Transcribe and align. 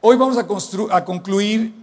Hoy 0.00 0.16
vamos 0.16 0.38
a, 0.38 0.96
a 0.96 1.04
concluir 1.04 1.74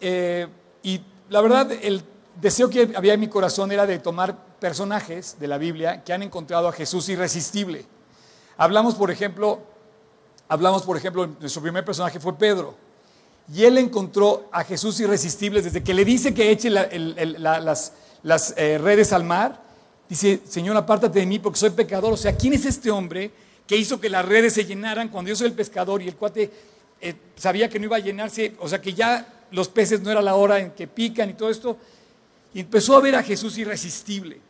eh, 0.00 0.46
y 0.84 1.00
la 1.28 1.40
verdad 1.40 1.72
el 1.82 2.04
deseo 2.40 2.70
que 2.70 2.92
había 2.94 3.14
en 3.14 3.20
mi 3.20 3.26
corazón 3.26 3.72
era 3.72 3.84
de 3.84 3.98
tomar 3.98 4.36
personajes 4.60 5.36
de 5.40 5.48
la 5.48 5.58
Biblia 5.58 6.04
que 6.04 6.12
han 6.12 6.22
encontrado 6.22 6.68
a 6.68 6.72
Jesús 6.72 7.08
irresistible. 7.08 7.84
Hablamos, 8.56 8.94
por 8.94 9.10
ejemplo, 9.10 9.58
hablamos, 10.46 10.84
por 10.84 10.96
ejemplo, 10.96 11.26
nuestro 11.40 11.62
primer 11.62 11.84
personaje 11.84 12.20
fue 12.20 12.38
Pedro. 12.38 12.76
Y 13.52 13.64
él 13.64 13.76
encontró 13.78 14.48
a 14.52 14.62
Jesús 14.62 15.00
irresistible 15.00 15.60
desde 15.60 15.82
que 15.82 15.94
le 15.94 16.04
dice 16.04 16.32
que 16.32 16.52
eche 16.52 16.70
las, 16.70 17.92
eh, 18.56 18.78
redes 18.78 19.12
al 19.12 19.24
mar. 19.24 19.60
Dice, 20.08 20.40
Señor, 20.46 20.76
apártate 20.76 21.18
de 21.18 21.26
mí 21.26 21.40
porque 21.40 21.58
soy 21.58 21.70
pecador. 21.70 22.12
O 22.12 22.16
sea, 22.16 22.36
¿quién 22.36 22.52
es 22.52 22.66
este 22.66 22.92
hombre 22.92 23.32
que 23.66 23.76
hizo 23.76 24.00
que 24.00 24.08
las 24.08 24.24
redes 24.24 24.52
se 24.52 24.64
llenaran 24.64 25.08
cuando 25.08 25.30
yo 25.30 25.34
soy 25.34 25.48
el 25.48 25.54
pescador 25.54 26.00
y 26.02 26.06
el 26.06 26.14
cuate 26.14 26.52
eh, 27.04 27.14
sabía 27.36 27.68
que 27.68 27.78
no 27.78 27.84
iba 27.84 27.96
a 27.96 28.00
llenarse? 28.00 28.56
O 28.58 28.68
sea, 28.68 28.80
que 28.80 28.94
ya 28.94 29.44
los 29.50 29.68
peces 29.68 30.00
no 30.00 30.10
era 30.10 30.22
la 30.22 30.36
hora 30.36 30.58
en 30.58 30.70
que 30.70 30.86
pican 30.86 31.28
y 31.28 31.34
todo 31.34 31.50
esto. 31.50 31.76
Y 32.54 32.60
empezó 32.60 32.96
a 32.96 33.00
ver 33.00 33.14
a 33.14 33.22
Jesús 33.22 33.58
irresistible. 33.58 34.40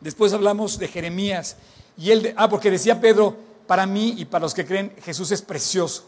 Después 0.00 0.34
hablamos 0.34 0.78
de 0.78 0.88
Jeremías. 0.88 1.56
Y 1.96 2.10
él, 2.10 2.34
ah, 2.36 2.50
porque 2.50 2.70
decía 2.70 3.00
Pedro, 3.00 3.34
para 3.66 3.86
mí 3.86 4.14
y 4.18 4.26
para 4.26 4.42
los 4.42 4.52
que 4.52 4.66
creen, 4.66 4.94
Jesús 5.02 5.30
es 5.30 5.40
precioso. 5.40 6.06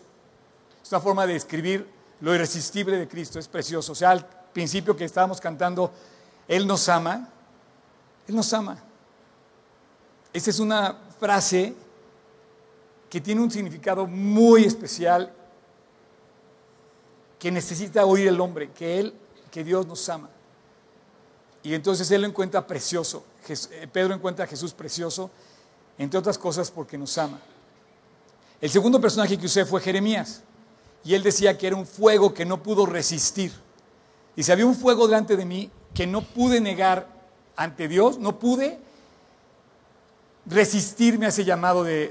Es 0.83 0.93
una 0.93 1.01
forma 1.01 1.27
de 1.27 1.33
describir 1.33 1.87
lo 2.21 2.35
irresistible 2.35 2.99
de 2.99 3.09
Cristo, 3.09 3.39
es 3.39 3.49
precioso. 3.49 3.93
O 3.93 3.95
sea, 3.95 4.11
al 4.11 4.27
principio 4.53 4.95
que 4.95 5.05
estábamos 5.05 5.41
cantando, 5.41 5.91
Él 6.47 6.67
nos 6.67 6.87
ama, 6.91 7.31
Él 8.29 8.37
nos 8.37 8.53
ama. 8.53 8.83
Esa 10.35 10.51
es 10.51 10.59
una 10.59 10.99
frase 11.19 11.75
que 13.09 13.21
tiene 13.23 13.41
un 13.41 13.51
significado 13.51 14.07
muy 14.07 14.65
especial 14.65 15.33
que 17.39 17.51
necesita 17.51 18.05
oír 18.05 18.29
el 18.29 18.41
hombre, 18.41 18.71
que 18.71 18.99
Él, 18.99 19.15
que 19.51 19.65
Dios 19.65 19.87
nos 19.87 20.09
ama. 20.09 20.31
Y 21.63 21.75
entonces 21.75 22.11
Él 22.11 22.23
lo 22.23 22.29
encuentra 22.29 22.67
precioso. 22.67 23.25
Eh, 23.49 23.89
Pedro 23.93 24.15
encuentra 24.15 24.45
a 24.45 24.49
Jesús 24.49 24.73
precioso, 24.73 25.31
entre 25.99 26.19
otras 26.19 26.39
cosas 26.39 26.71
porque 26.71 26.99
nos 26.99 27.17
ama. 27.19 27.41
El 28.61 28.71
segundo 28.71 29.01
personaje 29.01 29.39
que 29.39 29.47
usé 29.47 29.65
fue 29.65 29.81
Jeremías. 29.81 30.43
Y 31.05 31.15
él 31.15 31.23
decía 31.23 31.57
que 31.57 31.69
era 31.69 31.77
un 31.77 31.87
fuego 31.87 32.35
que 32.35 32.45
no 32.45 32.63
pudo 32.63 32.87
resistir. 32.87 33.53
Y 34.35 34.43
si 34.43 34.51
había 34.51 34.67
un 34.67 34.75
fuego 34.75 35.07
delante 35.07 35.37
de 35.37 35.45
mí 35.45 35.71
que 35.95 36.07
no 36.07 36.23
pude 36.23 36.61
negar 36.61 37.07
ante 37.55 37.87
Dios, 37.87 38.19
no 38.19 38.39
pude 38.39 38.79
resistirme 40.47 41.27
a 41.27 41.29
ese 41.29 41.45
llamado 41.45 41.85
de, 41.85 42.09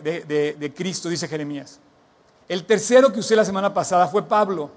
de 0.58 0.74
Cristo, 0.74 1.10
dice 1.10 1.28
Jeremías. 1.28 1.80
El 2.48 2.66
tercero 2.66 3.12
que 3.12 3.20
usé 3.20 3.36
la 3.36 3.44
semana 3.44 3.74
pasada 3.74 4.08
fue 4.08 4.28
Pablo. 4.28 4.72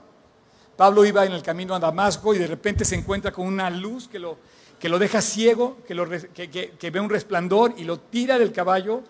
Pablo 0.78 1.04
iba 1.04 1.26
en 1.26 1.32
el 1.32 1.42
camino 1.42 1.74
a 1.74 1.80
Damasco 1.80 2.32
y 2.32 2.38
de 2.38 2.46
repente 2.46 2.84
se 2.84 2.94
encuentra 2.94 3.32
con 3.32 3.48
una 3.48 3.68
luz 3.68 4.06
que 4.06 4.20
lo, 4.20 4.38
que 4.78 4.88
lo 4.88 5.00
deja 5.00 5.20
ciego, 5.20 5.78
que, 5.88 5.92
lo, 5.92 6.08
que, 6.08 6.90
ve 6.92 7.00
un 7.00 7.10
resplandor 7.10 7.74
y 7.76 7.82
lo 7.82 7.98
tira 7.98 8.38
del 8.38 8.52
caballo, 8.52 9.02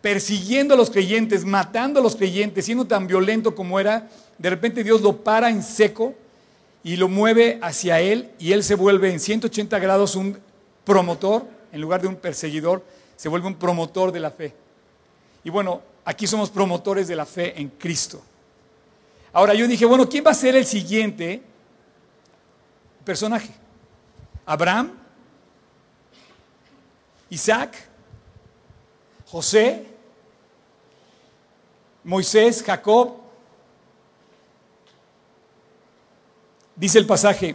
persiguiendo 0.00 0.74
a 0.74 0.76
los 0.76 0.90
creyentes, 0.90 1.44
matando 1.44 2.00
a 2.00 2.02
los 2.02 2.16
creyentes, 2.16 2.64
siendo 2.64 2.84
tan 2.84 3.06
violento 3.06 3.54
como 3.54 3.78
era. 3.78 4.08
De 4.38 4.50
repente 4.50 4.82
Dios 4.82 5.00
lo 5.00 5.18
para 5.18 5.50
en 5.50 5.62
seco 5.62 6.14
y 6.82 6.96
lo 6.96 7.06
mueve 7.06 7.60
hacia 7.62 8.00
él 8.00 8.30
y 8.40 8.50
él 8.50 8.64
se 8.64 8.74
vuelve 8.74 9.12
en 9.12 9.20
180 9.20 9.78
grados 9.78 10.16
un 10.16 10.36
promotor, 10.82 11.46
en 11.70 11.80
lugar 11.80 12.02
de 12.02 12.08
un 12.08 12.16
perseguidor, 12.16 12.82
se 13.14 13.28
vuelve 13.28 13.46
un 13.46 13.54
promotor 13.54 14.10
de 14.10 14.18
la 14.18 14.32
fe. 14.32 14.52
Y 15.44 15.50
bueno, 15.50 15.80
aquí 16.04 16.26
somos 16.26 16.50
promotores 16.50 17.06
de 17.06 17.14
la 17.14 17.24
fe 17.24 17.56
en 17.60 17.68
Cristo. 17.68 18.20
Ahora 19.38 19.54
yo 19.54 19.68
dije, 19.68 19.86
bueno, 19.86 20.08
¿quién 20.08 20.24
va 20.26 20.32
a 20.32 20.34
ser 20.34 20.56
el 20.56 20.66
siguiente 20.66 21.40
personaje? 23.04 23.50
¿Abraham? 24.44 24.98
¿Isaac? 27.30 27.88
¿José? 29.26 29.86
¿Moisés? 32.02 32.64
¿Jacob? 32.66 33.14
Dice 36.74 36.98
el 36.98 37.06
pasaje, 37.06 37.54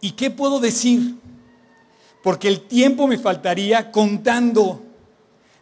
¿y 0.00 0.12
qué 0.12 0.30
puedo 0.30 0.60
decir? 0.60 1.16
Porque 2.22 2.48
el 2.48 2.62
tiempo 2.62 3.06
me 3.06 3.18
faltaría 3.18 3.92
contando 3.92 4.82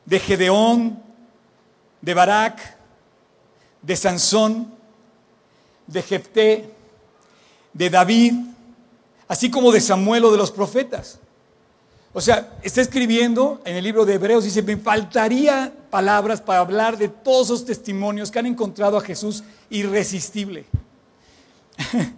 de 0.05 0.21
Gedeón, 0.21 1.03
de 2.01 2.15
Barak, 2.15 2.76
de 3.83 3.97
Sansón, 3.97 4.73
de 5.87 6.03
Jefté, 6.03 6.71
de 7.73 7.91
David, 7.91 8.35
así 9.29 9.51
como 9.51 9.73
de 9.73 9.81
Samuel 9.81 10.25
o 10.25 10.33
de 10.33 10.39
los 10.39 10.51
profetas. 10.51 11.19
O 12.13 12.21
sea, 12.21 12.57
está 12.63 12.81
escribiendo 12.81 13.61
en 13.65 13.77
el 13.77 13.85
libro 13.85 14.07
de 14.07 14.15
Hebreos, 14.15 14.45
dice, 14.45 14.63
me 14.63 14.79
faltaría 14.79 15.73
palabras 15.91 16.41
para 16.41 16.61
hablar 16.61 16.97
de 16.97 17.09
todos 17.09 17.49
esos 17.49 17.67
testimonios 17.67 18.31
que 18.31 18.39
han 18.39 18.47
encontrado 18.47 18.97
a 18.97 19.03
Jesús 19.03 19.45
irresistible. 19.69 20.65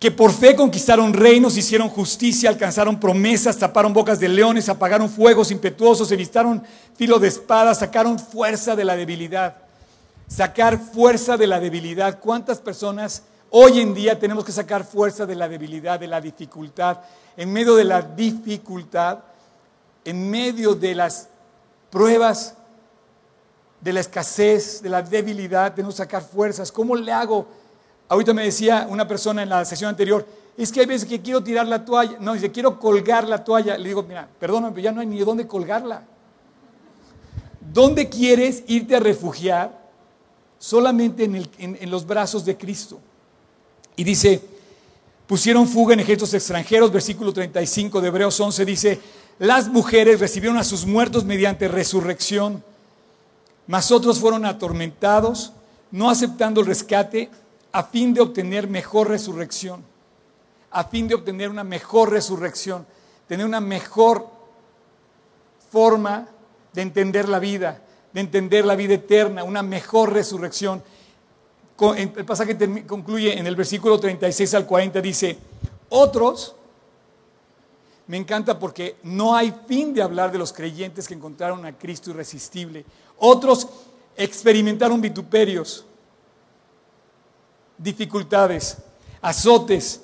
que 0.00 0.10
por 0.10 0.32
fe 0.32 0.56
conquistaron 0.56 1.12
reinos, 1.12 1.56
hicieron 1.56 1.88
justicia, 1.88 2.48
alcanzaron 2.48 2.98
promesas, 2.98 3.58
taparon 3.58 3.92
bocas 3.92 4.18
de 4.18 4.28
leones, 4.28 4.68
apagaron 4.68 5.08
fuegos 5.08 5.52
impetuosos, 5.52 6.10
evistaron 6.10 6.64
filo 6.96 7.20
de 7.20 7.28
espada, 7.28 7.74
sacaron 7.74 8.18
fuerza 8.18 8.74
de 8.74 8.84
la 8.84 8.96
debilidad 8.96 9.69
sacar 10.30 10.78
fuerza 10.78 11.36
de 11.36 11.46
la 11.46 11.58
debilidad. 11.58 12.20
¿Cuántas 12.20 12.60
personas 12.60 13.24
hoy 13.50 13.80
en 13.80 13.92
día 13.92 14.18
tenemos 14.18 14.44
que 14.44 14.52
sacar 14.52 14.84
fuerza 14.84 15.26
de 15.26 15.34
la 15.34 15.48
debilidad, 15.48 15.98
de 15.98 16.06
la 16.06 16.20
dificultad? 16.20 17.00
En 17.36 17.52
medio 17.52 17.74
de 17.74 17.84
la 17.84 18.00
dificultad, 18.00 19.18
en 20.04 20.30
medio 20.30 20.74
de 20.74 20.94
las 20.94 21.28
pruebas, 21.90 22.54
de 23.80 23.92
la 23.92 24.00
escasez, 24.00 24.82
de 24.82 24.88
la 24.88 25.02
debilidad, 25.02 25.74
tenemos 25.74 25.96
que 25.96 26.02
sacar 26.02 26.22
fuerzas. 26.22 26.70
¿Cómo 26.70 26.94
le 26.94 27.10
hago? 27.10 27.46
Ahorita 28.08 28.32
me 28.32 28.44
decía 28.44 28.86
una 28.88 29.08
persona 29.08 29.42
en 29.42 29.48
la 29.48 29.64
sesión 29.64 29.88
anterior, 29.88 30.24
es 30.56 30.70
que 30.70 30.80
hay 30.80 30.86
veces 30.86 31.08
que 31.08 31.20
quiero 31.20 31.42
tirar 31.42 31.66
la 31.66 31.84
toalla, 31.84 32.18
no, 32.20 32.34
dice, 32.34 32.52
quiero 32.52 32.78
colgar 32.78 33.26
la 33.26 33.42
toalla. 33.42 33.76
Le 33.78 33.88
digo, 33.88 34.02
mira, 34.04 34.28
perdóname, 34.38 34.74
pero 34.74 34.84
ya 34.84 34.92
no 34.92 35.00
hay 35.00 35.06
ni 35.06 35.18
dónde 35.20 35.46
colgarla. 35.46 36.02
¿Dónde 37.72 38.08
quieres 38.08 38.62
irte 38.66 38.96
a 38.96 39.00
refugiar 39.00 39.79
solamente 40.60 41.24
en, 41.24 41.90
los 41.90 42.06
brazos 42.06 42.44
de 42.44 42.56
Cristo. 42.56 43.00
Y 43.96 44.04
dice, 44.04 44.40
pusieron 45.26 45.66
fuga 45.66 45.94
en 45.94 46.00
ejércitos 46.00 46.34
extranjeros, 46.34 46.92
versículo 46.92 47.32
35 47.32 48.00
de 48.00 48.08
Hebreos 48.08 48.38
11 48.38 48.64
dice, 48.66 49.00
las 49.38 49.68
mujeres 49.68 50.20
recibieron 50.20 50.58
a 50.58 50.64
sus 50.64 50.84
muertos 50.84 51.24
mediante 51.24 51.66
resurrección, 51.66 52.62
mas 53.66 53.90
otros 53.90 54.20
fueron 54.20 54.44
atormentados, 54.44 55.54
no 55.90 56.10
aceptando 56.10 56.60
el 56.60 56.66
rescate, 56.66 57.30
a 57.72 57.84
fin 57.84 58.12
de 58.12 58.20
obtener 58.20 58.68
mejor 58.68 59.08
resurrección, 59.08 59.82
a 60.70 60.84
fin 60.84 61.08
de 61.08 61.14
obtener 61.14 61.48
una 61.48 61.64
mejor 61.64 62.10
resurrección, 62.10 62.86
tener 63.26 63.46
una 63.46 63.60
mejor 63.60 64.28
forma 65.70 66.28
de 66.74 66.82
entender 66.82 67.30
la 67.30 67.38
vida, 67.38 67.82
de 68.12 68.20
entender 68.20 68.64
la 68.64 68.76
vida 68.76 68.94
eterna, 68.94 69.44
una 69.44 69.62
mejor 69.62 70.12
resurrección. 70.12 70.82
El 71.96 72.24
pasaje 72.26 72.56
concluye 72.86 73.38
en 73.38 73.46
el 73.46 73.56
versículo 73.56 73.98
36 73.98 74.54
al 74.54 74.66
40, 74.66 75.00
dice, 75.00 75.38
otros, 75.88 76.54
me 78.06 78.16
encanta 78.16 78.58
porque 78.58 78.96
no 79.02 79.34
hay 79.34 79.54
fin 79.66 79.94
de 79.94 80.02
hablar 80.02 80.32
de 80.32 80.38
los 80.38 80.52
creyentes 80.52 81.06
que 81.06 81.14
encontraron 81.14 81.64
a 81.64 81.78
Cristo 81.78 82.10
irresistible. 82.10 82.84
Otros 83.18 83.68
experimentaron 84.16 85.00
vituperios, 85.00 85.84
dificultades, 87.78 88.78
azotes, 89.22 90.02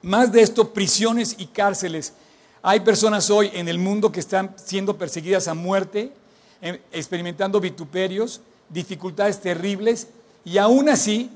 más 0.00 0.30
de 0.30 0.42
esto, 0.42 0.72
prisiones 0.72 1.34
y 1.38 1.46
cárceles. 1.46 2.14
Hay 2.62 2.80
personas 2.80 3.30
hoy 3.30 3.50
en 3.52 3.68
el 3.68 3.78
mundo 3.78 4.12
que 4.12 4.20
están 4.20 4.54
siendo 4.56 4.96
perseguidas 4.96 5.48
a 5.48 5.54
muerte 5.54 6.12
experimentando 6.60 7.60
vituperios, 7.60 8.40
dificultades 8.68 9.40
terribles, 9.40 10.08
y 10.44 10.58
aún 10.58 10.88
así 10.88 11.30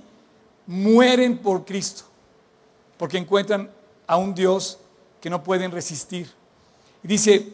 mueren 0.67 1.39
por 1.39 1.65
Cristo, 1.65 2.05
porque 2.97 3.19
encuentran 3.19 3.71
a 4.07 4.17
un 4.17 4.35
Dios 4.35 4.79
que 5.21 5.31
no 5.31 5.43
pueden 5.43 5.71
resistir. 5.71 6.31
Y 7.03 7.09
dice, 7.09 7.53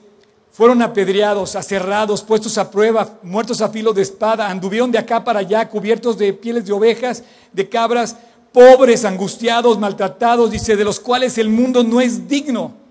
fueron 0.53 0.83
apedreados, 0.83 1.57
aserrados, 1.57 2.23
puestos 2.23 2.59
a 2.59 2.71
prueba, 2.71 3.19
muertos 3.23 3.61
a 3.61 3.69
filo 3.69 3.93
de 3.93 4.03
espada, 4.03 4.49
anduvieron 4.49 4.91
de 4.91 4.99
acá 4.99 5.23
para 5.23 5.41
allá, 5.41 5.69
cubiertos 5.69 6.19
de 6.19 6.33
pieles 6.33 6.65
de 6.65 6.73
ovejas, 6.73 7.23
de 7.53 7.69
cabras, 7.69 8.17
pobres, 8.53 9.05
angustiados, 9.05 9.79
maltratados, 9.79 10.51
dice, 10.51 10.77
de 10.77 10.85
los 10.85 10.99
cuales 10.99 11.39
el 11.39 11.49
mundo 11.49 11.85
no 11.85 12.01
es 12.01 12.29
digno 12.29 12.88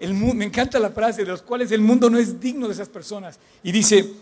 me 0.00 0.44
encanta 0.44 0.78
la 0.78 0.90
frase 0.90 1.24
de 1.24 1.30
los 1.30 1.42
cuales 1.42 1.72
el 1.72 1.80
mundo 1.80 2.08
no 2.08 2.18
es 2.18 2.40
digno 2.40 2.68
de 2.68 2.74
esas 2.74 2.88
personas. 2.88 3.38
Y 3.62 3.72
dice, 3.72 4.12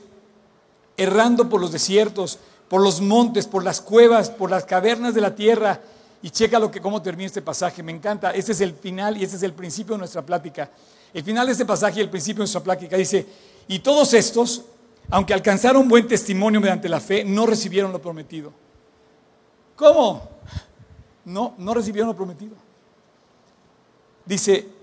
errando 0.97 1.49
por 1.49 1.61
los 1.61 1.73
desiertos, 1.73 2.39
por 2.69 2.81
los 2.81 3.01
montes, 3.01 3.47
por 3.47 3.63
las 3.63 3.81
cuevas, 3.81 4.31
por 4.31 4.51
las 4.51 4.65
cavernas 4.65 5.15
de 5.15 5.21
la 5.21 5.35
tierra. 5.35 5.81
Y 6.23 6.31
checa 6.31 6.59
lo 6.59 6.71
que, 6.71 6.81
cómo 6.81 7.03
termina 7.03 7.27
este 7.27 7.43
pasaje. 7.43 7.83
Me 7.83 7.93
encanta. 7.93 8.31
Este 8.31 8.53
es 8.53 8.61
el 8.63 8.73
final 8.73 9.17
y 9.19 9.25
este 9.25 9.37
es 9.37 9.43
el 9.43 9.53
principio 9.53 9.95
de 9.95 9.99
nuestra 9.99 10.25
plática. 10.25 10.71
El 11.13 11.23
final 11.23 11.47
de 11.47 11.53
este 11.53 11.67
pasaje 11.67 12.01
y 12.01 12.03
el 12.03 12.11
principio 12.11 12.39
de 12.39 12.45
nuestra 12.45 12.63
plática 12.63 12.97
dice, 12.97 13.27
y 13.69 13.79
todos 13.81 14.15
estos, 14.15 14.65
aunque 15.11 15.35
alcanzaron 15.35 15.89
buen 15.89 16.09
testimonio 16.09 16.61
mediante 16.61 16.89
la 16.89 17.01
fe, 17.01 17.23
no 17.25 17.47
recibieron 17.47 17.93
lo 17.93 18.01
prometido. 18.01 18.53
¿Cómo? 19.77 20.29
No, 21.27 21.55
no 21.59 21.75
recibieron 21.75 22.09
lo 22.09 22.17
prometido. 22.17 22.55
Dice, 24.25 24.76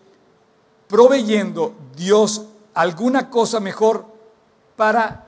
proveyendo 0.93 1.73
Dios 1.95 2.43
alguna 2.75 3.27
cosa 3.27 3.59
mejor 3.59 4.05
para 4.75 5.25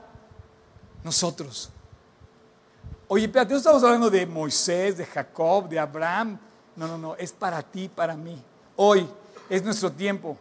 nosotros. 1.02 1.70
Oye, 3.08 3.24
espérate, 3.24 3.50
no 3.50 3.58
estamos 3.58 3.82
hablando 3.82 4.08
de 4.08 4.24
Moisés, 4.26 4.96
de 4.96 5.04
Jacob, 5.04 5.68
de 5.68 5.80
Abraham. 5.80 6.38
No, 6.76 6.86
no, 6.86 6.96
no, 6.96 7.16
es 7.16 7.32
para 7.32 7.60
ti, 7.64 7.90
para 7.92 8.14
mí. 8.14 8.40
Hoy 8.76 9.08
es 9.50 9.64
nuestro 9.64 9.90
tiempo. 9.90 10.36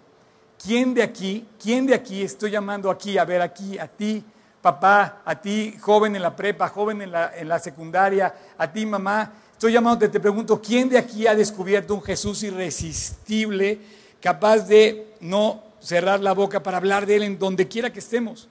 ¿Quién 0.63 0.93
de 0.93 1.01
aquí, 1.01 1.47
quién 1.59 1.87
de 1.87 1.95
aquí 1.95 2.21
estoy 2.21 2.51
llamando 2.51 2.91
aquí, 2.91 3.17
a 3.17 3.25
ver 3.25 3.41
aquí, 3.41 3.79
a 3.79 3.87
ti, 3.87 4.23
papá, 4.61 5.23
a 5.25 5.41
ti, 5.41 5.75
joven 5.81 6.15
en 6.15 6.21
la 6.21 6.35
prepa, 6.35 6.69
joven 6.69 7.01
en 7.01 7.09
la, 7.09 7.35
en 7.35 7.49
la 7.49 7.57
secundaria, 7.57 8.31
a 8.59 8.71
ti, 8.71 8.85
mamá? 8.85 9.31
Estoy 9.53 9.73
llamando, 9.73 10.07
te 10.07 10.19
pregunto, 10.19 10.61
¿quién 10.61 10.87
de 10.87 10.99
aquí 10.99 11.25
ha 11.25 11.33
descubierto 11.33 11.95
un 11.95 12.03
Jesús 12.03 12.43
irresistible, 12.43 14.04
capaz 14.25 14.61
de 14.61 15.15
no 15.19 15.61
cerrar 15.79 16.19
la 16.19 16.33
boca 16.33 16.63
para 16.63 16.77
hablar 16.77 17.05
de 17.05 17.17
Él 17.17 17.21
en 17.21 17.37
donde 17.37 17.67
quiera 17.67 17.93
que 17.93 17.99
estemos? 17.99 18.47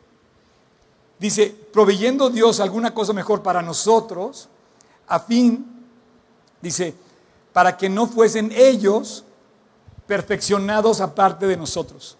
Dice, 1.18 1.52
proveyendo 1.72 2.30
Dios 2.30 2.60
alguna 2.60 2.94
cosa 2.94 3.12
mejor 3.12 3.42
para 3.42 3.60
nosotros, 3.60 4.48
a 5.08 5.18
fin, 5.18 5.66
dice, 6.62 6.94
para 7.52 7.76
que 7.76 7.88
no 7.88 8.06
fuesen 8.06 8.52
ellos 8.54 9.24
perfeccionados 10.06 11.00
aparte 11.00 11.48
de 11.48 11.56
nosotros. 11.56 12.16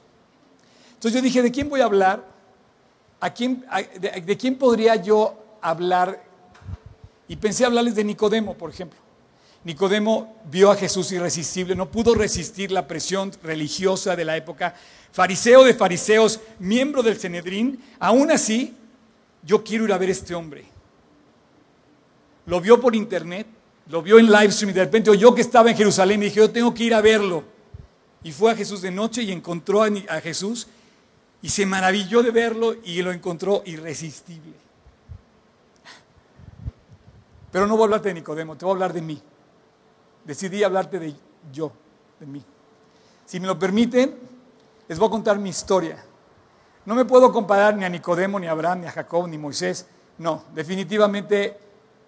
Entonces 0.95 1.13
yo 1.13 1.23
dije, 1.23 1.41
¿de 1.41 1.53
quién 1.53 1.69
voy 1.69 1.81
a 1.81 1.85
hablar? 1.85 2.25
¿A 3.21 3.33
quién, 3.33 3.65
de, 4.01 4.37
quién 4.37 4.59
podría 4.59 4.97
yo 4.97 5.33
hablar? 5.61 6.25
Y 7.29 7.37
pensé 7.37 7.65
hablarles 7.65 7.95
de 7.95 8.03
Nicodemo, 8.03 8.55
por 8.55 8.71
ejemplo. 8.71 8.99
Nicodemo 9.65 10.43
vio 10.51 10.71
a 10.71 10.77
Jesús 10.77 11.11
irresistible, 11.13 11.75
no 11.75 11.91
pudo 11.91 12.15
resistir 12.15 12.71
la 12.71 12.87
presión 12.87 13.33
religiosa 13.43 14.15
de 14.15 14.25
la 14.27 14.37
época, 14.37 14.75
fariseo 15.11 15.65
de 15.65 15.73
fariseos, 15.73 16.41
miembro 16.59 17.03
del 17.03 17.17
Cenedrín, 17.17 17.83
aún 17.99 18.31
así 18.31 18.77
yo 19.43 19.65
quiero 19.65 19.85
ir 19.85 19.93
a 19.93 19.99
ver 19.99 20.11
a 20.11 20.13
este 20.13 20.35
hombre. 20.35 20.67
Lo 22.45 22.61
vio 22.61 22.79
por 22.79 22.95
internet, 22.95 23.47
lo 23.89 24.03
vio 24.03 24.19
en 24.19 24.31
live 24.31 24.53
stream 24.53 24.71
y 24.71 24.75
de 24.75 24.85
repente 24.85 25.17
yo 25.17 25.35
que 25.35 25.41
estaba 25.41 25.71
en 25.71 25.77
Jerusalén 25.77 26.23
y 26.23 26.27
dije, 26.27 26.41
yo 26.41 26.51
tengo 26.51 26.75
que 26.75 26.85
ir 26.85 26.95
a 26.95 27.01
verlo. 27.01 27.45
Y 28.23 28.33
fue 28.33 28.53
a 28.53 28.55
Jesús 28.55 28.83
de 28.83 28.91
noche 28.91 29.23
y 29.23 29.33
encontró 29.33 29.83
a, 29.83 29.89
a 30.09 30.21
Jesús 30.21 30.67
y 31.41 31.49
se 31.49 31.65
maravilló 31.65 32.23
de 32.23 32.31
verlo 32.31 32.77
y 32.85 33.01
lo 33.01 33.13
encontró 33.13 33.63
irresistible. 33.65 34.53
Pero 37.51 37.67
no 37.67 37.77
voy 37.77 37.83
a 37.83 37.85
hablarte 37.85 38.09
de 38.09 38.15
Nicodemo, 38.15 38.57
te 38.57 38.65
voy 38.67 38.73
a 38.73 38.75
hablar 38.75 38.93
de 38.93 39.01
mí. 39.01 39.23
Decidí 40.25 40.63
hablarte 40.63 40.99
de 40.99 41.15
yo, 41.53 41.73
de 42.19 42.27
mí. 42.27 42.45
Si 43.27 43.41
me 43.41 43.47
lo 43.47 43.59
permiten, 43.59 44.19
les 44.89 44.99
voy 44.99 45.09
a 45.09 45.11
contar 45.11 45.39
mi 45.39 45.51
historia. 45.51 46.03
No 46.87 46.95
me 46.95 47.05
puedo 47.05 47.33
comparar 47.33 47.77
ni 47.77 47.85
a 47.85 47.89
Nicodemo, 47.89 48.39
ni 48.39 48.47
a 48.47 48.53
Abraham, 48.53 48.83
ni 48.83 48.87
a 48.87 48.93
Jacob, 48.93 49.27
ni 49.29 49.39
Moisés. 49.39 49.87
No, 50.19 50.45
definitivamente 50.55 51.59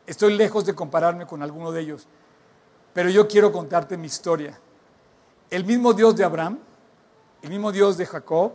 estoy 0.07 0.37
lejos 0.37 0.65
de 0.65 0.75
compararme 0.75 1.27
con 1.27 1.43
alguno 1.43 1.73
de 1.73 1.81
ellos. 1.81 2.07
Pero 2.93 3.09
yo 3.11 3.27
quiero 3.27 3.53
contarte 3.53 3.97
mi 3.97 4.07
historia. 4.07 4.59
El 5.51 5.65
mismo 5.65 5.93
Dios 5.93 6.17
de 6.17 6.25
Abraham, 6.25 6.59
el 7.43 7.51
mismo 7.51 7.73
Dios 7.73 7.97
de 7.97 8.07
Jacob, 8.07 8.53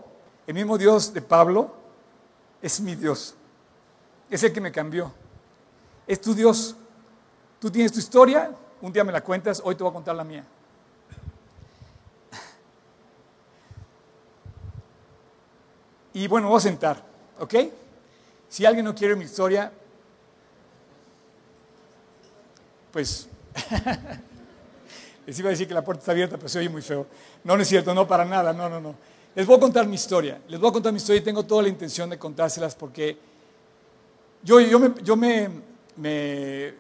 el 0.47 0.53
mismo 0.53 0.77
Dios 0.77 1.13
de 1.13 1.21
Pablo, 1.21 1.73
es 2.61 2.79
mi 2.81 2.95
Dios. 2.95 3.35
Es 4.29 4.43
el 4.43 4.53
que 4.53 4.61
me 4.61 4.71
cambió. 4.71 5.11
Es 6.07 6.21
tu 6.21 6.33
Dios. 6.33 6.75
Tú 7.59 7.69
tienes 7.69 7.91
tu 7.91 7.99
historia, 7.99 8.51
un 8.81 8.91
día 8.91 9.03
me 9.03 9.11
la 9.11 9.21
cuentas, 9.21 9.61
hoy 9.63 9.75
te 9.75 9.83
voy 9.83 9.91
a 9.91 9.93
contar 9.93 10.15
la 10.15 10.23
mía. 10.23 10.43
Y 16.13 16.27
bueno, 16.27 16.49
voy 16.49 16.57
a 16.57 16.61
sentar, 16.61 17.01
¿ok? 17.39 17.55
Si 18.49 18.65
alguien 18.65 18.83
no 18.83 18.93
quiere 18.93 19.15
mi 19.15 19.23
historia, 19.23 19.71
pues 22.91 23.29
les 25.25 25.39
iba 25.39 25.47
a 25.47 25.51
decir 25.51 25.67
que 25.67 25.73
la 25.73 25.83
puerta 25.83 26.01
está 26.01 26.11
abierta, 26.11 26.35
pero 26.35 26.49
se 26.49 26.59
oye 26.59 26.67
muy 26.67 26.81
feo. 26.81 27.07
No, 27.43 27.55
no 27.55 27.61
es 27.61 27.69
cierto, 27.69 27.93
no 27.93 28.05
para 28.07 28.25
nada, 28.25 28.51
no, 28.51 28.67
no, 28.67 28.81
no. 28.81 28.95
Les 29.33 29.47
voy 29.47 29.55
a 29.55 29.59
contar 29.61 29.87
mi 29.87 29.95
historia, 29.95 30.41
les 30.49 30.59
voy 30.59 30.69
a 30.69 30.73
contar 30.73 30.91
mi 30.91 30.97
historia 30.97 31.21
y 31.21 31.23
tengo 31.23 31.45
toda 31.45 31.63
la 31.63 31.69
intención 31.69 32.09
de 32.09 32.19
contárselas 32.19 32.75
porque 32.75 33.17
yo, 34.43 34.59
yo, 34.59 34.95
yo 34.95 35.15
me, 35.15 35.49
me 35.95 36.73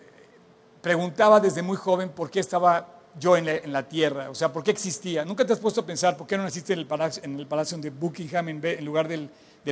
preguntaba 0.81 1.39
desde 1.39 1.61
muy 1.61 1.77
joven 1.77 2.09
por 2.09 2.29
qué 2.29 2.39
estaba 2.39 3.01
yo 3.19 3.37
en 3.37 3.71
la, 3.71 3.87
tierra? 3.87 4.29
O 4.29 4.35
sea, 4.35 4.51
¿por 4.51 4.63
qué 4.63 4.71
existía? 4.71 5.25
¿Nunca 5.25 5.45
te 5.45 5.53
has 5.53 5.59
puesto 5.59 5.81
a 5.81 5.85
pensar 5.85 6.17
por 6.17 6.27
qué 6.27 6.37
no 6.37 6.43
naciste 6.43 6.73
en 6.73 6.79
el 6.79 6.87
palacio, 6.87 7.23
en 7.23 7.39
el 7.39 7.47
palacio 7.47 7.77
de 7.77 7.89
Buckingham 7.89 8.49
en, 8.49 8.85
lugar 8.85 9.07
del, 9.07 9.29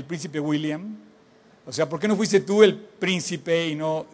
príncipe 0.08 0.40
William? 0.40 0.98
O 1.66 1.72
sea, 1.72 1.88
¿por 1.88 2.00
qué 2.00 2.08
no 2.08 2.16
fuiste 2.16 2.42
tú 2.42 2.64
el 2.64 2.76
príncipe 2.76 3.68
y 3.68 3.76
no, 3.76 4.06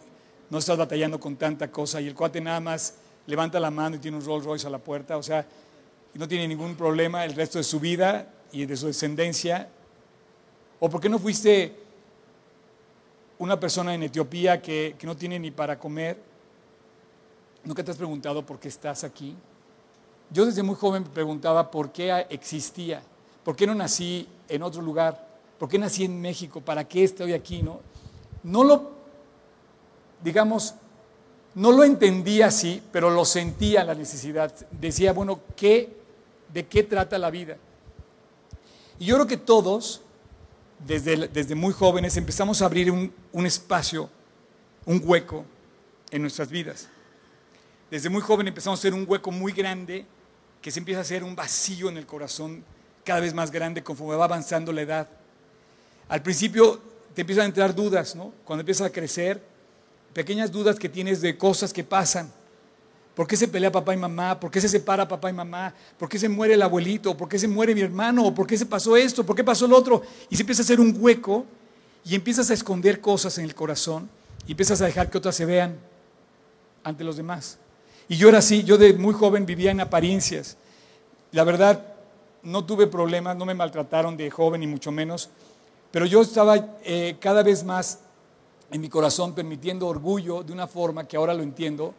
no 0.50 0.58
estás 0.58 0.76
batallando 0.76 1.18
con 1.18 1.36
tanta 1.36 1.70
cosa? 1.70 2.00
Y 2.00 2.08
el 2.08 2.14
cuate 2.14 2.40
nada 2.40 2.60
más 2.60 2.94
levanta 3.26 3.58
la 3.58 3.70
mano 3.70 3.96
y 3.96 3.98
tiene 3.98 4.16
un 4.16 4.24
Rolls 4.24 4.44
Royce 4.44 4.66
a 4.66 4.70
la 4.70 4.78
puerta, 4.78 5.16
o 5.16 5.22
sea, 5.22 5.46
no 6.14 6.28
tiene 6.28 6.48
ningún 6.48 6.76
problema 6.76 7.24
el 7.24 7.34
resto 7.34 7.58
de 7.58 7.64
su 7.64 7.78
vida 7.78 8.32
y 8.52 8.64
de 8.64 8.76
su 8.76 8.86
descendencia. 8.86 9.68
¿O 10.80 10.88
por 10.88 11.00
qué 11.00 11.08
no 11.08 11.18
fuiste 11.18 11.76
una 13.38 13.58
persona 13.58 13.94
en 13.94 14.04
Etiopía 14.04 14.62
que, 14.62 14.96
que 14.98 15.06
no 15.06 15.16
tiene 15.16 15.38
ni 15.38 15.50
para 15.50 15.78
comer? 15.78 16.18
¿Nunca 17.66 17.82
te 17.82 17.90
has 17.90 17.96
preguntado 17.96 18.46
por 18.46 18.60
qué 18.60 18.68
estás 18.68 19.02
aquí? 19.02 19.34
Yo 20.30 20.46
desde 20.46 20.62
muy 20.62 20.76
joven 20.76 21.02
me 21.02 21.08
preguntaba 21.08 21.68
por 21.68 21.90
qué 21.90 22.24
existía, 22.30 23.02
por 23.42 23.56
qué 23.56 23.66
no 23.66 23.74
nací 23.74 24.28
en 24.48 24.62
otro 24.62 24.80
lugar, 24.80 25.26
por 25.58 25.68
qué 25.68 25.76
nací 25.76 26.04
en 26.04 26.20
México, 26.20 26.60
para 26.60 26.86
qué 26.86 27.02
estoy 27.02 27.32
aquí, 27.32 27.62
¿no? 27.62 27.80
No 28.44 28.62
lo, 28.62 28.92
digamos, 30.22 30.74
no 31.56 31.72
lo 31.72 31.82
entendía 31.82 32.46
así, 32.46 32.80
pero 32.92 33.10
lo 33.10 33.24
sentía 33.24 33.82
la 33.82 33.96
necesidad. 33.96 34.54
Decía, 34.70 35.12
bueno, 35.12 35.40
¿qué, 35.56 35.96
¿de 36.52 36.66
qué 36.66 36.84
trata 36.84 37.18
la 37.18 37.30
vida? 37.30 37.56
Y 39.00 39.06
yo 39.06 39.16
creo 39.16 39.26
que 39.26 39.38
todos, 39.38 40.02
desde, 40.86 41.26
desde 41.26 41.56
muy 41.56 41.72
jóvenes, 41.72 42.16
empezamos 42.16 42.62
a 42.62 42.66
abrir 42.66 42.92
un, 42.92 43.12
un 43.32 43.44
espacio, 43.44 44.08
un 44.84 45.02
hueco 45.04 45.44
en 46.12 46.22
nuestras 46.22 46.48
vidas. 46.48 46.90
Desde 47.90 48.08
muy 48.08 48.20
joven 48.20 48.48
empezamos 48.48 48.78
a 48.78 48.80
hacer 48.80 48.94
un 48.94 49.04
hueco 49.06 49.30
muy 49.30 49.52
grande 49.52 50.04
que 50.60 50.70
se 50.70 50.80
empieza 50.80 51.00
a 51.00 51.02
hacer 51.02 51.22
un 51.22 51.36
vacío 51.36 51.88
en 51.88 51.96
el 51.96 52.06
corazón 52.06 52.64
cada 53.04 53.20
vez 53.20 53.32
más 53.32 53.52
grande 53.52 53.84
conforme 53.84 54.16
va 54.16 54.24
avanzando 54.24 54.72
la 54.72 54.82
edad. 54.82 55.08
Al 56.08 56.22
principio 56.22 56.80
te 57.14 57.20
empiezan 57.20 57.44
a 57.44 57.46
entrar 57.46 57.74
dudas, 57.74 58.16
¿no? 58.16 58.32
Cuando 58.44 58.62
empiezas 58.62 58.88
a 58.88 58.92
crecer, 58.92 59.40
pequeñas 60.12 60.50
dudas 60.50 60.78
que 60.78 60.88
tienes 60.88 61.20
de 61.20 61.38
cosas 61.38 61.72
que 61.72 61.84
pasan. 61.84 62.32
¿Por 63.14 63.26
qué 63.28 63.36
se 63.36 63.46
pelea 63.46 63.70
papá 63.70 63.94
y 63.94 63.96
mamá? 63.96 64.38
¿Por 64.38 64.50
qué 64.50 64.60
se 64.60 64.68
separa 64.68 65.06
papá 65.06 65.30
y 65.30 65.32
mamá? 65.32 65.72
¿Por 65.96 66.08
qué 66.08 66.18
se 66.18 66.28
muere 66.28 66.54
el 66.54 66.62
abuelito? 66.62 67.16
¿Por 67.16 67.28
qué 67.28 67.38
se 67.38 67.46
muere 67.46 67.74
mi 67.74 67.82
hermano? 67.82 68.34
¿Por 68.34 68.46
qué 68.46 68.58
se 68.58 68.66
pasó 68.66 68.96
esto? 68.96 69.24
¿Por 69.24 69.36
qué 69.36 69.44
pasó 69.44 69.68
lo 69.68 69.76
otro? 69.76 70.02
Y 70.28 70.36
se 70.36 70.42
empieza 70.42 70.62
a 70.62 70.64
hacer 70.64 70.80
un 70.80 70.94
hueco 70.98 71.46
y 72.04 72.14
empiezas 72.16 72.50
a 72.50 72.54
esconder 72.54 73.00
cosas 73.00 73.38
en 73.38 73.44
el 73.44 73.54
corazón 73.54 74.10
y 74.46 74.50
empiezas 74.50 74.80
a 74.82 74.86
dejar 74.86 75.08
que 75.08 75.18
otras 75.18 75.36
se 75.36 75.44
vean 75.44 75.78
ante 76.82 77.04
los 77.04 77.16
demás. 77.16 77.58
Y 78.08 78.16
yo 78.16 78.28
era 78.28 78.38
así, 78.38 78.62
yo 78.62 78.78
de 78.78 78.92
muy 78.94 79.14
joven 79.14 79.46
vivía 79.46 79.70
en 79.70 79.80
apariencias. 79.80 80.56
La 81.32 81.44
verdad, 81.44 81.82
no 82.42 82.64
tuve 82.64 82.86
problemas, 82.86 83.36
no 83.36 83.44
me 83.44 83.54
maltrataron 83.54 84.16
de 84.16 84.30
joven 84.30 84.60
ni 84.60 84.66
mucho 84.68 84.92
menos, 84.92 85.28
pero 85.90 86.06
yo 86.06 86.22
estaba 86.22 86.78
eh, 86.84 87.16
cada 87.18 87.42
vez 87.42 87.64
más 87.64 88.00
en 88.70 88.80
mi 88.80 88.88
corazón 88.88 89.34
permitiendo 89.34 89.88
orgullo 89.88 90.42
de 90.42 90.52
una 90.52 90.66
forma 90.66 91.06
que 91.06 91.16
ahora 91.16 91.34
lo 91.34 91.42
entiendo, 91.42 91.94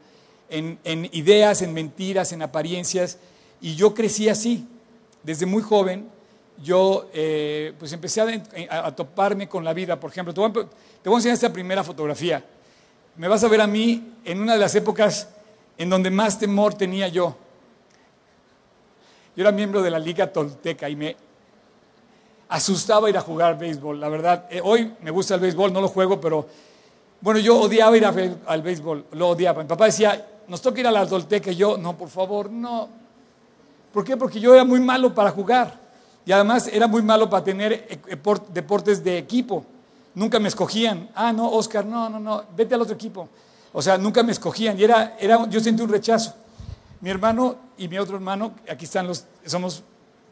en, 0.49 0.79
ideas, 1.11 1.61
en 1.61 1.73
mentiras, 1.73 2.31
en 2.31 2.41
apariencias, 2.41 3.17
y 3.59 3.75
yo 3.75 3.93
crecí 3.93 4.29
así. 4.29 4.65
Desde 5.23 5.45
muy 5.45 5.61
joven 5.61 6.09
yo 6.63 7.09
eh, 7.13 7.73
pues 7.77 7.91
empecé 7.91 8.21
a, 8.69 8.95
toparme 8.95 9.49
con 9.49 9.63
la 9.65 9.73
vida. 9.73 9.99
Por 9.99 10.11
ejemplo, 10.11 10.33
te 10.33 10.39
voy, 10.39 10.49
a, 10.49 10.53
te 10.53 11.09
voy 11.09 11.15
a 11.15 11.17
enseñar 11.17 11.33
esta 11.33 11.51
primera 11.51 11.83
fotografía. 11.83 12.43
Me 13.17 13.27
vas 13.27 13.43
a 13.43 13.47
ver 13.49 13.59
a 13.59 13.67
mí 13.67 14.13
en 14.23 14.39
una 14.39 14.53
de 14.53 14.59
las 14.59 14.73
épocas 14.75 15.27
en 15.77 15.89
donde 15.89 16.09
más 16.09 16.39
temor 16.39 16.73
tenía 16.73 17.07
yo. 17.07 17.35
Yo 19.35 19.41
era 19.43 19.51
miembro 19.51 19.81
de 19.81 19.91
la 19.91 19.99
Liga 19.99 20.31
Tolteca 20.31 20.89
y 20.89 20.95
me... 20.95 21.15
asustaba 22.49 23.09
ir 23.09 23.17
a 23.17 23.21
jugar 23.21 23.57
béisbol, 23.57 23.99
la 23.99 24.09
verdad. 24.09 24.45
Eh, 24.49 24.61
hoy 24.63 24.93
me 25.01 25.11
gusta 25.11 25.35
el 25.35 25.41
béisbol, 25.41 25.71
no 25.71 25.81
lo 25.81 25.87
juego, 25.89 26.19
pero 26.19 26.47
bueno, 27.21 27.39
yo 27.39 27.59
odiaba 27.59 27.95
ir 27.97 28.05
al 28.05 28.61
béisbol, 28.61 29.05
lo 29.11 29.29
odiaba. 29.29 29.63
Mi 29.63 29.69
papá 29.69 29.85
decía, 29.85 30.25
nos 30.47 30.61
toca 30.61 30.79
ir 30.79 30.87
a 30.87 30.91
la 30.91 31.05
Dolteca, 31.05 31.51
y 31.51 31.55
yo, 31.55 31.77
no, 31.77 31.97
por 31.97 32.09
favor, 32.09 32.49
no. 32.49 32.89
¿Por 33.93 34.03
qué? 34.03 34.17
Porque 34.17 34.39
yo 34.39 34.53
era 34.53 34.63
muy 34.63 34.79
malo 34.79 35.13
para 35.13 35.31
jugar. 35.31 35.79
Y 36.25 36.31
además 36.31 36.67
era 36.71 36.87
muy 36.87 37.01
malo 37.01 37.29
para 37.29 37.43
tener 37.43 37.73
e, 37.73 37.99
deportes 38.53 39.03
de 39.03 39.17
equipo. 39.17 39.65
Nunca 40.13 40.39
me 40.39 40.47
escogían. 40.47 41.09
Ah, 41.15 41.31
no, 41.31 41.49
Oscar, 41.51 41.85
no, 41.85 42.09
no, 42.09 42.19
no, 42.19 42.43
vete 42.55 42.75
al 42.75 42.81
otro 42.81 42.95
equipo. 42.95 43.29
O 43.73 43.81
sea, 43.81 43.97
nunca 43.97 44.23
me 44.23 44.31
escogían. 44.31 44.79
Y 44.79 44.83
era, 44.83 45.15
era, 45.19 45.47
yo 45.49 45.59
sentí 45.59 45.81
un 45.81 45.89
rechazo. 45.89 46.35
Mi 47.01 47.09
hermano 47.09 47.57
y 47.77 47.87
mi 47.87 47.97
otro 47.99 48.15
hermano, 48.15 48.55
aquí 48.69 48.85
están 48.85 49.07
los, 49.07 49.25
somos 49.45 49.83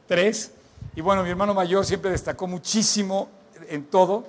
tres. 0.07 0.51
Y 0.95 1.01
bueno, 1.01 1.23
mi 1.23 1.29
hermano 1.29 1.53
mayor 1.53 1.85
siempre 1.85 2.11
destacó 2.11 2.47
muchísimo 2.47 3.29
en 3.67 3.85
todo. 3.85 4.25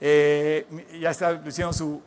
Eh, 0.00 0.66
ya 1.00 1.10
está, 1.10 1.42
hicieron 1.46 1.74
su, 1.74 2.00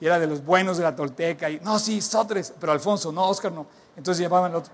y 0.00 0.06
era 0.06 0.18
de 0.18 0.26
los 0.26 0.44
buenos 0.44 0.76
de 0.78 0.82
la 0.82 0.96
Tolteca. 0.96 1.50
Y, 1.50 1.60
no, 1.60 1.78
sí, 1.78 2.00
Sotres, 2.00 2.52
pero 2.58 2.72
Alfonso, 2.72 3.12
no, 3.12 3.28
Oscar 3.28 3.52
no. 3.52 3.66
Entonces 3.96 4.22
llamaban 4.22 4.50
al 4.50 4.58
otro. 4.58 4.72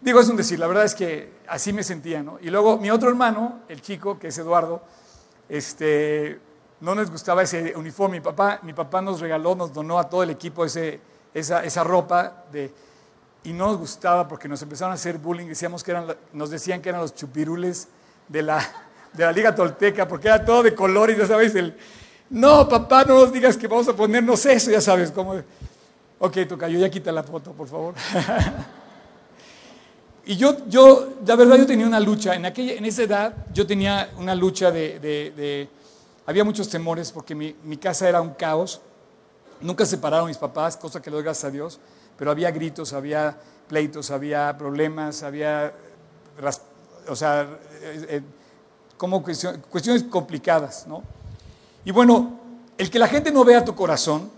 Digo, 0.00 0.20
es 0.20 0.28
un 0.28 0.36
decir, 0.36 0.58
la 0.58 0.66
verdad 0.66 0.84
es 0.84 0.94
que 0.94 1.32
así 1.48 1.72
me 1.72 1.82
sentía, 1.82 2.22
¿no? 2.22 2.38
Y 2.40 2.50
luego 2.50 2.78
mi 2.78 2.90
otro 2.90 3.08
hermano, 3.08 3.60
el 3.68 3.82
chico, 3.82 4.18
que 4.18 4.28
es 4.28 4.38
Eduardo, 4.38 4.82
este, 5.48 6.40
no 6.80 6.94
nos 6.94 7.10
gustaba 7.10 7.42
ese 7.42 7.74
uniforme. 7.76 8.18
Mi 8.18 8.24
papá, 8.24 8.60
mi 8.62 8.72
papá 8.72 9.00
nos 9.00 9.20
regaló, 9.20 9.54
nos 9.54 9.72
donó 9.72 9.98
a 9.98 10.08
todo 10.08 10.22
el 10.22 10.30
equipo 10.30 10.64
ese, 10.64 11.00
esa, 11.34 11.64
esa 11.64 11.84
ropa 11.84 12.44
de, 12.52 12.72
y 13.44 13.52
no 13.52 13.66
nos 13.66 13.78
gustaba 13.78 14.26
porque 14.28 14.48
nos 14.48 14.60
empezaron 14.62 14.92
a 14.92 14.94
hacer 14.94 15.18
bullying, 15.18 15.46
decíamos 15.46 15.82
que 15.82 15.90
eran, 15.92 16.06
nos 16.32 16.50
decían 16.50 16.80
que 16.82 16.88
eran 16.88 17.00
los 17.00 17.14
chupirules 17.14 17.88
de 18.28 18.42
la, 18.42 18.58
de 19.12 19.24
la 19.24 19.32
Liga 19.32 19.54
Tolteca, 19.54 20.06
porque 20.06 20.28
era 20.28 20.44
todo 20.44 20.62
de 20.62 20.74
colores, 20.74 21.16
ya 21.16 21.26
sabes, 21.26 21.54
el, 21.54 21.76
no, 22.30 22.68
papá, 22.68 23.04
no 23.04 23.14
nos 23.14 23.32
digas 23.32 23.56
que 23.56 23.66
vamos 23.66 23.88
a 23.88 23.94
ponernos 23.94 24.44
eso, 24.46 24.70
ya 24.70 24.80
sabes, 24.80 25.10
cómo. 25.10 25.34
Ok, 26.18 26.36
yo 26.36 26.78
ya 26.78 26.90
quita 26.90 27.12
la 27.12 27.22
foto, 27.22 27.52
por 27.52 27.68
favor. 27.68 27.94
Y 30.28 30.36
yo, 30.36 30.58
yo, 30.68 31.14
la 31.24 31.36
verdad, 31.36 31.56
yo 31.56 31.66
tenía 31.66 31.86
una 31.86 31.98
lucha. 31.98 32.34
En, 32.34 32.44
aquella, 32.44 32.74
en 32.74 32.84
esa 32.84 33.02
edad, 33.04 33.34
yo 33.54 33.66
tenía 33.66 34.10
una 34.18 34.34
lucha 34.34 34.70
de. 34.70 35.70
Había 36.28 36.44
muchos 36.44 36.68
temores 36.68 37.10
porque 37.10 37.34
mi, 37.34 37.76
casa 37.78 38.06
era 38.06 38.20
un 38.20 38.34
caos. 38.34 38.82
Nunca 39.62 39.86
separaron 39.86 40.26
mis 40.28 40.36
papás, 40.36 40.76
cosa 40.76 41.00
que 41.00 41.08
lo 41.08 41.16
doy 41.16 41.24
gracias 41.24 41.44
a 41.46 41.50
Dios. 41.50 41.80
Pero 42.18 42.30
había 42.30 42.50
gritos, 42.50 42.92
había 42.92 43.40
pleitos, 43.66 44.10
había 44.10 44.54
problemas, 44.58 45.22
había. 45.22 45.72
O 47.08 47.16
sea, 47.16 47.48
eh, 47.80 48.06
eh, 48.10 48.22
como 48.98 49.22
cuestiones 49.22 50.02
complicadas, 50.10 50.86
¿no? 50.86 51.02
Y 51.86 51.92
bueno, 51.92 52.38
el 52.76 52.90
que 52.90 52.98
la 52.98 53.08
gente 53.08 53.32
no 53.32 53.42
vea 53.42 53.64
tu 53.64 53.74
corazón 53.74 54.30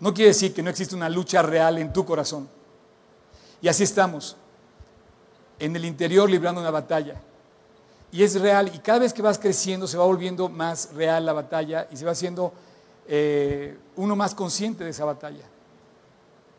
no 0.00 0.12
quiere 0.12 0.28
decir 0.28 0.52
que 0.52 0.62
no 0.62 0.68
existe 0.68 0.94
una 0.94 1.08
lucha 1.08 1.40
real 1.40 1.78
en 1.78 1.90
tu 1.90 2.04
corazón. 2.04 2.46
Y 3.62 3.68
así 3.68 3.82
estamos, 3.82 4.36
en 5.58 5.74
el 5.74 5.86
interior 5.86 6.28
librando 6.28 6.60
una 6.60 6.70
batalla. 6.70 7.18
Y 8.10 8.22
es 8.22 8.40
real, 8.40 8.70
y 8.74 8.78
cada 8.78 9.00
vez 9.00 9.12
que 9.12 9.20
vas 9.20 9.38
creciendo 9.38 9.86
se 9.86 9.98
va 9.98 10.04
volviendo 10.04 10.48
más 10.48 10.90
real 10.94 11.26
la 11.26 11.34
batalla 11.34 11.86
y 11.90 11.96
se 11.96 12.06
va 12.06 12.12
haciendo 12.12 12.52
eh, 13.06 13.76
uno 13.96 14.16
más 14.16 14.34
consciente 14.34 14.82
de 14.82 14.90
esa 14.90 15.04
batalla. 15.04 15.44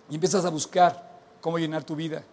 Y 0.10 0.16
empiezas 0.16 0.46
a 0.46 0.50
buscar 0.50 1.20
cómo 1.42 1.58
llenar 1.58 1.84
tu 1.84 1.96
vida. 1.96 2.24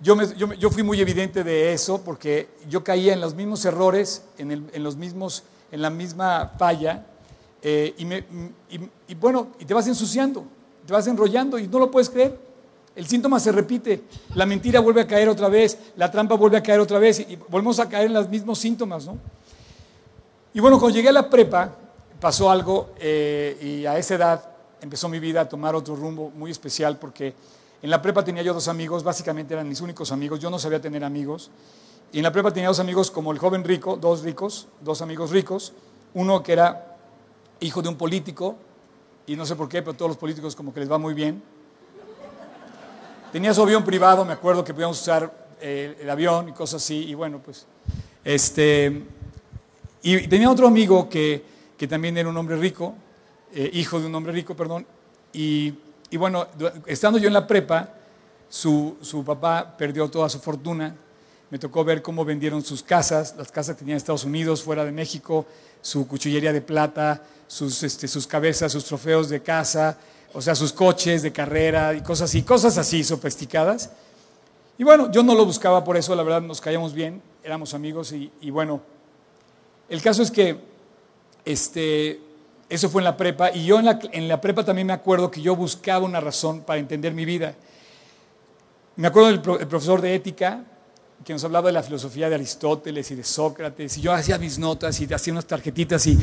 Yo, 0.00 0.20
yo, 0.34 0.70
fui 0.70 0.82
muy 0.82 1.00
evidente 1.00 1.44
de 1.44 1.72
eso 1.72 2.02
porque 2.02 2.48
yo 2.68 2.84
caía 2.84 3.14
en 3.14 3.20
los 3.20 3.34
mismos 3.34 3.64
errores, 3.64 4.24
en, 4.36 4.70
los 4.82 4.96
mismos, 4.96 5.44
en 5.70 5.80
la 5.80 5.88
misma 5.88 6.52
falla, 6.58 7.06
eh, 7.62 7.94
y, 7.96 8.82
y 9.10 9.14
bueno, 9.14 9.48
y 9.58 9.64
te 9.64 9.72
vas 9.72 9.86
ensuciando, 9.86 10.44
te 10.86 10.92
vas 10.92 11.06
enrollando 11.06 11.58
y 11.58 11.68
no 11.68 11.78
lo 11.78 11.90
puedes 11.90 12.10
creer. 12.10 12.38
El 12.96 13.06
síntoma 13.06 13.40
se 13.40 13.50
repite, 13.50 14.04
la 14.34 14.46
mentira 14.46 14.78
vuelve 14.80 15.00
a 15.00 15.06
caer 15.06 15.28
otra 15.28 15.48
vez, 15.48 15.78
la 15.96 16.10
trampa 16.10 16.36
vuelve 16.36 16.58
a 16.58 16.62
caer 16.62 16.78
otra 16.78 16.98
vez 16.98 17.20
y 17.20 17.36
volvemos 17.48 17.80
a 17.80 17.88
caer 17.88 18.06
en 18.06 18.14
los 18.14 18.28
mismos 18.28 18.58
síntomas, 18.58 19.06
¿no? 19.06 19.18
Y 20.52 20.60
bueno, 20.60 20.78
cuando 20.78 20.94
llegué 20.96 21.08
a 21.08 21.12
la 21.12 21.28
prepa, 21.28 21.74
pasó 22.20 22.48
algo 22.48 22.90
eh, 23.00 23.58
y 23.60 23.86
a 23.86 23.98
esa 23.98 24.14
edad 24.14 24.48
empezó 24.80 25.08
mi 25.08 25.18
vida 25.18 25.40
a 25.40 25.48
tomar 25.48 25.74
otro 25.74 25.96
rumbo 25.96 26.30
muy 26.30 26.52
especial 26.52 26.98
porque 26.98 27.34
en 27.82 27.90
la 27.90 28.00
prepa 28.00 28.24
tenía 28.24 28.42
yo 28.42 28.54
dos 28.54 28.68
amigos, 28.68 29.02
básicamente 29.02 29.54
eran 29.54 29.68
mis 29.68 29.80
únicos 29.80 30.12
amigos, 30.12 30.38
yo 30.38 30.48
no 30.48 30.58
sabía 30.58 30.80
tener 30.80 31.02
amigos. 31.02 31.50
Y 32.12 32.18
en 32.18 32.22
la 32.22 32.32
prepa 32.32 32.52
tenía 32.52 32.68
dos 32.68 32.78
amigos 32.78 33.10
como 33.10 33.32
el 33.32 33.38
joven 33.38 33.64
rico, 33.64 33.96
dos 33.96 34.22
ricos, 34.22 34.68
dos 34.80 35.02
amigos 35.02 35.30
ricos, 35.30 35.72
uno 36.14 36.42
que 36.42 36.52
era 36.52 36.96
hijo 37.60 37.82
de 37.82 37.88
un 37.88 37.96
político, 37.96 38.56
y 39.26 39.36
no 39.36 39.44
sé 39.44 39.56
por 39.56 39.68
qué, 39.68 39.82
pero 39.82 39.96
todos 39.96 40.10
los 40.10 40.16
políticos 40.16 40.54
como 40.54 40.72
que 40.72 40.80
les 40.80 40.90
va 40.90 40.96
muy 40.96 41.12
bien, 41.12 41.42
Tenía 43.34 43.52
su 43.52 43.62
avión 43.62 43.82
privado, 43.82 44.24
me 44.24 44.32
acuerdo 44.32 44.62
que 44.62 44.72
podíamos 44.72 45.00
usar 45.00 45.48
eh, 45.60 45.96
el 46.00 46.08
avión 46.08 46.50
y 46.50 46.52
cosas 46.52 46.80
así, 46.80 47.06
y 47.08 47.14
bueno, 47.14 47.40
pues, 47.44 47.66
este, 48.22 49.02
y 50.02 50.28
tenía 50.28 50.48
otro 50.48 50.68
amigo 50.68 51.08
que, 51.08 51.44
que 51.76 51.88
también 51.88 52.16
era 52.16 52.28
un 52.28 52.36
hombre 52.36 52.54
rico, 52.54 52.94
eh, 53.52 53.70
hijo 53.72 53.98
de 53.98 54.06
un 54.06 54.14
hombre 54.14 54.32
rico, 54.32 54.54
perdón, 54.54 54.86
y, 55.32 55.74
y, 56.10 56.16
bueno, 56.16 56.46
estando 56.86 57.18
yo 57.18 57.26
en 57.26 57.32
la 57.32 57.44
prepa, 57.44 57.88
su, 58.48 58.98
su 59.00 59.24
papá 59.24 59.74
perdió 59.76 60.08
toda 60.08 60.28
su 60.28 60.38
fortuna, 60.38 60.94
me 61.50 61.58
tocó 61.58 61.82
ver 61.82 62.02
cómo 62.02 62.24
vendieron 62.24 62.62
sus 62.62 62.84
casas, 62.84 63.34
las 63.36 63.50
casas 63.50 63.74
que 63.74 63.80
tenía 63.80 63.94
en 63.94 63.96
Estados 63.96 64.22
Unidos, 64.22 64.62
fuera 64.62 64.84
de 64.84 64.92
México, 64.92 65.44
su 65.82 66.06
cuchillería 66.06 66.52
de 66.52 66.60
plata, 66.60 67.20
sus, 67.48 67.82
este, 67.82 68.06
sus 68.06 68.28
cabezas, 68.28 68.70
sus 68.70 68.84
trofeos 68.84 69.28
de 69.28 69.42
casa, 69.42 69.98
o 70.34 70.42
sea, 70.42 70.54
sus 70.56 70.72
coches 70.72 71.22
de 71.22 71.32
carrera 71.32 71.94
y 71.94 72.02
cosas 72.02 72.28
así, 72.28 72.42
cosas 72.42 72.76
así 72.76 73.04
sofisticadas. 73.04 73.90
Y 74.76 74.82
bueno, 74.82 75.10
yo 75.10 75.22
no 75.22 75.34
lo 75.34 75.46
buscaba 75.46 75.84
por 75.84 75.96
eso, 75.96 76.14
la 76.16 76.24
verdad 76.24 76.42
nos 76.42 76.60
caíamos 76.60 76.92
bien, 76.92 77.22
éramos 77.44 77.72
amigos 77.72 78.12
y, 78.12 78.50
bueno, 78.50 78.82
el 79.88 80.02
caso 80.02 80.22
es 80.22 80.32
que 80.32 80.58
este, 81.44 82.20
eso 82.68 82.90
fue 82.90 83.00
en 83.00 83.04
la 83.04 83.16
prepa 83.16 83.52
y 83.52 83.64
yo 83.64 83.78
en 83.78 83.84
la, 83.84 84.00
en 84.10 84.26
la 84.26 84.40
prepa 84.40 84.64
también 84.64 84.88
me 84.88 84.92
acuerdo 84.92 85.30
que 85.30 85.40
yo 85.40 85.54
buscaba 85.54 86.04
una 86.04 86.20
razón 86.20 86.62
para 86.62 86.80
entender 86.80 87.14
mi 87.14 87.24
vida. 87.24 87.54
Me 88.96 89.06
acuerdo 89.06 89.28
del 89.28 89.40
profesor 89.40 90.00
de 90.00 90.16
ética 90.16 90.64
que 91.24 91.32
nos 91.32 91.44
hablaba 91.44 91.68
de 91.68 91.72
la 91.72 91.82
filosofía 91.82 92.28
de 92.28 92.34
Aristóteles 92.34 93.10
y 93.12 93.14
de 93.14 93.24
Sócrates, 93.24 93.96
y 93.96 94.00
yo 94.00 94.12
hacía 94.12 94.36
mis 94.38 94.58
notas 94.58 95.00
y 95.00 95.12
hacía 95.12 95.32
unas 95.32 95.46
tarjetitas 95.46 96.06
y, 96.06 96.18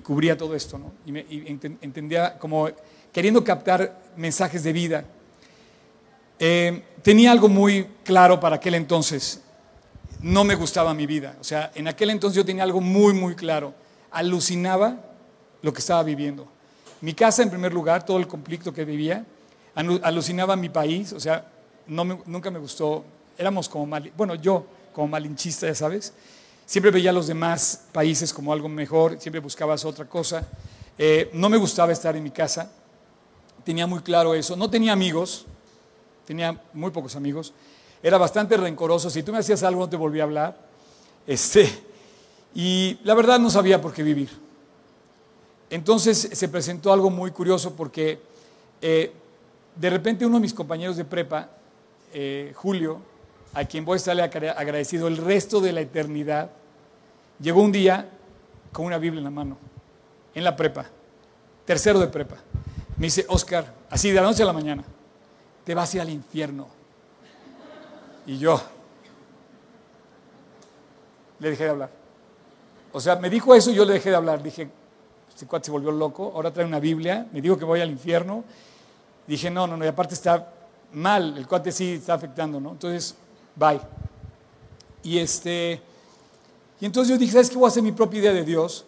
cubría 0.00 0.36
todo 0.36 0.54
esto, 0.54 0.78
¿no? 0.78 0.92
Y, 1.06 1.16
y 1.18 1.58
entendía 1.80 2.38
como 2.38 2.68
queriendo 3.12 3.42
captar 3.44 4.00
mensajes 4.16 4.62
de 4.62 4.72
vida. 4.72 5.04
Eh, 6.38 6.82
tenía 7.02 7.32
algo 7.32 7.48
muy 7.48 7.86
claro 8.04 8.40
para 8.40 8.56
aquel 8.56 8.74
entonces. 8.74 9.42
No 10.20 10.44
me 10.44 10.54
gustaba 10.54 10.94
mi 10.94 11.06
vida. 11.06 11.36
O 11.40 11.44
sea, 11.44 11.70
en 11.74 11.88
aquel 11.88 12.10
entonces 12.10 12.36
yo 12.36 12.44
tenía 12.44 12.62
algo 12.62 12.80
muy, 12.80 13.14
muy 13.14 13.34
claro. 13.34 13.74
Alucinaba 14.10 14.96
lo 15.62 15.72
que 15.72 15.80
estaba 15.80 16.02
viviendo. 16.02 16.48
Mi 17.00 17.14
casa, 17.14 17.42
en 17.42 17.50
primer 17.50 17.72
lugar, 17.72 18.04
todo 18.04 18.18
el 18.18 18.26
conflicto 18.26 18.72
que 18.72 18.84
vivía. 18.84 19.24
Alucinaba 19.74 20.56
mi 20.56 20.68
país. 20.68 21.12
O 21.12 21.20
sea, 21.20 21.46
no 21.86 22.04
nunca 22.04 22.50
me 22.50 22.58
gustó. 22.58 23.04
Éramos 23.38 23.68
como 23.68 23.86
mal, 23.86 24.10
bueno, 24.16 24.34
yo 24.34 24.66
como 24.92 25.08
malinchista, 25.08 25.66
ya 25.66 25.74
sabes. 25.74 26.14
Siempre 26.64 26.90
veía 26.90 27.10
a 27.10 27.12
los 27.12 27.26
demás 27.26 27.84
países 27.92 28.32
como 28.32 28.52
algo 28.52 28.68
mejor. 28.68 29.20
Siempre 29.20 29.40
buscabas 29.40 29.84
otra 29.84 30.06
cosa. 30.06 30.46
Eh, 30.98 31.30
no 31.34 31.48
me 31.48 31.58
gustaba 31.58 31.92
estar 31.92 32.16
en 32.16 32.22
mi 32.22 32.30
casa 32.30 32.72
tenía 33.66 33.88
muy 33.88 33.98
claro 33.98 34.32
eso. 34.32 34.54
No 34.54 34.70
tenía 34.70 34.92
amigos, 34.92 35.44
tenía 36.24 36.62
muy 36.72 36.92
pocos 36.92 37.16
amigos. 37.16 37.52
Era 38.00 38.16
bastante 38.16 38.56
rencoroso. 38.56 39.10
Si 39.10 39.24
tú 39.24 39.32
me 39.32 39.38
hacías 39.38 39.64
algo, 39.64 39.80
no 39.80 39.88
te 39.88 39.96
volvía 39.96 40.22
a 40.22 40.26
hablar. 40.26 40.56
Este, 41.26 41.68
y 42.54 42.96
la 43.02 43.14
verdad 43.14 43.40
no 43.40 43.50
sabía 43.50 43.80
por 43.82 43.92
qué 43.92 44.04
vivir. 44.04 44.30
Entonces 45.68 46.28
se 46.32 46.48
presentó 46.48 46.92
algo 46.92 47.10
muy 47.10 47.32
curioso 47.32 47.74
porque 47.74 48.20
eh, 48.80 49.12
de 49.74 49.90
repente 49.90 50.24
uno 50.24 50.36
de 50.36 50.42
mis 50.42 50.54
compañeros 50.54 50.96
de 50.96 51.04
prepa, 51.04 51.50
eh, 52.14 52.52
Julio, 52.54 53.00
a 53.52 53.64
quien 53.64 53.84
voy 53.84 53.94
a 53.94 53.96
estarle 53.96 54.22
agradecido 54.22 55.08
el 55.08 55.16
resto 55.16 55.60
de 55.60 55.72
la 55.72 55.80
eternidad, 55.80 56.50
llegó 57.40 57.62
un 57.62 57.72
día 57.72 58.08
con 58.72 58.86
una 58.86 58.98
Biblia 58.98 59.18
en 59.18 59.24
la 59.24 59.30
mano, 59.30 59.58
en 60.36 60.44
la 60.44 60.54
prepa, 60.54 60.86
tercero 61.64 61.98
de 61.98 62.06
prepa. 62.06 62.36
Me 62.96 63.06
dice, 63.06 63.26
Oscar, 63.28 63.72
así 63.90 64.10
de 64.10 64.16
la 64.16 64.22
noche 64.22 64.42
a 64.42 64.46
la 64.46 64.52
mañana, 64.52 64.84
te 65.64 65.74
vas 65.74 65.92
a 65.92 65.96
ir 65.96 66.00
al 66.02 66.10
infierno. 66.10 66.66
Y 68.26 68.38
yo 68.38 68.60
le 71.38 71.50
dejé 71.50 71.64
de 71.64 71.70
hablar. 71.70 71.90
O 72.92 73.00
sea, 73.00 73.16
me 73.16 73.28
dijo 73.28 73.54
eso 73.54 73.70
y 73.70 73.74
yo 73.74 73.84
le 73.84 73.94
dejé 73.94 74.10
de 74.10 74.16
hablar. 74.16 74.42
Dije, 74.42 74.68
este 75.28 75.46
cuate 75.46 75.66
se 75.66 75.70
volvió 75.70 75.90
loco, 75.90 76.32
ahora 76.34 76.50
trae 76.50 76.64
una 76.64 76.80
Biblia, 76.80 77.26
me 77.32 77.40
dijo 77.40 77.58
que 77.58 77.64
voy 77.64 77.80
al 77.80 77.90
infierno. 77.90 78.44
Dije, 79.26 79.50
no, 79.50 79.66
no, 79.66 79.76
no, 79.76 79.84
y 79.84 79.88
aparte 79.88 80.14
está 80.14 80.52
mal, 80.92 81.36
el 81.36 81.46
cuate 81.46 81.72
sí 81.72 81.94
está 81.94 82.14
afectando, 82.14 82.58
¿no? 82.58 82.70
Entonces, 82.70 83.14
bye. 83.54 83.80
Y 85.02 85.18
este, 85.18 85.82
y 86.80 86.86
entonces 86.86 87.10
yo 87.10 87.18
dije, 87.18 87.32
¿sabes 87.32 87.50
qué? 87.50 87.56
Voy 87.56 87.66
a 87.66 87.68
hacer 87.68 87.82
mi 87.82 87.92
propia 87.92 88.20
idea 88.20 88.32
de 88.32 88.44
Dios. 88.44 88.84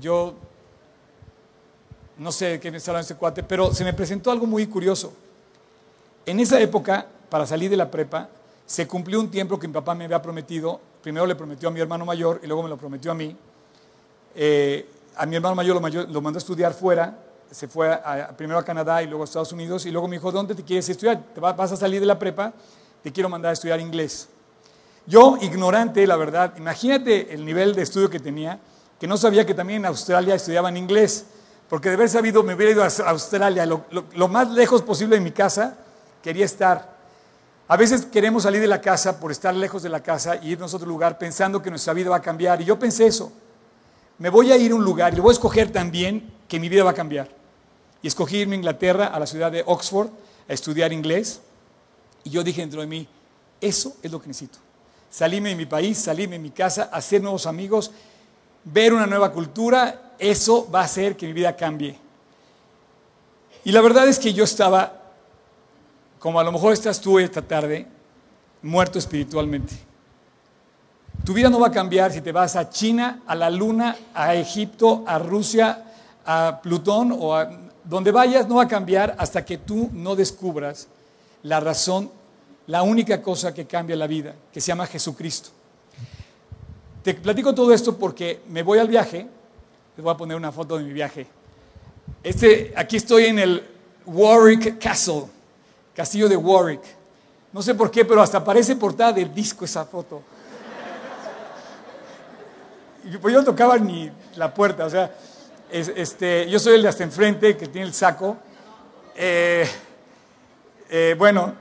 Yo 0.00 0.34
no 2.18 2.30
sé 2.30 2.60
qué 2.60 2.70
me 2.70 2.78
en 2.78 2.96
este 2.96 3.14
cuate, 3.14 3.42
pero 3.42 3.74
se 3.74 3.84
me 3.84 3.92
presentó 3.92 4.30
algo 4.30 4.46
muy 4.46 4.66
curioso. 4.66 5.12
En 6.26 6.40
esa 6.40 6.60
época, 6.60 7.06
para 7.28 7.46
salir 7.46 7.70
de 7.70 7.76
la 7.76 7.90
prepa, 7.90 8.28
se 8.66 8.86
cumplió 8.86 9.20
un 9.20 9.30
tiempo 9.30 9.58
que 9.58 9.66
mi 9.66 9.74
papá 9.74 9.94
me 9.94 10.04
había 10.04 10.22
prometido. 10.22 10.80
Primero 11.02 11.26
le 11.26 11.34
prometió 11.34 11.68
a 11.68 11.72
mi 11.72 11.80
hermano 11.80 12.04
mayor 12.04 12.40
y 12.42 12.46
luego 12.46 12.62
me 12.62 12.68
lo 12.68 12.76
prometió 12.76 13.10
a 13.10 13.14
mí. 13.14 13.36
Eh, 14.34 14.88
a 15.16 15.26
mi 15.26 15.36
hermano 15.36 15.54
mayor 15.54 15.76
lo, 15.76 16.20
mandó 16.20 16.36
a 16.36 16.40
estudiar 16.40 16.72
fuera, 16.72 17.16
se 17.50 17.68
fue 17.68 17.96
primero 18.36 18.58
a 18.58 18.64
Canadá 18.64 19.02
y 19.02 19.06
luego 19.06 19.22
a 19.22 19.26
Estados 19.26 19.52
Unidos 19.52 19.86
y 19.86 19.90
luego 19.90 20.08
me 20.08 20.16
dijo, 20.16 20.32
¿dónde 20.32 20.54
te 20.54 20.64
quieres 20.64 20.88
estudiar? 20.88 21.22
¿Te 21.34 21.40
vas 21.40 21.70
a 21.70 21.76
salir 21.76 22.00
de 22.00 22.06
la 22.06 22.18
prepa? 22.18 22.52
Te 23.02 23.12
quiero 23.12 23.28
mandar 23.28 23.50
a 23.50 23.52
estudiar 23.52 23.78
inglés. 23.80 24.28
Yo, 25.06 25.36
ignorante, 25.40 26.06
la 26.06 26.16
verdad, 26.16 26.54
imagínate 26.56 27.32
el 27.34 27.44
nivel 27.44 27.74
de 27.74 27.82
estudio 27.82 28.08
que 28.08 28.18
tenía, 28.18 28.58
que 28.98 29.06
no 29.06 29.16
sabía 29.16 29.44
que 29.44 29.54
también 29.54 29.82
en 29.82 29.86
Australia 29.86 30.34
estudiaban 30.34 30.76
inglés, 30.76 31.26
porque 31.74 31.88
de 31.88 31.96
haber 31.96 32.08
sabido 32.08 32.44
me 32.44 32.54
hubiera 32.54 32.70
ido 32.70 32.84
a 32.84 33.10
Australia, 33.10 33.66
lo 33.66 34.28
más 34.28 34.48
lejos 34.52 34.80
posible 34.80 35.16
de 35.16 35.20
mi 35.20 35.32
casa, 35.32 35.76
quería 36.22 36.44
estar. 36.44 36.96
A 37.66 37.76
veces 37.76 38.06
queremos 38.06 38.44
salir 38.44 38.60
de 38.60 38.68
la 38.68 38.80
casa 38.80 39.18
por 39.18 39.32
estar 39.32 39.52
lejos 39.52 39.82
de 39.82 39.88
la 39.88 40.00
casa 40.00 40.36
y 40.36 40.52
irnos 40.52 40.72
a 40.72 40.76
otro 40.76 40.88
lugar 40.88 41.18
pensando 41.18 41.60
que 41.60 41.70
nuestra 41.70 41.92
vida 41.92 42.10
va 42.10 42.18
a 42.18 42.22
cambiar. 42.22 42.60
Y 42.60 42.64
yo 42.64 42.78
pensé 42.78 43.08
eso. 43.08 43.32
Me 44.18 44.28
voy 44.28 44.52
a 44.52 44.56
ir 44.56 44.70
a 44.70 44.76
un 44.76 44.84
lugar 44.84 45.14
y 45.14 45.16
lo 45.16 45.24
voy 45.24 45.30
a 45.30 45.32
escoger 45.32 45.72
también 45.72 46.32
que 46.46 46.60
mi 46.60 46.68
vida 46.68 46.84
va 46.84 46.90
a 46.90 46.94
cambiar. 46.94 47.28
Y 48.02 48.06
escogí 48.06 48.36
irme 48.36 48.54
a 48.54 48.58
Inglaterra, 48.58 49.06
a 49.06 49.18
la 49.18 49.26
ciudad 49.26 49.50
de 49.50 49.64
Oxford, 49.66 50.10
a 50.48 50.52
estudiar 50.52 50.92
inglés. 50.92 51.40
Y 52.22 52.30
yo 52.30 52.44
dije 52.44 52.60
dentro 52.60 52.82
de 52.82 52.86
mí, 52.86 53.08
eso 53.60 53.96
es 54.00 54.12
lo 54.12 54.20
que 54.20 54.28
necesito. 54.28 54.60
Salirme 55.10 55.48
de 55.48 55.56
mi 55.56 55.66
país, 55.66 55.98
salirme 55.98 56.36
de 56.36 56.42
mi 56.42 56.50
casa, 56.52 56.88
hacer 56.92 57.20
nuevos 57.20 57.46
amigos, 57.46 57.90
ver 58.62 58.94
una 58.94 59.08
nueva 59.08 59.32
cultura, 59.32 60.03
eso 60.18 60.68
va 60.70 60.80
a 60.80 60.84
hacer 60.84 61.16
que 61.16 61.26
mi 61.26 61.32
vida 61.32 61.56
cambie. 61.56 61.98
Y 63.64 63.72
la 63.72 63.80
verdad 63.80 64.08
es 64.08 64.18
que 64.18 64.32
yo 64.32 64.44
estaba 64.44 65.00
como 66.24 66.40
a 66.40 66.44
lo 66.44 66.52
mejor 66.52 66.72
estás 66.72 67.00
tú 67.02 67.18
esta 67.18 67.42
tarde, 67.42 67.86
muerto 68.62 68.98
espiritualmente. 68.98 69.74
Tu 71.22 71.34
vida 71.34 71.50
no 71.50 71.60
va 71.60 71.66
a 71.66 71.70
cambiar 71.70 72.12
si 72.12 72.22
te 72.22 72.32
vas 72.32 72.56
a 72.56 72.70
China, 72.70 73.20
a 73.26 73.34
la 73.34 73.50
Luna, 73.50 73.94
a 74.14 74.34
Egipto, 74.34 75.04
a 75.06 75.18
Rusia, 75.18 75.84
a 76.24 76.60
Plutón 76.62 77.14
o 77.18 77.34
a 77.34 77.50
donde 77.84 78.10
vayas, 78.10 78.48
no 78.48 78.54
va 78.54 78.62
a 78.62 78.68
cambiar 78.68 79.14
hasta 79.18 79.44
que 79.44 79.58
tú 79.58 79.90
no 79.92 80.16
descubras 80.16 80.88
la 81.42 81.60
razón, 81.60 82.10
la 82.68 82.82
única 82.82 83.20
cosa 83.20 83.52
que 83.52 83.66
cambia 83.66 83.94
la 83.94 84.06
vida, 84.06 84.34
que 84.50 84.62
se 84.62 84.68
llama 84.68 84.86
Jesucristo. 84.86 85.50
Te 87.02 87.12
platico 87.12 87.54
todo 87.54 87.72
esto 87.74 87.98
porque 87.98 88.40
me 88.48 88.62
voy 88.62 88.78
al 88.78 88.88
viaje, 88.88 89.26
les 89.96 90.02
voy 90.02 90.12
a 90.12 90.16
poner 90.16 90.36
una 90.36 90.50
foto 90.50 90.76
de 90.76 90.84
mi 90.84 90.92
viaje. 90.92 91.26
Este, 92.22 92.72
aquí 92.76 92.96
estoy 92.96 93.26
en 93.26 93.38
el 93.38 93.64
Warwick 94.06 94.78
Castle. 94.78 95.24
Castillo 95.94 96.28
de 96.28 96.36
Warwick. 96.36 96.82
No 97.52 97.62
sé 97.62 97.74
por 97.74 97.90
qué, 97.90 98.04
pero 98.04 98.20
hasta 98.20 98.42
parece 98.42 98.74
portada 98.74 99.12
del 99.12 99.32
disco 99.32 99.64
esa 99.64 99.84
foto. 99.84 100.22
Y 103.04 103.16
pues 103.18 103.32
yo 103.32 103.40
no 103.40 103.44
tocaba 103.44 103.78
ni 103.78 104.10
la 104.34 104.52
puerta, 104.52 104.86
o 104.86 104.90
sea, 104.90 105.14
este, 105.70 106.48
yo 106.48 106.58
soy 106.58 106.76
el 106.76 106.82
de 106.82 106.88
hasta 106.88 107.04
enfrente 107.04 107.56
que 107.56 107.68
tiene 107.68 107.86
el 107.86 107.94
saco. 107.94 108.38
Eh, 109.14 109.68
eh, 110.88 111.14
bueno, 111.18 111.54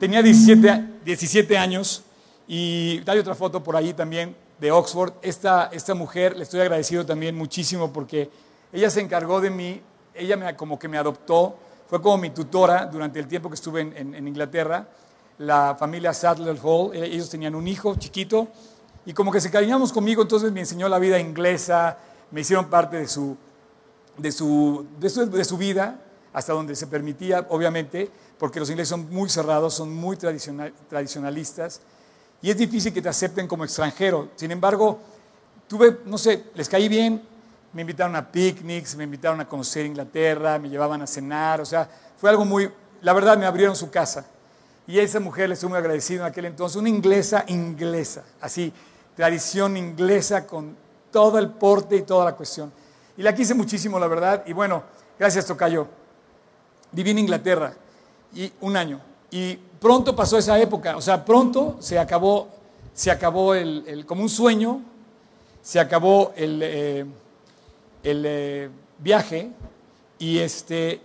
tenía 0.00 0.22
17, 0.22 0.84
17 1.04 1.58
años 1.58 2.02
y 2.48 3.02
hay 3.06 3.18
otra 3.18 3.34
foto 3.34 3.62
por 3.62 3.76
ahí 3.76 3.92
también 3.92 4.34
de 4.62 4.70
Oxford. 4.70 5.14
Esta, 5.22 5.70
esta 5.72 5.92
mujer, 5.92 6.36
le 6.36 6.44
estoy 6.44 6.60
agradecido 6.60 7.04
también 7.04 7.36
muchísimo 7.36 7.92
porque 7.92 8.30
ella 8.72 8.88
se 8.90 9.00
encargó 9.00 9.40
de 9.40 9.50
mí, 9.50 9.82
ella 10.14 10.36
me, 10.36 10.54
como 10.54 10.78
que 10.78 10.86
me 10.86 10.98
adoptó 10.98 11.56
fue 11.88 12.00
como 12.00 12.16
mi 12.16 12.30
tutora 12.30 12.86
durante 12.86 13.18
el 13.18 13.26
tiempo 13.26 13.50
que 13.50 13.56
estuve 13.56 13.80
en, 13.80 14.26
Inglaterra, 14.26 14.86
la 15.38 15.76
familia 15.78 16.14
Sadler 16.14 16.56
Hall. 16.62 16.94
Eh, 16.94 17.06
ellos 17.06 17.28
tenían 17.28 17.56
un 17.56 17.66
hijo 17.66 17.96
chiquito 17.96 18.48
y 19.04 19.12
como 19.12 19.32
que 19.32 19.40
se 19.40 19.50
cariñamos 19.50 19.92
conmigo, 19.92 20.22
entonces 20.22 20.52
me 20.52 20.60
enseñó 20.60 20.88
la 20.88 21.00
vida 21.00 21.18
inglesa, 21.18 21.98
me 22.30 22.42
hicieron 22.42 22.70
parte 22.70 22.98
de 22.98 23.08
su, 23.08 23.36
de 24.16 24.30
su, 24.30 24.86
de 25.00 25.44
su, 25.44 25.58
vida, 25.58 26.00
hasta 26.32 26.52
donde 26.52 26.76
se 26.76 26.86
permitía, 26.86 27.46
obviamente, 27.50 28.08
porque 28.38 28.60
los 28.60 28.70
ingleses 28.70 28.90
son 28.90 29.10
muy 29.10 29.28
cerrados, 29.28 29.74
son 29.74 29.92
muy 29.92 30.16
tradicionalistas, 30.16 31.80
y 32.42 32.50
es 32.50 32.56
difícil 32.58 32.92
que 32.92 33.00
te 33.00 33.08
acepten 33.08 33.46
como 33.46 33.64
extranjero. 33.64 34.30
Sin 34.34 34.50
embargo, 34.50 34.98
tuve, 35.68 36.00
no 36.04 36.18
sé, 36.18 36.46
les 36.54 36.68
caí 36.68 36.88
bien, 36.88 37.22
me 37.72 37.82
invitaron 37.82 38.16
a 38.16 38.30
picnics, 38.30 38.96
me 38.96 39.04
invitaron 39.04 39.40
a 39.40 39.48
conocer 39.48 39.86
Inglaterra, 39.86 40.58
me 40.58 40.68
llevaban 40.68 41.00
a 41.02 41.06
cenar, 41.06 41.60
o 41.60 41.64
sea, 41.64 41.88
fue 42.18 42.28
algo 42.28 42.44
muy, 42.44 42.70
la 43.00 43.12
verdad 43.12 43.38
me 43.38 43.46
abrieron 43.46 43.76
su 43.76 43.90
casa. 43.90 44.26
Y 44.86 44.98
a 44.98 45.02
esa 45.02 45.20
mujer 45.20 45.48
le 45.48 45.54
estoy 45.54 45.68
muy 45.68 45.78
agradecido 45.78 46.22
en 46.22 46.26
aquel 46.26 46.46
entonces, 46.46 46.76
una 46.76 46.88
inglesa 46.88 47.44
inglesa, 47.46 48.24
así, 48.40 48.72
tradición 49.14 49.76
inglesa 49.76 50.46
con 50.46 50.76
todo 51.12 51.38
el 51.38 51.48
porte 51.48 51.96
y 51.96 52.02
toda 52.02 52.24
la 52.24 52.32
cuestión. 52.34 52.72
Y 53.16 53.22
la 53.22 53.34
quise 53.34 53.54
muchísimo, 53.54 54.00
la 54.00 54.08
verdad, 54.08 54.42
y 54.46 54.52
bueno, 54.52 54.82
gracias 55.16 55.46
Tocayo. 55.46 55.86
Viví 56.90 57.10
en 57.10 57.20
Inglaterra 57.20 57.72
y 58.34 58.52
un 58.60 58.76
año. 58.76 59.00
Y 59.30 59.58
pronto 59.82 60.16
pasó 60.16 60.38
esa 60.38 60.58
época, 60.58 60.96
o 60.96 61.02
sea, 61.02 61.22
pronto 61.22 61.76
se 61.80 61.98
acabó, 61.98 62.48
se 62.94 63.10
acabó 63.10 63.54
el, 63.54 64.06
como 64.06 64.22
un 64.22 64.30
sueño, 64.30 64.80
se 65.60 65.78
acabó 65.78 66.32
el... 66.36 66.60
Eh, 66.62 67.06
el 68.02 68.24
eh, 68.26 68.70
viaje 68.98 69.50
y, 70.18 70.38
este, 70.38 71.00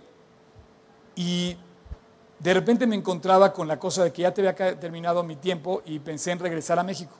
y 1.14 1.56
de 2.38 2.54
repente 2.54 2.86
me 2.86 2.96
encontraba 2.96 3.52
con 3.52 3.66
la 3.66 3.78
cosa 3.78 4.04
de 4.04 4.12
que 4.12 4.22
ya 4.22 4.32
te 4.32 4.46
había 4.46 4.78
terminado 4.78 5.22
mi 5.22 5.36
tiempo 5.36 5.82
y 5.84 5.98
pensé 5.98 6.32
en 6.32 6.38
regresar 6.38 6.78
a 6.78 6.82
México. 6.82 7.12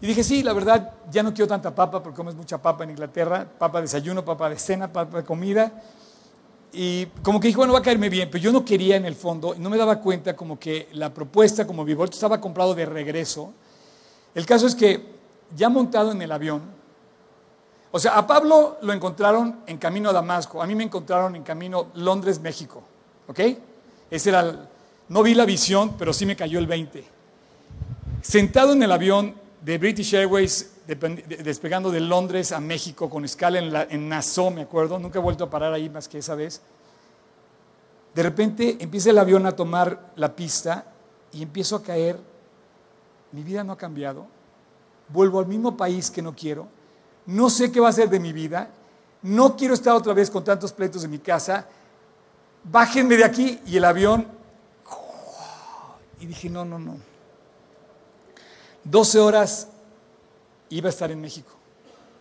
Y 0.00 0.06
dije, 0.06 0.24
sí, 0.24 0.42
la 0.42 0.52
verdad, 0.52 0.92
ya 1.10 1.22
no 1.22 1.32
quiero 1.32 1.48
tanta 1.48 1.74
papa 1.74 2.02
porque 2.02 2.16
comes 2.16 2.34
mucha 2.34 2.60
papa 2.60 2.84
en 2.84 2.90
Inglaterra, 2.90 3.46
papa 3.58 3.78
de 3.78 3.82
desayuno, 3.82 4.24
papa 4.24 4.50
de 4.50 4.58
cena, 4.58 4.92
papa 4.92 5.18
de 5.18 5.24
comida. 5.24 5.72
Y 6.74 7.06
como 7.22 7.38
que 7.38 7.48
dije, 7.48 7.56
bueno, 7.56 7.72
va 7.72 7.78
a 7.78 7.82
caerme 7.82 8.08
bien, 8.08 8.28
pero 8.30 8.42
yo 8.42 8.50
no 8.50 8.64
quería 8.64 8.96
en 8.96 9.04
el 9.04 9.14
fondo, 9.14 9.54
no 9.56 9.70
me 9.70 9.76
daba 9.76 10.00
cuenta 10.00 10.34
como 10.34 10.58
que 10.58 10.88
la 10.92 11.14
propuesta 11.14 11.66
como 11.66 11.84
Vivolto 11.84 12.14
estaba 12.14 12.40
comprado 12.40 12.74
de 12.74 12.84
regreso. 12.84 13.52
El 14.34 14.44
caso 14.44 14.66
es 14.66 14.74
que 14.74 15.00
ya 15.56 15.68
montado 15.68 16.10
en 16.10 16.20
el 16.20 16.32
avión, 16.32 16.62
o 17.92 17.98
sea, 18.00 18.18
a 18.18 18.26
Pablo 18.26 18.78
lo 18.82 18.92
encontraron 18.92 19.60
en 19.68 19.78
camino 19.78 20.10
a 20.10 20.12
Damasco, 20.12 20.60
a 20.60 20.66
mí 20.66 20.74
me 20.74 20.82
encontraron 20.82 21.36
en 21.36 21.44
camino 21.44 21.86
Londres, 21.94 22.40
México. 22.40 22.82
¿Ok? 23.28 23.40
Ese 24.10 24.30
era 24.30 24.68
no 25.08 25.22
vi 25.22 25.34
la 25.34 25.44
visión, 25.44 25.94
pero 25.98 26.12
sí 26.12 26.26
me 26.26 26.36
cayó 26.36 26.58
el 26.58 26.66
20. 26.66 27.04
Sentado 28.22 28.72
en 28.72 28.82
el 28.82 28.90
avión 28.90 29.34
de 29.64 29.78
British 29.78 30.14
Airways, 30.14 30.72
despegando 31.42 31.90
de 31.90 32.00
Londres 32.00 32.52
a 32.52 32.60
México 32.60 33.08
con 33.08 33.24
escala 33.24 33.58
en, 33.58 33.74
en 33.90 34.08
Nassau, 34.08 34.50
me 34.50 34.62
acuerdo, 34.62 34.98
nunca 34.98 35.18
he 35.18 35.22
vuelto 35.22 35.44
a 35.44 35.50
parar 35.50 35.72
ahí 35.72 35.88
más 35.88 36.08
que 36.08 36.18
esa 36.18 36.34
vez. 36.34 36.60
De 38.14 38.22
repente 38.22 38.76
empieza 38.80 39.10
el 39.10 39.18
avión 39.18 39.46
a 39.46 39.52
tomar 39.52 40.12
la 40.16 40.36
pista 40.36 40.92
y 41.32 41.42
empiezo 41.42 41.76
a 41.76 41.82
caer. 41.82 42.18
Mi 43.32 43.42
vida 43.42 43.64
no 43.64 43.72
ha 43.72 43.78
cambiado. 43.78 44.26
Vuelvo 45.08 45.40
al 45.40 45.46
mismo 45.46 45.76
país 45.76 46.10
que 46.10 46.22
no 46.22 46.34
quiero 46.34 46.68
no 47.26 47.50
sé 47.50 47.72
qué 47.72 47.80
va 47.80 47.88
a 47.88 47.92
ser 47.92 48.08
de 48.10 48.20
mi 48.20 48.32
vida, 48.32 48.68
no 49.22 49.56
quiero 49.56 49.74
estar 49.74 49.94
otra 49.94 50.12
vez 50.12 50.30
con 50.30 50.44
tantos 50.44 50.72
pleitos 50.72 51.04
en 51.04 51.10
mi 51.10 51.18
casa, 51.18 51.66
bájenme 52.64 53.16
de 53.16 53.24
aquí 53.24 53.60
y 53.66 53.76
el 53.76 53.84
avión. 53.84 54.26
Y 56.20 56.26
dije, 56.26 56.48
no, 56.48 56.64
no, 56.64 56.78
no. 56.78 56.96
12 58.84 59.18
horas 59.18 59.68
iba 60.70 60.88
a 60.88 60.90
estar 60.90 61.10
en 61.10 61.20
México 61.20 61.50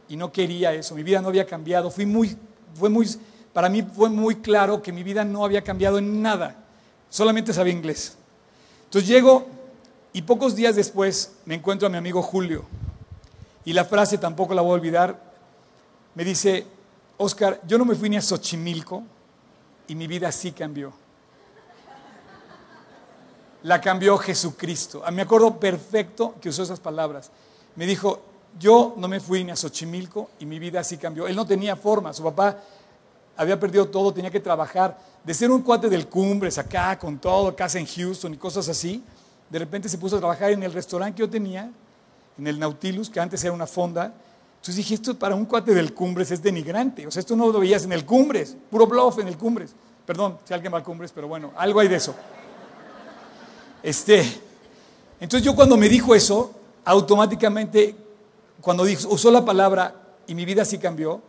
y 0.07 0.17
no 0.17 0.31
quería 0.31 0.73
eso, 0.73 0.95
mi 0.95 1.03
vida 1.03 1.21
no 1.21 1.29
había 1.29 1.45
cambiado, 1.45 1.89
fui 1.89 2.05
muy, 2.05 2.37
fue 2.75 2.89
muy, 2.89 3.07
para 3.53 3.69
mí 3.69 3.81
fue 3.81 4.09
muy 4.09 4.35
claro 4.35 4.81
que 4.81 4.91
mi 4.91 5.03
vida 5.03 5.23
no 5.23 5.45
había 5.45 5.63
cambiado 5.63 5.97
en 5.97 6.21
nada, 6.21 6.55
solamente 7.09 7.53
sabía 7.53 7.73
inglés. 7.73 8.17
Entonces 8.85 9.09
llego 9.09 9.47
y 10.13 10.21
pocos 10.21 10.55
días 10.55 10.75
después 10.75 11.33
me 11.45 11.55
encuentro 11.55 11.87
a 11.87 11.89
mi 11.89 11.97
amigo 11.97 12.21
Julio. 12.21 12.65
Y 13.65 13.73
la 13.73 13.85
frase 13.85 14.17
tampoco 14.17 14.53
la 14.53 14.61
voy 14.61 14.71
a 14.71 14.73
olvidar. 14.75 15.33
Me 16.13 16.23
dice, 16.23 16.67
Oscar, 17.17 17.59
yo 17.65 17.77
no 17.77 17.85
me 17.85 17.95
fui 17.95 18.09
ni 18.09 18.17
a 18.17 18.21
Xochimilco 18.21 19.03
y 19.87 19.95
mi 19.95 20.05
vida 20.05 20.31
sí 20.31 20.51
cambió. 20.51 20.93
La 23.63 23.79
cambió 23.79 24.17
Jesucristo. 24.17 25.01
Ah, 25.05 25.11
me 25.11 25.21
acuerdo 25.21 25.57
perfecto 25.59 26.35
que 26.41 26.49
usó 26.49 26.63
esas 26.63 26.79
palabras. 26.79 27.31
Me 27.75 27.85
dijo, 27.85 28.21
yo 28.59 28.93
no 28.97 29.07
me 29.07 29.19
fui 29.19 29.43
ni 29.43 29.51
a 29.51 29.55
Xochimilco 29.55 30.31
y 30.39 30.45
mi 30.45 30.59
vida 30.59 30.83
sí 30.83 30.97
cambió. 30.97 31.27
Él 31.27 31.35
no 31.35 31.45
tenía 31.45 31.75
forma, 31.75 32.13
su 32.13 32.23
papá 32.23 32.57
había 33.35 33.59
perdido 33.59 33.87
todo, 33.87 34.13
tenía 34.13 34.29
que 34.29 34.39
trabajar. 34.39 34.97
De 35.23 35.33
ser 35.33 35.49
un 35.49 35.61
cuate 35.61 35.89
del 35.89 36.07
Cumbres 36.07 36.57
acá, 36.57 36.99
con 36.99 37.17
todo, 37.17 37.55
casa 37.55 37.79
en 37.79 37.85
Houston 37.85 38.33
y 38.33 38.37
cosas 38.37 38.67
así, 38.67 39.03
de 39.49 39.59
repente 39.59 39.87
se 39.87 39.97
puso 39.97 40.17
a 40.17 40.19
trabajar 40.19 40.51
en 40.51 40.61
el 40.63 40.73
restaurante 40.73 41.15
que 41.15 41.21
yo 41.21 41.29
tenía, 41.29 41.71
en 42.37 42.47
el 42.47 42.59
Nautilus, 42.59 43.09
que 43.09 43.19
antes 43.19 43.43
era 43.43 43.53
una 43.53 43.67
fonda. 43.67 44.13
Entonces 44.55 44.75
dije, 44.75 44.95
esto 44.95 45.17
para 45.17 45.35
un 45.35 45.45
cuate 45.45 45.73
del 45.73 45.93
Cumbres 45.93 46.31
es 46.31 46.41
denigrante. 46.43 47.07
O 47.07 47.11
sea, 47.11 47.21
esto 47.21 47.35
no 47.35 47.51
lo 47.51 47.59
veías 47.59 47.85
en 47.85 47.93
el 47.93 48.05
Cumbres, 48.05 48.57
puro 48.69 48.87
bluff 48.87 49.19
en 49.19 49.27
el 49.27 49.37
Cumbres. 49.37 49.73
Perdón 50.05 50.37
si 50.43 50.53
alguien 50.53 50.73
va 50.73 50.77
al 50.77 50.83
Cumbres, 50.83 51.11
pero 51.13 51.27
bueno, 51.27 51.53
algo 51.55 51.79
hay 51.79 51.87
de 51.87 51.95
eso. 51.95 52.13
Este, 53.83 54.23
entonces 55.19 55.45
yo 55.45 55.53
cuando 55.53 55.75
me 55.75 55.89
dijo 55.89 56.15
eso, 56.15 56.53
automáticamente, 56.85 57.95
cuando 58.61 58.85
dijo, 58.85 59.09
usó 59.09 59.29
la 59.29 59.43
palabra 59.43 60.15
y 60.25 60.33
mi 60.33 60.45
vida 60.45 60.61
así 60.61 60.77
cambió, 60.77 61.21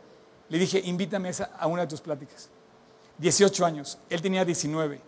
le 0.49 0.59
dije, 0.59 0.81
invítame 0.85 1.33
a 1.59 1.67
una 1.67 1.83
de 1.83 1.89
tus 1.89 2.01
pláticas. 2.01 2.49
18 3.19 3.67
años, 3.67 3.99
él 4.09 4.23
tenía 4.23 4.45
19. 4.45 5.01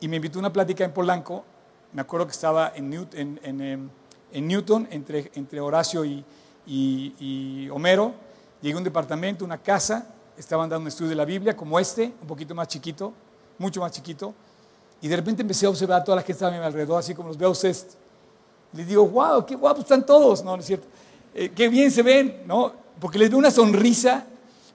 Y 0.00 0.08
me 0.08 0.16
invitó 0.16 0.38
a 0.38 0.40
una 0.40 0.52
plática 0.52 0.84
en 0.84 0.92
Polanco, 0.92 1.44
me 1.92 2.02
acuerdo 2.02 2.26
que 2.26 2.32
estaba 2.32 2.72
em, 2.74 2.92
en, 3.12 4.46
Newton 4.46 4.88
entre, 4.90 5.30
entre 5.34 5.60
Horacio 5.60 6.04
y, 6.04 6.22
y, 6.66 7.68
Homero. 7.70 8.12
Llegué 8.60 8.74
a 8.74 8.78
un 8.78 8.84
departamento, 8.84 9.44
una 9.44 9.58
casa, 9.58 10.14
estaban 10.36 10.68
dando 10.68 10.82
un 10.82 10.88
estudio 10.88 11.10
de 11.10 11.16
la 11.16 11.24
Biblia 11.24 11.56
como 11.56 11.78
este, 11.80 12.12
un 12.20 12.26
poquito 12.26 12.54
más 12.54 12.68
chiquito, 12.68 13.14
mucho 13.58 13.80
más 13.80 13.92
chiquito. 13.92 14.34
Y 15.00 15.08
de 15.08 15.16
repente 15.16 15.42
empecé 15.42 15.66
a 15.66 15.70
observar 15.70 16.00
a 16.00 16.04
toda 16.04 16.16
la 16.16 16.22
gente 16.22 16.44
a 16.44 16.50
mi 16.50 16.56
alrededor, 16.56 16.98
así 16.98 17.14
como 17.14 17.28
los 17.28 17.38
veo 17.38 17.48
a 17.48 17.52
ustedes. 17.52 17.86
Les 18.72 18.86
digo, 18.86 19.06
wow, 19.06 19.44
qué 19.46 19.54
guapos 19.54 19.84
están 19.84 20.04
todos. 20.04 20.44
No, 20.44 20.56
no 20.56 20.60
es 20.60 20.66
cierto. 20.66 20.86
Eh, 21.34 21.50
qué 21.54 21.68
bien 21.68 21.90
se 21.90 22.02
ven, 22.02 22.42
¿no? 22.46 22.72
Porque 23.00 23.18
les 23.18 23.30
veo 23.30 23.38
una 23.38 23.50
sonrisa. 23.50 24.26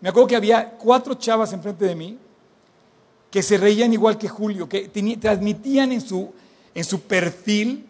Me 0.02 0.10
acuerdo 0.10 0.28
que 0.28 0.36
había 0.36 0.72
cuatro 0.72 1.14
chavas 1.16 1.52
enfrente 1.54 1.86
de 1.86 1.96
mí 1.96 2.18
que 3.30 3.42
se 3.42 3.58
reían 3.58 3.92
igual 3.92 4.18
que 4.18 4.30
Julio, 4.30 4.70
que 4.70 4.90
transmitían 5.20 5.92
en 5.92 6.02
su, 6.02 6.32
en 6.76 6.84
su 6.84 7.02
perfil 7.02 7.84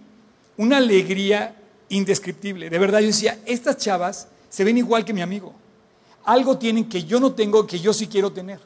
una 0.55 0.77
alegría 0.77 1.53
indescriptible. 1.89 2.69
De 2.69 2.79
verdad, 2.79 2.99
yo 3.01 3.07
decía, 3.07 3.37
estas 3.45 3.77
chavas 3.77 4.27
se 4.49 4.63
ven 4.63 4.77
igual 4.77 5.03
que 5.03 5.13
mi 5.13 5.21
amigo. 5.21 5.53
Algo 6.23 6.57
tienen 6.57 6.87
que 6.87 7.03
yo 7.03 7.19
no 7.19 7.33
tengo, 7.33 7.67
que 7.67 7.77
yo 7.79 7.91
sí 7.93 8.07
quiero 8.07 8.31
tener. 8.31 8.59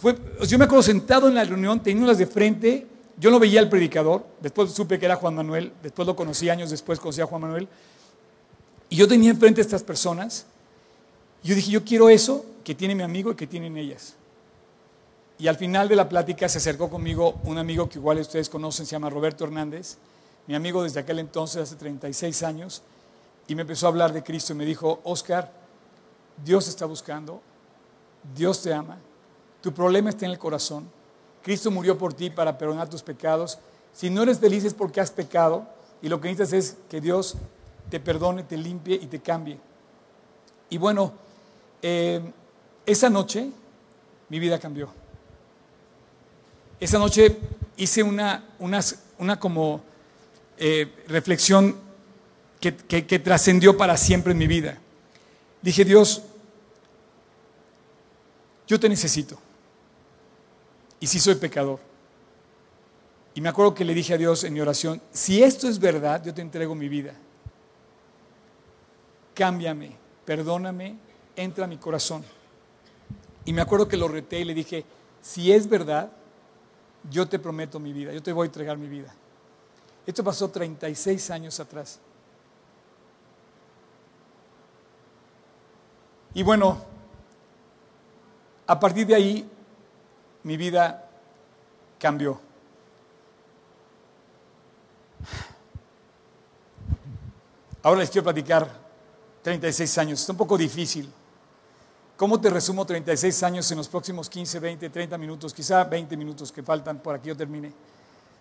Fue, 0.00 0.16
yo 0.46 0.58
me 0.58 0.64
acuerdo 0.64 0.82
sentado 0.82 1.28
en 1.28 1.34
la 1.34 1.44
reunión, 1.44 1.82
teniéndolas 1.82 2.16
de 2.16 2.26
frente, 2.26 2.86
yo 3.18 3.30
no 3.30 3.38
veía 3.38 3.60
al 3.60 3.68
predicador, 3.68 4.24
después 4.40 4.72
supe 4.72 4.98
que 4.98 5.04
era 5.04 5.16
Juan 5.16 5.34
Manuel, 5.34 5.74
después 5.82 6.06
lo 6.06 6.16
conocí 6.16 6.48
años 6.48 6.70
después, 6.70 6.98
conocí 6.98 7.20
a 7.20 7.26
Juan 7.26 7.42
Manuel, 7.42 7.68
y 8.88 8.96
yo 8.96 9.06
tenía 9.06 9.30
enfrente 9.30 9.60
a 9.60 9.64
estas 9.64 9.82
personas, 9.82 10.46
y 11.42 11.48
yo 11.48 11.54
dije, 11.54 11.70
yo 11.70 11.84
quiero 11.84 12.08
eso 12.08 12.46
que 12.64 12.74
tiene 12.74 12.94
mi 12.94 13.02
amigo 13.02 13.30
y 13.30 13.34
que 13.34 13.46
tienen 13.46 13.76
ellas. 13.76 14.14
Y 15.38 15.48
al 15.48 15.56
final 15.56 15.86
de 15.86 15.96
la 15.96 16.08
plática 16.08 16.48
se 16.48 16.56
acercó 16.56 16.88
conmigo 16.88 17.38
un 17.44 17.58
amigo 17.58 17.86
que 17.86 17.98
igual 17.98 18.18
ustedes 18.20 18.48
conocen, 18.48 18.86
se 18.86 18.92
llama 18.92 19.10
Roberto 19.10 19.44
Hernández, 19.44 19.98
mi 20.46 20.54
amigo 20.54 20.82
desde 20.82 21.00
aquel 21.00 21.18
entonces, 21.18 21.60
hace 21.60 21.76
36 21.76 22.42
años, 22.42 22.82
y 23.46 23.54
me 23.54 23.62
empezó 23.62 23.84
a 23.84 23.90
hablar 23.90 24.14
de 24.14 24.22
Cristo 24.22 24.54
y 24.54 24.56
me 24.56 24.64
dijo, 24.64 25.00
Oscar, 25.04 25.52
Dios 26.42 26.68
está 26.68 26.86
buscando, 26.86 27.42
Dios 28.34 28.62
te 28.62 28.72
ama, 28.72 28.98
tu 29.60 29.72
problema 29.72 30.10
está 30.10 30.24
en 30.24 30.32
el 30.32 30.38
corazón, 30.38 30.90
Cristo 31.42 31.70
murió 31.70 31.96
por 31.96 32.14
ti 32.14 32.30
para 32.30 32.56
perdonar 32.58 32.88
tus 32.88 33.02
pecados, 33.02 33.58
si 33.92 34.10
no 34.10 34.22
eres 34.22 34.38
feliz 34.38 34.64
es 34.64 34.74
porque 34.74 35.00
has 35.00 35.10
pecado 35.10 35.66
y 36.02 36.08
lo 36.08 36.20
que 36.20 36.28
necesitas 36.28 36.52
es 36.52 36.76
que 36.88 37.00
Dios 37.00 37.36
te 37.90 38.00
perdone, 38.00 38.44
te 38.44 38.56
limpie 38.56 38.94
y 38.94 39.06
te 39.06 39.20
cambie. 39.20 39.58
Y 40.68 40.78
bueno, 40.78 41.12
eh, 41.82 42.20
esa 42.86 43.10
noche 43.10 43.50
mi 44.28 44.38
vida 44.38 44.58
cambió. 44.58 44.90
Esa 46.78 46.98
noche 46.98 47.36
hice 47.76 48.02
una, 48.02 48.44
una, 48.58 49.38
como 49.38 49.82
eh, 50.56 51.04
reflexión 51.08 51.76
que, 52.60 52.76
que 52.76 53.18
trascendió 53.18 53.76
para 53.76 53.96
siempre 53.96 54.32
en 54.32 54.38
mi 54.38 54.46
vida. 54.46 54.78
Dije, 55.60 55.84
Dios, 55.84 56.22
yo 58.66 58.78
te 58.78 58.88
necesito. 58.88 59.38
Y 61.00 61.06
sí 61.06 61.18
soy 61.18 61.34
pecador. 61.36 61.80
Y 63.34 63.40
me 63.40 63.48
acuerdo 63.48 63.74
que 63.74 63.84
le 63.84 63.94
dije 63.94 64.14
a 64.14 64.18
Dios 64.18 64.44
en 64.44 64.52
mi 64.52 64.60
oración, 64.60 65.00
si 65.12 65.42
esto 65.42 65.68
es 65.68 65.78
verdad, 65.78 66.22
yo 66.22 66.34
te 66.34 66.42
entrego 66.42 66.74
mi 66.74 66.88
vida. 66.88 67.14
Cámbiame, 69.34 69.96
perdóname, 70.24 70.98
entra 71.36 71.64
a 71.64 71.68
mi 71.68 71.78
corazón. 71.78 72.24
Y 73.44 73.52
me 73.52 73.62
acuerdo 73.62 73.88
que 73.88 73.96
lo 73.96 74.08
reté 74.08 74.40
y 74.40 74.44
le 74.44 74.52
dije, 74.52 74.84
si 75.22 75.52
es 75.52 75.68
verdad, 75.68 76.10
yo 77.10 77.26
te 77.28 77.38
prometo 77.38 77.80
mi 77.80 77.92
vida, 77.92 78.12
yo 78.12 78.22
te 78.22 78.32
voy 78.32 78.44
a 78.44 78.46
entregar 78.46 78.76
mi 78.76 78.88
vida. 78.88 79.14
Esto 80.06 80.22
pasó 80.24 80.50
36 80.50 81.30
años 81.30 81.60
atrás. 81.60 82.00
Y 86.34 86.42
bueno, 86.42 86.84
a 88.66 88.78
partir 88.78 89.06
de 89.06 89.14
ahí 89.14 89.50
mi 90.42 90.56
vida 90.56 91.08
cambió. 91.98 92.40
Ahora 97.82 98.00
les 98.00 98.10
quiero 98.10 98.24
platicar 98.24 98.70
36 99.42 99.98
años. 99.98 100.22
Es 100.22 100.28
un 100.28 100.36
poco 100.36 100.58
difícil. 100.58 101.10
¿Cómo 102.16 102.38
te 102.38 102.50
resumo 102.50 102.84
36 102.84 103.42
años 103.42 103.70
en 103.70 103.78
los 103.78 103.88
próximos 103.88 104.28
15, 104.28 104.60
20, 104.60 104.90
30 104.90 105.16
minutos, 105.16 105.54
quizá 105.54 105.84
20 105.84 106.16
minutos 106.18 106.52
que 106.52 106.62
faltan 106.62 106.98
por 106.98 107.14
aquí 107.14 107.28
yo 107.28 107.36
termine? 107.36 107.72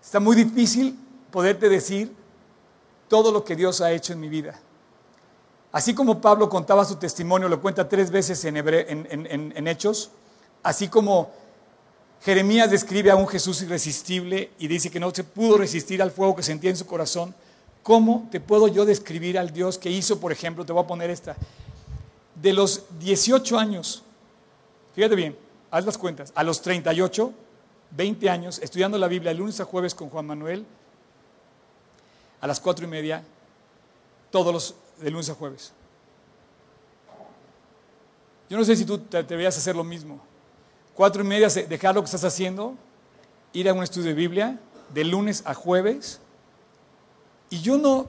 Está 0.04 0.20
muy 0.20 0.36
difícil 0.36 1.00
poderte 1.32 1.70
decir 1.70 2.14
todo 3.08 3.32
lo 3.32 3.44
que 3.44 3.56
Dios 3.56 3.80
ha 3.80 3.92
hecho 3.92 4.12
en 4.12 4.20
mi 4.20 4.28
vida. 4.28 4.60
Así 5.72 5.94
como 5.94 6.20
Pablo 6.20 6.50
contaba 6.50 6.84
su 6.84 6.96
testimonio, 6.96 7.48
lo 7.48 7.62
cuenta 7.62 7.88
tres 7.88 8.12
veces 8.12 8.44
en, 8.44 8.58
en, 8.58 9.68
Hechos, 9.68 10.10
así 10.64 10.88
como 10.88 11.32
Jeremías 12.22 12.70
describe 12.70 13.12
a 13.12 13.16
un 13.16 13.28
Jesús 13.28 13.62
irresistible 13.62 14.52
y 14.60 14.68
dice 14.68 14.92
que 14.92 15.00
no 15.00 15.12
se 15.12 15.24
pudo 15.24 15.58
resistir 15.58 16.02
al 16.02 16.12
fuego 16.12 16.36
que 16.36 16.44
sentía 16.44 16.70
en 16.70 16.78
su 16.78 16.86
corazón, 16.86 17.34
¿cómo 17.82 18.28
te 18.30 18.40
puedo 18.40 18.68
yo 18.68 18.86
describir 18.86 19.40
al 19.40 19.54
Dios 19.54 19.78
que 19.78 19.90
hizo, 19.90 20.20
por 20.20 20.32
ejemplo, 20.32 20.66
te 20.66 20.74
voy 20.74 20.84
a 20.84 20.88
poner 20.88 21.10
esta, 21.10 21.38
de 22.36 22.54
los 22.54 22.84
18 23.00 23.58
años, 23.58 24.04
fíjate 24.96 25.16
bien, 25.16 25.38
haz 25.72 25.86
las 25.86 25.98
cuentas, 25.98 26.32
a 26.36 26.44
los 26.44 26.62
38, 26.62 27.34
20 27.92 28.30
años, 28.30 28.60
estudiando 28.60 28.98
la 28.98 29.08
Biblia 29.08 29.34
lunes 29.34 29.60
a 29.62 29.66
jueves 29.66 29.96
con 29.96 30.10
Juan 30.10 30.26
Manuel, 30.26 30.66
a 32.42 32.48
las 32.48 32.60
4 32.60 32.86
y 32.86 32.88
media, 32.90 33.24
todos 34.30 34.54
los 34.54 34.76
de 35.02 35.10
lunes 35.10 35.30
a 35.30 35.36
jueves. 35.36 35.72
Yo 38.50 38.58
no 38.58 38.66
sé 38.66 38.76
si 38.76 38.84
tú 38.84 38.98
te 38.98 39.18
atreverías 39.18 39.56
a 39.56 39.60
hacer 39.60 39.76
lo 39.76 39.84
mismo. 39.84 40.29
Cuatro 41.00 41.24
y 41.24 41.26
media, 41.26 41.48
dejar 41.48 41.96
lo 41.96 42.02
que 42.02 42.08
estás 42.08 42.26
haciendo, 42.26 42.76
ir 43.54 43.70
a 43.70 43.74
un 43.74 43.82
estudio 43.82 44.10
de 44.10 44.14
Biblia, 44.14 44.60
de 44.94 45.06
lunes 45.06 45.44
a 45.46 45.54
jueves. 45.54 46.20
Y 47.50 47.62
yo 47.62 47.78
no, 47.78 48.08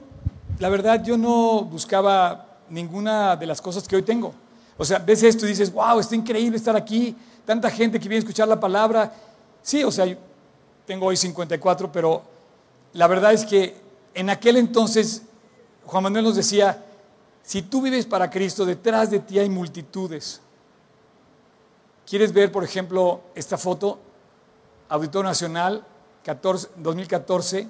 la 0.59 0.67
verdad, 0.67 1.01
yo 1.01 1.15
no 1.15 1.61
buscaba 1.61 2.59
ninguna 2.69 3.37
de 3.37 3.45
las 3.45 3.61
cosas 3.61 3.87
que 3.87 3.95
hoy 3.95 4.01
tengo. 4.01 4.33
O 4.77 4.83
sea, 4.83 4.99
ves 4.99 5.23
esto 5.23 5.45
y 5.45 5.47
dices, 5.51 5.71
wow, 5.71 6.01
está 6.01 6.17
increíble 6.17 6.57
estar 6.57 6.75
aquí, 6.75 7.15
tanta 7.45 7.71
gente 7.71 7.97
que 7.97 8.09
viene 8.09 8.17
a 8.17 8.25
escuchar 8.27 8.49
la 8.49 8.59
palabra. 8.59 9.13
Sí, 9.61 9.85
o 9.85 9.91
sea, 9.91 10.05
tengo 10.85 11.05
hoy 11.05 11.15
54, 11.15 11.89
pero 11.93 12.23
la 12.91 13.07
verdad 13.07 13.31
es 13.31 13.45
que 13.45 13.73
en 14.13 14.29
aquel 14.29 14.57
entonces 14.57 15.21
Juan 15.85 16.03
Manuel 16.03 16.25
nos 16.25 16.35
decía, 16.35 16.83
si 17.41 17.61
tú 17.61 17.83
vives 17.83 18.05
para 18.05 18.29
Cristo, 18.29 18.65
detrás 18.65 19.09
de 19.09 19.21
ti 19.21 19.39
hay 19.39 19.47
multitudes. 19.47 20.41
¿Quieres 22.11 22.33
ver, 22.33 22.51
por 22.51 22.65
ejemplo, 22.65 23.21
esta 23.35 23.57
foto? 23.57 23.97
Auditorio 24.89 25.29
Nacional, 25.29 25.81
2014. 26.75 27.67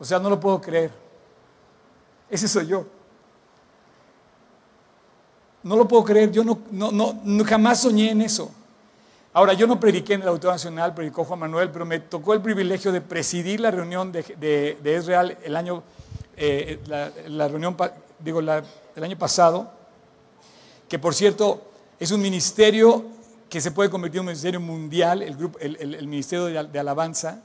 O 0.00 0.04
sea, 0.06 0.18
no 0.18 0.30
lo 0.30 0.40
puedo 0.40 0.58
creer. 0.62 0.90
Ese 2.30 2.48
soy 2.48 2.68
yo. 2.68 2.86
No 5.62 5.76
lo 5.76 5.86
puedo 5.86 6.02
creer, 6.04 6.32
yo 6.32 6.42
no, 6.42 6.58
no, 6.70 7.44
jamás 7.44 7.82
soñé 7.82 8.12
en 8.12 8.22
eso. 8.22 8.50
Ahora, 9.34 9.52
yo 9.52 9.66
no 9.66 9.78
prediqué 9.78 10.14
en 10.14 10.22
el 10.22 10.28
Auditorio 10.28 10.52
Nacional, 10.52 10.94
predicó 10.94 11.24
Juan 11.24 11.40
Manuel, 11.40 11.70
pero 11.70 11.84
me 11.84 12.00
tocó 12.00 12.32
el 12.32 12.40
privilegio 12.40 12.92
de 12.92 13.02
presidir 13.02 13.60
la 13.60 13.70
reunión 13.70 14.10
de, 14.10 14.22
de, 14.82 14.98
Israel 14.98 15.36
el 15.44 15.54
año, 15.56 15.82
eh, 16.34 16.80
la, 16.86 17.46
reunión, 17.46 17.76
digo, 18.20 18.40
el 18.40 19.04
año 19.04 19.18
pasado, 19.18 19.70
que 20.88 20.98
por 20.98 21.12
cierto 21.12 21.71
es 22.02 22.10
un 22.10 22.20
ministerio 22.20 23.04
que 23.48 23.60
se 23.60 23.70
puede 23.70 23.88
convertir 23.88 24.16
en 24.16 24.22
un 24.22 24.26
ministerio 24.26 24.58
mundial, 24.58 25.22
el, 25.22 25.36
grupo, 25.36 25.56
el, 25.60 26.08
Ministerio 26.08 26.46
de, 26.46 26.64
de, 26.64 26.78
Alabanza, 26.80 27.40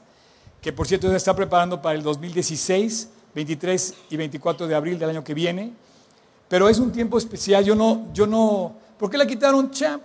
que 0.60 0.72
por 0.72 0.88
cierto 0.88 1.08
ya 1.08 1.16
está 1.16 1.36
preparando 1.36 1.80
para 1.80 1.94
el 1.94 2.02
2016, 2.02 3.08
23 3.36 3.94
y 4.10 4.16
24 4.16 4.66
de 4.66 4.74
abril 4.74 4.98
del 4.98 5.10
año 5.10 5.22
que 5.22 5.32
viene. 5.32 5.72
Pero 6.48 6.68
es 6.68 6.80
un 6.80 6.90
tiempo 6.90 7.18
especial. 7.18 7.64
Yo 7.64 7.76
no, 7.76 8.08
yo 8.12 8.26
no. 8.26 8.74
¿Por 8.98 9.08
qué 9.08 9.16
la 9.16 9.26
quitaron, 9.28 9.70
champ? 9.70 10.02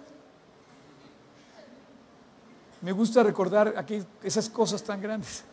Me 2.82 2.92
gusta 2.92 3.24
recordar 3.24 3.74
aquí 3.76 4.04
esas 4.22 4.50
cosas 4.50 4.84
tan 4.84 5.02
grandes. 5.02 5.44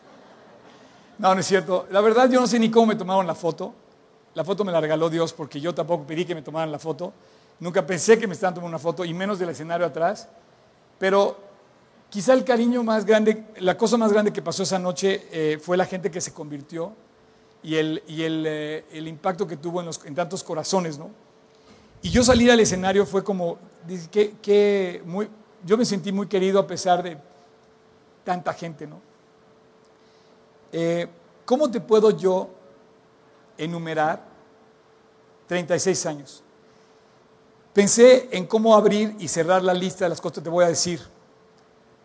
No, 1.17 1.33
no 1.33 1.41
es 1.41 1.47
cierto. 1.47 1.87
La 1.89 2.01
verdad 2.01 2.29
yo 2.29 2.39
no 2.39 2.45
sé 2.45 2.59
ni 2.59 2.69
cómo 2.69 2.85
me 2.85 2.95
tomaron 2.95 3.25
la 3.25 3.33
foto. 3.33 3.73
La 4.35 4.43
foto 4.43 4.63
me 4.63 4.71
la 4.71 4.79
regaló 4.79 5.09
Dios 5.09 5.33
porque 5.33 5.59
yo 5.59 5.73
tampoco 5.73 6.05
pedí 6.05 6.23
que 6.23 6.35
me 6.35 6.43
tomaran 6.43 6.71
la 6.71 6.77
foto. 6.77 7.13
Nunca 7.61 7.85
pensé 7.85 8.17
que 8.17 8.25
me 8.25 8.33
estaban 8.33 8.55
tomando 8.55 8.75
una 8.75 8.79
foto 8.79 9.05
y 9.05 9.13
menos 9.13 9.37
del 9.37 9.49
escenario 9.49 9.85
atrás. 9.85 10.27
Pero 10.97 11.37
quizá 12.09 12.33
el 12.33 12.43
cariño 12.43 12.83
más 12.83 13.05
grande, 13.05 13.45
la 13.59 13.77
cosa 13.77 13.97
más 13.97 14.11
grande 14.11 14.33
que 14.33 14.41
pasó 14.41 14.63
esa 14.63 14.79
noche 14.79 15.27
eh, 15.31 15.59
fue 15.61 15.77
la 15.77 15.85
gente 15.85 16.09
que 16.09 16.19
se 16.19 16.33
convirtió 16.33 16.91
y 17.61 17.75
el, 17.75 18.01
eh, 18.07 18.83
impacto 19.05 19.45
que 19.45 19.57
tuvo 19.57 19.79
en, 19.81 20.15
tantos 20.15 20.43
corazones, 20.43 20.97
¿no? 20.97 21.11
Y 22.01 22.09
yo 22.09 22.23
salir 22.23 22.49
al 22.49 22.59
escenario 22.59 23.05
fue 23.05 23.23
como, 23.23 23.59
yo 25.63 25.77
me 25.77 25.85
sentí 25.85 26.11
muy 26.11 26.25
querido 26.25 26.59
a 26.59 26.65
pesar 26.65 27.03
de 27.03 27.15
tanta 28.23 28.53
gente, 28.53 28.87
¿no? 28.87 28.99
Eh, 30.71 31.07
¿Cómo 31.45 31.69
te 31.69 31.79
puedo 31.79 32.09
yo 32.09 32.49
enumerar 33.55 34.23
36 35.45 36.05
años? 36.07 36.43
Pensé 37.73 38.27
en 38.31 38.45
cómo 38.45 38.75
abrir 38.75 39.15
y 39.19 39.27
cerrar 39.27 39.63
la 39.63 39.73
lista 39.73 40.05
de 40.05 40.09
las 40.09 40.19
cosas 40.19 40.35
que 40.35 40.41
te 40.41 40.49
voy 40.49 40.65
a 40.65 40.69
decir. 40.69 41.01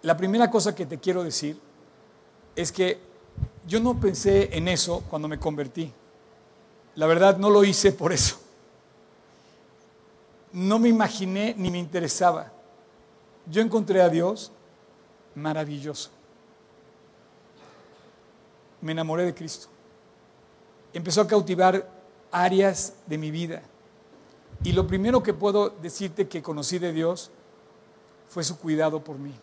La 0.02 0.16
primera 0.16 0.50
cosa 0.50 0.74
que 0.74 0.87
te 0.87 0.98
quiero 0.98 1.24
decir 1.24 1.61
es 2.55 2.70
que 2.70 3.00
yo 3.66 3.81
no 3.81 3.98
pensé 3.98 4.57
en 4.57 4.68
eso 4.68 5.02
cuando 5.11 5.26
me 5.26 5.40
convertí. 5.40 5.92
La 6.94 7.07
verdad 7.07 7.37
no 7.37 7.50
lo 7.50 7.64
hice 7.64 7.90
por 7.90 8.12
eso. 8.12 8.38
No 10.52 10.79
me 10.79 10.88
imaginé 10.88 11.55
ni 11.59 11.70
me 11.70 11.79
interesaba. 11.79 12.52
Yo 13.50 13.61
encontré 13.61 14.00
a 14.00 14.09
Dios 14.09 14.52
maravilloso. 15.35 16.11
Me 18.81 18.92
enamoré 18.92 19.24
de 19.24 19.35
Cristo. 19.35 19.66
Empezó 20.92 21.20
a 21.20 21.26
cautivar 21.26 21.90
áreas 22.31 22.94
de 23.07 23.18
mi 23.18 23.31
vida. 23.31 23.62
Y 24.62 24.72
lo 24.72 24.86
primero 24.86 25.22
que 25.22 25.34
puedo 25.34 25.70
decirte 25.70 26.28
que 26.28 26.42
conocí 26.42 26.78
de 26.78 26.92
Dios 26.92 27.30
fue 28.28 28.42
su 28.44 28.58
cuidado 28.58 29.02
por 29.02 29.18
mí. 29.18 29.34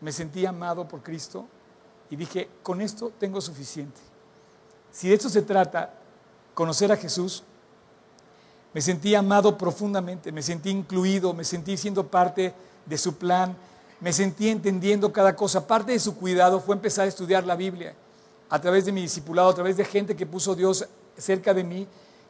Me 0.00 0.12
sentí 0.12 0.46
amado 0.46 0.86
por 0.86 1.02
Cristo 1.02 1.46
y 2.10 2.16
dije, 2.16 2.48
con 2.62 2.80
esto 2.80 3.12
tengo 3.18 3.40
suficiente. 3.40 4.00
Si 4.90 5.08
de 5.08 5.14
esto 5.14 5.28
se 5.28 5.42
trata, 5.42 5.94
conocer 6.54 6.90
a 6.90 6.96
Jesús, 6.96 7.42
me 8.74 8.80
sentí 8.80 9.14
amado 9.14 9.56
profundamente, 9.56 10.32
me 10.32 10.42
sentí 10.42 10.70
incluido, 10.70 11.32
me 11.34 11.44
sentí 11.44 11.76
siendo 11.76 12.06
parte 12.06 12.54
de 12.86 12.98
su 12.98 13.16
plan, 13.16 13.56
me 14.00 14.12
sentí 14.12 14.48
entendiendo 14.48 15.12
cada 15.12 15.34
cosa. 15.34 15.66
Parte 15.66 15.92
de 15.92 15.98
su 15.98 16.16
cuidado 16.16 16.60
fue 16.60 16.74
empezar 16.74 17.04
a 17.04 17.08
estudiar 17.08 17.44
la 17.44 17.56
Biblia 17.56 17.94
a 18.48 18.60
través 18.60 18.84
de 18.84 18.92
mi 18.92 19.02
discipulado, 19.02 19.48
a 19.50 19.54
través 19.54 19.76
de 19.76 19.84
gente 19.84 20.16
que 20.16 20.26
puso 20.26 20.54
Dios 20.54 20.86
cerca 21.16 21.52
de 21.52 21.64
mí, 21.64 21.86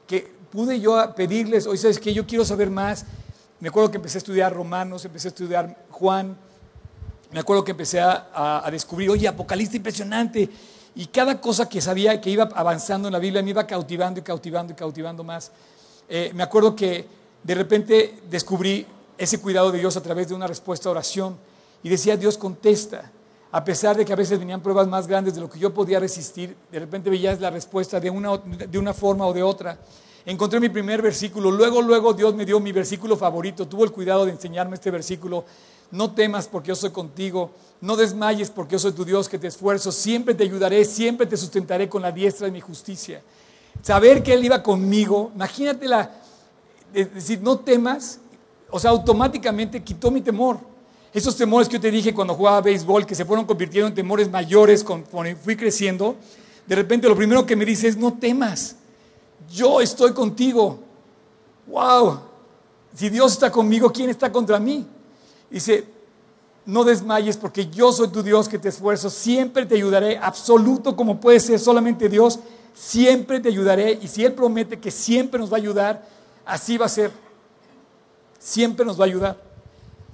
que 0.06 0.32
pude 0.50 0.80
yo 0.80 1.14
pedirles, 1.14 1.66
oye, 1.66 1.78
¿sabes 1.78 1.98
qué? 1.98 2.12
Yo 2.12 2.26
quiero 2.26 2.44
saber 2.44 2.70
más. 2.70 3.04
Me 3.60 3.68
acuerdo 3.68 3.90
que 3.90 3.96
empecé 3.96 4.18
a 4.18 4.20
estudiar 4.20 4.54
Romanos, 4.54 5.04
empecé 5.04 5.28
a 5.28 5.30
estudiar 5.30 5.84
Juan, 5.90 6.36
me 7.30 7.40
acuerdo 7.40 7.62
que 7.64 7.72
empecé 7.72 8.00
a, 8.00 8.66
descubrir, 8.70 9.10
oye, 9.10 9.28
Apocalipsis 9.28 9.76
impresionante. 9.76 10.48
Y 10.94 11.06
cada 11.06 11.40
cosa 11.40 11.68
que 11.68 11.80
sabía 11.80 12.20
que 12.20 12.30
iba 12.30 12.48
avanzando 12.54 13.08
en 13.08 13.12
la 13.12 13.18
Biblia 13.18 13.42
me 13.42 13.50
iba 13.50 13.66
cautivando 13.66 14.20
y 14.20 14.22
cautivando 14.22 14.72
y 14.72 14.76
cautivando 14.76 15.22
más. 15.22 15.52
Eh, 16.08 16.32
me 16.34 16.42
acuerdo 16.42 16.74
que 16.74 17.06
de 17.42 17.54
repente 17.54 18.20
descubrí 18.30 18.86
ese 19.18 19.40
cuidado 19.40 19.70
de 19.70 19.78
Dios 19.78 19.96
a 19.96 20.02
través 20.02 20.28
de 20.28 20.34
una 20.34 20.46
respuesta 20.46 20.88
a 20.88 20.92
oración 20.92 21.36
y 21.82 21.88
decía, 21.88 22.16
Dios 22.16 22.38
contesta. 22.38 23.10
A 23.50 23.64
pesar 23.64 23.96
de 23.96 24.04
que 24.04 24.12
a 24.12 24.16
veces 24.16 24.38
venían 24.38 24.60
pruebas 24.60 24.86
más 24.88 25.06
grandes 25.06 25.34
de 25.34 25.40
lo 25.40 25.50
que 25.50 25.58
yo 25.58 25.72
podía 25.72 26.00
resistir, 26.00 26.56
de 26.70 26.78
repente 26.78 27.10
veías 27.10 27.40
la 27.40 27.50
respuesta 27.50 27.98
de 28.00 28.10
una, 28.10 28.36
de 28.36 28.78
una 28.78 28.92
forma 28.92 29.26
o 29.26 29.32
de 29.32 29.42
otra. 29.42 29.78
Encontré 30.28 30.60
mi 30.60 30.68
primer 30.68 31.00
versículo, 31.00 31.50
luego, 31.50 31.80
luego 31.80 32.12
Dios 32.12 32.34
me 32.34 32.44
dio 32.44 32.60
mi 32.60 32.70
versículo 32.70 33.16
favorito, 33.16 33.66
tuvo 33.66 33.84
el 33.84 33.90
cuidado 33.90 34.26
de 34.26 34.32
enseñarme 34.32 34.74
este 34.74 34.90
versículo. 34.90 35.46
No 35.90 36.12
temas 36.12 36.46
porque 36.46 36.68
yo 36.68 36.74
soy 36.74 36.90
contigo, 36.90 37.50
no 37.80 37.96
desmayes 37.96 38.50
porque 38.50 38.72
yo 38.72 38.78
soy 38.78 38.92
tu 38.92 39.06
Dios 39.06 39.26
que 39.26 39.38
te 39.38 39.46
esfuerzo, 39.46 39.90
siempre 39.90 40.34
te 40.34 40.44
ayudaré, 40.44 40.84
siempre 40.84 41.26
te 41.26 41.34
sustentaré 41.34 41.88
con 41.88 42.02
la 42.02 42.12
diestra 42.12 42.44
de 42.44 42.50
mi 42.50 42.60
justicia. 42.60 43.22
Saber 43.80 44.22
que 44.22 44.34
Él 44.34 44.44
iba 44.44 44.62
conmigo, 44.62 45.32
imagínate 45.34 45.88
la, 45.88 46.10
decir, 46.92 47.40
no 47.40 47.60
temas, 47.60 48.20
o 48.68 48.78
sea, 48.78 48.90
automáticamente 48.90 49.82
quitó 49.82 50.10
mi 50.10 50.20
temor. 50.20 50.58
Esos 51.14 51.38
temores 51.38 51.68
que 51.70 51.76
yo 51.76 51.80
te 51.80 51.90
dije 51.90 52.12
cuando 52.12 52.34
jugaba 52.34 52.60
béisbol, 52.60 53.06
que 53.06 53.14
se 53.14 53.24
fueron 53.24 53.46
convirtiendo 53.46 53.88
en 53.88 53.94
temores 53.94 54.30
mayores 54.30 54.84
conforme 54.84 55.36
fui 55.36 55.56
creciendo, 55.56 56.16
de 56.66 56.76
repente 56.76 57.08
lo 57.08 57.16
primero 57.16 57.46
que 57.46 57.56
me 57.56 57.64
dice 57.64 57.88
es, 57.88 57.96
no 57.96 58.12
temas, 58.12 58.76
yo 59.50 59.80
estoy 59.80 60.12
contigo. 60.12 60.78
¡Wow! 61.66 62.20
Si 62.94 63.08
Dios 63.10 63.32
está 63.32 63.50
conmigo, 63.50 63.92
¿quién 63.92 64.10
está 64.10 64.32
contra 64.32 64.58
mí? 64.58 64.86
Dice, 65.50 65.86
no 66.66 66.84
desmayes 66.84 67.36
porque 67.36 67.68
yo 67.68 67.92
soy 67.92 68.08
tu 68.08 68.22
Dios 68.22 68.48
que 68.48 68.58
te 68.58 68.68
esfuerzo, 68.68 69.08
siempre 69.08 69.64
te 69.64 69.74
ayudaré, 69.74 70.18
absoluto 70.18 70.96
como 70.96 71.20
puede 71.20 71.40
ser 71.40 71.58
solamente 71.58 72.08
Dios, 72.08 72.38
siempre 72.74 73.40
te 73.40 73.48
ayudaré 73.48 73.98
y 74.02 74.08
si 74.08 74.24
Él 74.24 74.34
promete 74.34 74.78
que 74.78 74.90
siempre 74.90 75.40
nos 75.40 75.50
va 75.50 75.56
a 75.56 75.60
ayudar, 75.60 76.08
así 76.44 76.76
va 76.76 76.86
a 76.86 76.90
ser, 76.90 77.10
siempre 78.38 78.84
nos 78.84 78.98
va 78.98 79.04
a 79.04 79.06
ayudar. 79.06 79.48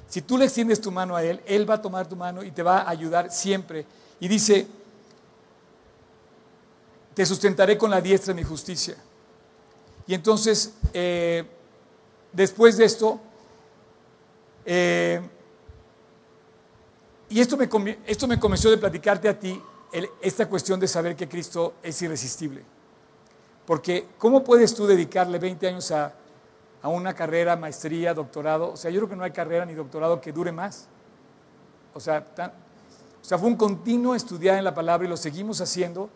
Si 0.08 0.22
tú 0.22 0.38
le 0.38 0.44
extiendes 0.44 0.80
tu 0.80 0.92
mano 0.92 1.16
a 1.16 1.24
Él, 1.24 1.40
Él 1.44 1.68
va 1.68 1.74
a 1.74 1.82
tomar 1.82 2.08
tu 2.08 2.14
mano 2.14 2.44
y 2.44 2.52
te 2.52 2.62
va 2.62 2.82
a 2.82 2.90
ayudar 2.90 3.32
siempre. 3.32 3.84
Y 4.20 4.28
dice, 4.28 4.66
te 7.14 7.26
sustentaré 7.26 7.76
con 7.76 7.90
la 7.90 8.00
diestra 8.00 8.32
de 8.32 8.40
mi 8.40 8.46
justicia. 8.46 8.96
Y 10.06 10.14
entonces, 10.14 10.74
eh, 10.92 11.44
después 12.32 12.76
de 12.76 12.84
esto, 12.84 13.20
eh, 14.66 15.20
y 17.28 17.40
esto 17.40 17.56
me, 17.56 17.98
esto 18.06 18.26
me 18.26 18.38
convenció 18.38 18.70
de 18.70 18.78
platicarte 18.78 19.28
a 19.28 19.38
ti 19.38 19.60
esta 20.20 20.48
cuestión 20.48 20.80
de 20.80 20.88
saber 20.88 21.16
que 21.16 21.28
Cristo 21.28 21.74
es 21.82 22.00
irresistible. 22.02 22.62
Porque 23.64 24.08
¿cómo 24.18 24.44
puedes 24.44 24.74
tú 24.74 24.86
dedicarle 24.86 25.38
20 25.38 25.68
años 25.68 25.90
a, 25.90 26.12
a 26.82 26.88
una 26.88 27.14
carrera, 27.14 27.56
maestría, 27.56 28.12
doctorado? 28.12 28.72
O 28.72 28.76
sea, 28.76 28.90
yo 28.90 29.00
creo 29.00 29.08
que 29.08 29.16
no 29.16 29.24
hay 29.24 29.30
carrera 29.30 29.64
ni 29.64 29.74
doctorado 29.74 30.20
que 30.20 30.32
dure 30.32 30.52
más. 30.52 30.88
O 31.94 32.00
sea, 32.00 32.26
o 33.22 33.24
sea, 33.24 33.38
fue 33.38 33.48
un 33.48 33.56
continuo 33.56 34.14
estudiar 34.14 34.58
en 34.58 34.64
la 34.64 34.74
palabra 34.74 35.06
y 35.06 35.08
lo 35.08 35.16
seguimos 35.16 35.60
haciendo. 35.60 36.10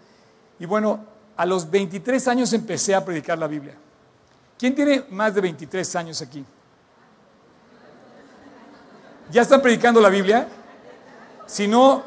Y 0.59 0.66
bueno, 0.66 1.01
a 1.38 1.46
los 1.46 1.70
23 1.70 2.27
años 2.29 2.53
empecé 2.53 2.96
a 2.96 3.05
predicar 3.05 3.38
la 3.38 3.46
Biblia. 3.46 3.74
¿Quién 4.59 4.74
tiene 4.74 5.05
más 5.11 5.33
de 5.33 5.40
23 5.40 5.96
años 5.96 6.20
aquí? 6.20 6.44
¿Ya 9.31 9.42
están 9.42 9.62
predicando 9.62 10.01
la 10.01 10.09
Biblia? 10.09 10.48
Si 11.46 11.68
no, 11.68 12.03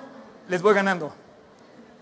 les 0.49 0.61
voy 0.61 0.73
ganando. 0.73 1.05
O 1.05 1.13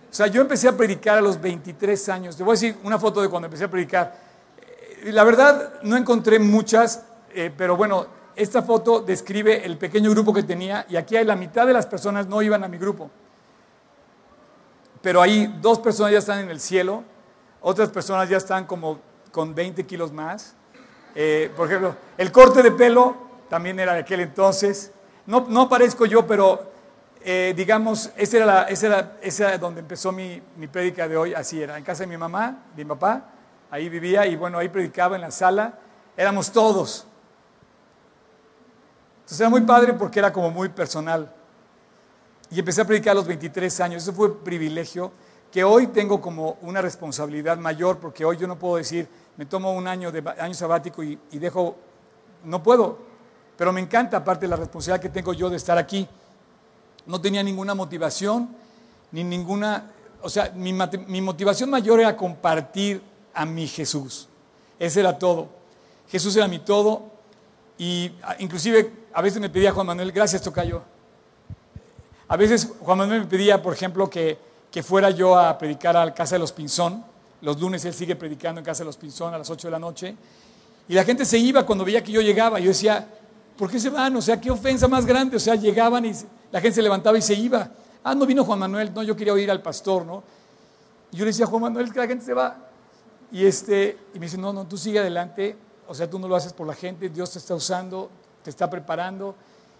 sea, 0.09 0.25
yo 0.25 0.41
empecé 0.41 0.69
a 0.69 0.75
predicar 0.75 1.19
a 1.19 1.21
los 1.21 1.39
23 1.39 2.09
años. 2.09 2.35
Te 2.35 2.41
voy 2.41 2.53
a 2.53 2.55
decir 2.55 2.77
una 2.83 2.97
foto 2.97 3.21
de 3.21 3.29
cuando 3.29 3.45
empecé 3.45 3.65
a 3.65 3.69
predicar. 3.69 4.17
Eh, 5.03 5.11
la 5.11 5.23
verdad, 5.23 5.81
no 5.83 5.95
encontré 5.97 6.39
muchas, 6.39 7.03
eh, 7.31 7.53
pero 7.55 7.77
bueno, 7.77 8.07
esta 8.35 8.63
foto 8.63 9.01
describe 9.01 9.63
el 9.63 9.77
pequeño 9.77 10.09
grupo 10.09 10.33
que 10.33 10.41
tenía 10.41 10.83
y 10.89 10.95
aquí 10.95 11.15
hay 11.15 11.25
la 11.25 11.35
mitad 11.35 11.67
de 11.67 11.73
las 11.73 11.85
personas 11.85 12.25
no 12.25 12.41
iban 12.41 12.63
a 12.63 12.67
mi 12.67 12.79
grupo. 12.79 13.11
Pero 15.03 15.21
ahí 15.21 15.59
dos 15.61 15.77
personas 15.77 16.11
ya 16.13 16.17
están 16.17 16.39
en 16.39 16.49
el 16.49 16.59
cielo, 16.59 17.03
otras 17.61 17.89
personas 17.89 18.29
ya 18.29 18.37
están 18.37 18.65
como 18.65 18.99
con 19.31 19.53
20 19.53 19.85
kilos 19.85 20.11
más. 20.11 20.55
Eh, 21.15 21.51
por 21.55 21.67
ejemplo, 21.67 21.95
el 22.17 22.31
corte 22.31 22.63
de 22.63 22.71
pelo 22.71 23.15
también 23.49 23.79
era 23.79 23.93
de 23.93 23.99
aquel 23.99 24.21
entonces. 24.21 24.91
No, 25.25 25.45
no 25.47 25.67
parezco 25.69 26.05
yo, 26.05 26.25
pero 26.25 26.71
eh, 27.21 27.53
digamos, 27.55 28.11
esa 28.15 28.37
era, 28.37 28.45
la, 28.45 28.61
esa, 28.63 29.47
era, 29.49 29.57
donde 29.57 29.81
empezó 29.81 30.11
mi, 30.11 30.41
mi 30.55 30.67
prédica 30.67 31.07
de 31.07 31.17
hoy, 31.17 31.33
así 31.33 31.61
era, 31.61 31.77
en 31.77 31.83
casa 31.83 32.03
de 32.03 32.07
mi 32.07 32.17
mamá, 32.17 32.63
de 32.75 32.85
mi 32.85 32.89
papá, 32.89 33.25
ahí 33.69 33.89
vivía 33.89 34.25
y 34.25 34.35
bueno, 34.35 34.57
ahí 34.57 34.69
predicaba 34.69 35.15
en 35.15 35.21
la 35.21 35.31
sala, 35.31 35.77
éramos 36.15 36.51
todos. 36.51 37.05
Entonces 39.19 39.41
era 39.41 39.49
muy 39.49 39.61
padre 39.61 39.93
porque 39.93 40.19
era 40.19 40.31
como 40.31 40.49
muy 40.49 40.69
personal. 40.69 41.31
Y 42.49 42.57
empecé 42.57 42.81
a 42.81 42.85
predicar 42.85 43.11
a 43.11 43.15
los 43.15 43.27
23 43.27 43.79
años, 43.81 44.03
eso 44.03 44.13
fue 44.13 44.29
un 44.29 44.37
privilegio 44.37 45.11
que 45.51 45.63
hoy 45.63 45.87
tengo 45.87 46.21
como 46.21 46.57
una 46.61 46.81
responsabilidad 46.81 47.57
mayor 47.57 47.99
porque 47.99 48.23
hoy 48.25 48.37
yo 48.37 48.47
no 48.47 48.57
puedo 48.57 48.77
decir, 48.77 49.07
me 49.37 49.45
tomo 49.45 49.71
un 49.73 49.87
año, 49.87 50.11
de, 50.11 50.23
año 50.39 50.53
sabático 50.53 51.03
y, 51.03 51.17
y 51.31 51.39
dejo, 51.39 51.75
no 52.43 52.61
puedo, 52.61 53.09
pero 53.59 53.73
me 53.73 53.81
encanta, 53.81 54.15
aparte 54.15 54.47
la 54.47 54.55
responsabilidad 54.55 55.01
que 55.01 55.09
tengo 55.09 55.33
yo 55.33 55.49
de 55.49 55.57
estar 55.57 55.77
aquí. 55.77 56.07
No 57.05 57.19
tenía 57.19 57.43
ninguna 57.43 57.75
motivación, 57.75 58.55
ni 59.11 59.21
ninguna, 59.21 59.91
o 60.21 60.29
sea, 60.29 60.53
mi, 60.55 60.71
motivación 61.21 61.69
mayor 61.69 61.99
era 61.99 62.15
compartir 62.15 63.01
a 63.33 63.45
mi 63.45 63.67
Jesús. 63.67 64.29
Ese 64.79 65.01
era 65.01 65.19
todo. 65.19 65.49
Jesús 66.07 66.37
era 66.37 66.47
mi 66.47 66.59
todo. 66.59 67.11
Y 67.77 68.13
ah, 68.23 68.37
inclusive 68.39 68.93
a 69.11 69.21
veces 69.21 69.41
me 69.41 69.49
pedía 69.49 69.73
Juan 69.73 69.87
Manuel, 69.87 70.13
gracias 70.13 70.41
Tocayo. 70.41 70.81
A 72.29 72.37
veces 72.37 72.71
Juan 72.79 72.99
Manuel 72.99 73.21
me 73.21 73.27
pedía, 73.27 73.61
por 73.61 73.73
ejemplo, 73.73 74.09
que, 74.09 74.37
que 74.71 74.83
fuera 74.83 75.09
yo 75.09 75.37
a 75.37 75.57
predicar 75.57 75.97
a 75.97 76.05
la 76.05 76.13
Casa 76.13 76.35
de 76.35 76.39
los 76.39 76.51
Pinzón. 76.51 77.03
Los 77.41 77.59
lunes 77.59 77.83
él 77.85 77.93
sigue 77.93 78.15
predicando 78.15 78.59
en 78.59 78.65
Casa 78.65 78.79
de 78.79 78.85
los 78.85 78.97
Pinzón 78.97 79.33
a 79.33 79.37
las 79.37 79.49
8 79.49 79.67
de 79.67 79.71
la 79.71 79.79
noche. 79.79 80.15
Y 80.87 80.93
la 80.93 81.03
gente 81.03 81.25
se 81.25 81.37
iba 81.37 81.65
cuando 81.65 81.85
veía 81.85 82.03
que 82.03 82.11
yo 82.11 82.21
llegaba. 82.21 82.59
Yo 82.59 82.69
decía, 82.69 83.07
¿por 83.57 83.69
qué 83.69 83.79
se 83.79 83.89
van? 83.89 84.15
O 84.15 84.21
sea, 84.21 84.39
qué 84.39 84.51
ofensa 84.51 84.87
más 84.87 85.05
grande. 85.05 85.37
O 85.37 85.39
sea, 85.39 85.55
llegaban 85.55 86.05
y 86.05 86.13
la 86.51 86.61
gente 86.61 86.75
se 86.75 86.81
levantaba 86.81 87.17
y 87.17 87.21
se 87.21 87.33
iba. 87.33 87.69
Ah, 88.03 88.15
no 88.15 88.25
vino 88.25 88.43
Juan 88.43 88.59
Manuel, 88.59 88.93
no, 88.93 89.03
yo 89.03 89.15
quería 89.15 89.33
oír 89.33 89.51
al 89.51 89.61
pastor, 89.61 90.05
¿no? 90.05 90.23
Y 91.11 91.17
yo 91.17 91.25
le 91.25 91.31
decía, 91.31 91.45
Juan 91.45 91.63
Manuel, 91.63 91.91
que 91.91 91.99
la 91.99 92.07
gente 92.07 92.25
se 92.25 92.33
va. 92.33 92.55
Y, 93.31 93.45
este, 93.45 93.97
y 94.13 94.19
me 94.19 94.25
dice, 94.25 94.37
no, 94.37 94.53
no, 94.53 94.65
tú 94.65 94.77
sigue 94.77 94.99
adelante. 94.99 95.57
O 95.87 95.93
sea, 95.93 96.09
tú 96.09 96.19
no 96.19 96.27
lo 96.27 96.35
haces 96.35 96.53
por 96.53 96.67
la 96.67 96.75
gente, 96.75 97.09
Dios 97.09 97.31
te 97.31 97.39
está 97.39 97.55
usando, 97.55 98.09
te 98.43 98.49
está 98.49 98.69
preparando. 98.69 99.35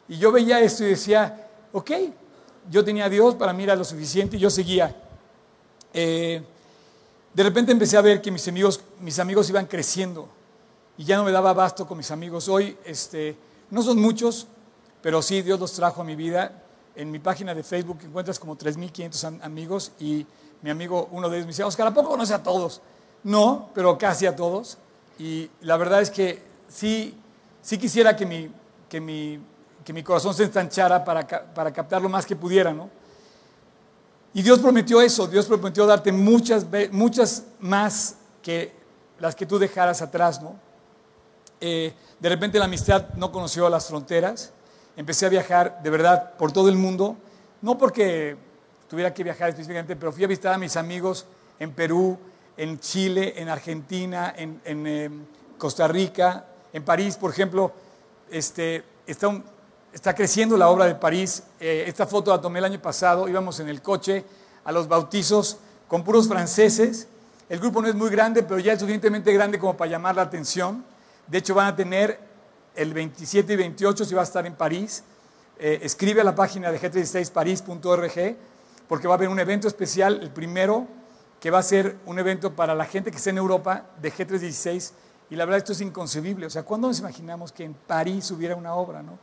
Y 0.08 0.18
yo 0.18 0.32
veía 0.32 0.60
esto 0.60 0.84
y 0.84 0.88
decía, 0.88 1.48
ok, 1.72 1.92
yo 2.70 2.84
tenía 2.86 3.06
a 3.06 3.10
Dios, 3.10 3.36
para 3.36 3.54
mí 3.54 3.64
era 3.64 3.76
lo 3.76 3.84
suficiente 3.84 4.38
y 4.38 4.40
yo 4.40 4.50
seguía. 4.50 4.96
Eh, 5.94 6.42
de 7.34 7.44
repente 7.44 7.72
empecé 7.72 7.98
a 7.98 8.02
ver 8.02 8.22
que 8.22 8.32
mis 8.32 8.48
amigos, 8.48 8.82
mis 9.00 9.20
amigos 9.20 9.50
iban 9.50 9.66
creciendo 9.66 10.28
y 10.98 11.04
ya 11.04 11.18
no 11.18 11.24
me 11.24 11.32
daba 11.32 11.52
abasto 11.52 11.88
con 11.88 11.98
mis 11.98 12.12
amigos. 12.12 12.48
Hoy 12.48 12.78
este, 12.86 13.36
no 13.72 13.82
son 13.82 14.00
muchos, 14.00 14.48
pero 15.02 15.22
sí 15.22 15.42
Dios 15.42 15.60
los 15.60 15.74
trajo 15.74 16.02
a 16.02 16.04
mi 16.04 16.16
vida. 16.16 16.64
En 16.96 17.12
mi 17.12 17.20
página 17.20 17.56
de 17.56 17.64
Facebook 17.64 18.00
encuentras 18.04 18.40
como 18.40 18.58
3.500 18.58 19.42
amigos 19.44 19.92
y 20.00 20.26
mi 20.62 20.70
amigo, 20.70 21.08
uno 21.12 21.30
de 21.30 21.38
ellos 21.38 21.46
me 21.46 21.52
decía, 21.52 21.66
Oscar, 21.66 21.88
¿a 21.88 21.94
poco 21.94 22.10
conoce 22.10 22.34
a 22.34 22.44
todos? 22.44 22.82
No, 23.24 23.70
pero 23.74 23.98
casi 23.98 24.26
a 24.26 24.36
todos. 24.36 24.78
Y 25.18 25.50
la 25.62 25.78
verdad 25.78 26.02
es 26.02 26.10
que 26.10 26.42
sí, 26.68 27.16
sí 27.62 27.78
quisiera 27.78 28.16
que 28.16 28.26
mi, 28.26 28.50
que 28.90 29.00
mi, 29.00 29.40
que 29.90 29.94
mi 29.94 30.04
corazón 30.04 30.36
se 30.36 30.44
estanchara 30.44 31.04
para, 31.04 31.26
para 31.28 31.74
captar 31.74 32.00
lo 32.00 32.10
más 32.10 32.24
que 32.24 32.36
pudiera, 32.36 32.72
¿no? 32.72 32.92
Y 34.36 34.44
Dios 34.44 34.60
prometió 34.60 35.02
eso, 35.02 35.26
Dios 35.26 35.48
prometió 35.48 35.88
darte 35.88 36.12
muchas, 36.12 36.64
muchas 36.92 37.46
más 37.60 38.18
que 38.44 38.72
las 39.18 39.34
que 39.34 39.48
tú 39.48 39.58
dejaras 39.58 40.04
atrás, 40.04 40.44
¿no? 40.44 40.54
Eh, 41.60 41.92
de 42.20 42.30
repente 42.30 42.60
la 42.60 42.66
amistad 42.66 43.16
no 43.16 43.32
conoció 43.32 43.68
las 43.68 43.88
fronteras, 43.88 44.54
empecé 44.96 45.26
a 45.26 45.30
viajar 45.30 45.82
de 45.82 45.90
verdad 45.90 46.34
por 46.38 46.52
todo 46.52 46.70
el 46.70 46.76
mundo, 46.76 47.18
no 47.64 47.76
porque 47.80 48.38
tuviera 48.88 49.12
que 49.12 49.24
viajar 49.24 49.50
específicamente, 49.50 49.96
pero 49.96 50.12
fui 50.12 50.24
a 50.24 50.28
visitar 50.28 50.54
a 50.54 50.60
mis 50.60 50.78
amigos 50.78 51.26
en 51.58 51.72
Perú, 51.72 52.16
en 52.58 52.80
Chile, 52.80 53.34
en 53.38 53.50
Argentina, 53.50 54.36
en, 54.38 54.62
em, 54.66 55.26
Costa 55.58 55.88
Rica, 55.88 56.46
en 56.74 56.86
París, 56.86 57.18
por 57.18 57.32
ejemplo, 57.32 57.72
este, 58.30 58.84
está, 59.08 59.30
está 59.94 60.14
creciendo 60.14 60.58
la 60.58 60.70
obra 60.70 60.86
de 60.86 60.96
París. 60.96 61.44
Eh, 61.60 61.86
esta 61.88 62.06
foto 62.06 62.32
la 62.32 62.42
tomé 62.42 62.60
el 62.60 62.66
año 62.66 62.82
pasado, 62.82 63.28
íbamos 63.28 63.60
en 63.60 63.70
el 63.70 63.82
coche 63.82 64.26
a 64.64 64.72
los 64.72 64.88
bautizos 64.88 65.58
con 65.88 66.04
puros 66.04 66.28
franceses. 66.28 67.08
El 67.50 67.60
grupo 67.60 67.82
no 67.82 67.88
es 67.88 67.96
muy 67.96 68.10
grande, 68.10 68.44
pero 68.44 68.60
ya 68.60 68.74
es 68.74 68.80
suficientemente 68.80 69.34
grande 69.34 69.58
como 69.58 69.76
para 69.76 69.90
llamar 69.90 70.16
la 70.16 70.22
atención. 70.24 70.86
De 71.28 71.40
hecho, 71.40 71.56
van 71.56 71.68
a 71.68 71.76
tener 71.76 72.20
el 72.76 72.94
27 72.94 73.54
y 73.54 73.56
28, 73.56 74.06
si 74.06 74.14
va 74.14 74.22
a 74.22 74.24
estar 74.24 74.46
en 74.46 74.56
París. 74.56 75.04
Eh, 75.58 75.80
escribe 75.82 76.22
a 76.22 76.24
la 76.24 76.36
página 76.36 76.72
de 76.72 76.80
g36paris.org 76.80 78.38
porque 78.88 79.08
va 79.08 79.16
a 79.16 79.18
haber 79.18 79.30
un 79.30 79.40
evento 79.40 79.68
especial, 79.68 80.20
el 80.22 80.32
primero, 80.32 80.88
que 81.40 81.52
va 81.52 81.60
a 81.60 81.64
ser 81.64 81.98
un 82.06 82.20
evento 82.20 82.56
para 82.56 82.76
la 82.76 82.86
gente 82.86 83.12
que 83.12 83.18
está 83.18 83.30
en 83.30 83.38
Europa 83.38 83.86
de 84.02 84.12
G316. 84.12 84.92
Y 85.30 85.36
la 85.36 85.46
verdad 85.46 85.60
esto 85.60 85.74
es 85.74 85.82
inconcebible. 85.82 86.48
O 86.48 86.50
sea, 86.50 86.64
¿cuándo 86.64 86.88
nos 86.88 87.00
imaginamos 87.00 87.52
que 87.52 87.64
en 87.64 87.74
París 87.74 88.32
hubiera 88.32 88.56
una 88.56 88.74
obra? 88.74 89.04
¿no? 89.04 89.20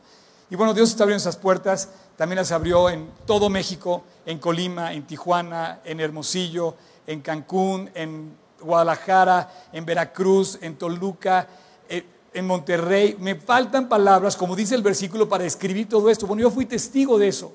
Y 0.49 0.55
bueno, 0.55 0.73
Dios 0.73 0.89
está 0.89 1.03
abriendo 1.03 1.21
esas 1.21 1.37
puertas. 1.37 1.89
También 2.15 2.37
las 2.37 2.51
abrió 2.51 2.89
en 2.89 3.09
todo 3.25 3.49
México, 3.49 4.03
en 4.25 4.39
Colima, 4.39 4.93
en 4.93 5.05
Tijuana, 5.05 5.81
en 5.83 5.99
Hermosillo, 5.99 6.75
en 7.05 7.21
Cancún, 7.21 7.89
en 7.93 8.35
Guadalajara, 8.61 9.51
en 9.73 9.85
Veracruz, 9.85 10.57
en 10.61 10.77
Toluca, 10.77 11.47
eh, 11.89 12.05
en 12.33 12.47
Monterrey. 12.47 13.17
Me 13.19 13.35
faltan 13.35 13.89
palabras, 13.89 14.35
como 14.35 14.55
dice 14.55 14.75
el 14.75 14.81
versículo, 14.81 15.27
para 15.27 15.43
escribir 15.45 15.89
todo 15.89 16.09
esto. 16.09 16.25
Bueno, 16.27 16.43
yo 16.43 16.51
fui 16.51 16.65
testigo 16.65 17.17
de 17.17 17.27
eso. 17.27 17.51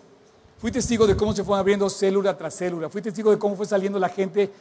Fui 0.58 0.70
testigo 0.70 1.06
de 1.06 1.16
cómo 1.16 1.34
se 1.34 1.42
fue 1.42 1.58
abriendo 1.58 1.90
célula 1.90 2.36
tras 2.36 2.54
célula. 2.54 2.88
Fui 2.88 3.02
testigo 3.02 3.30
de 3.30 3.38
cómo 3.38 3.56
fue 3.56 3.66
saliendo 3.66 3.98
la 3.98 4.08
gente 4.08 4.52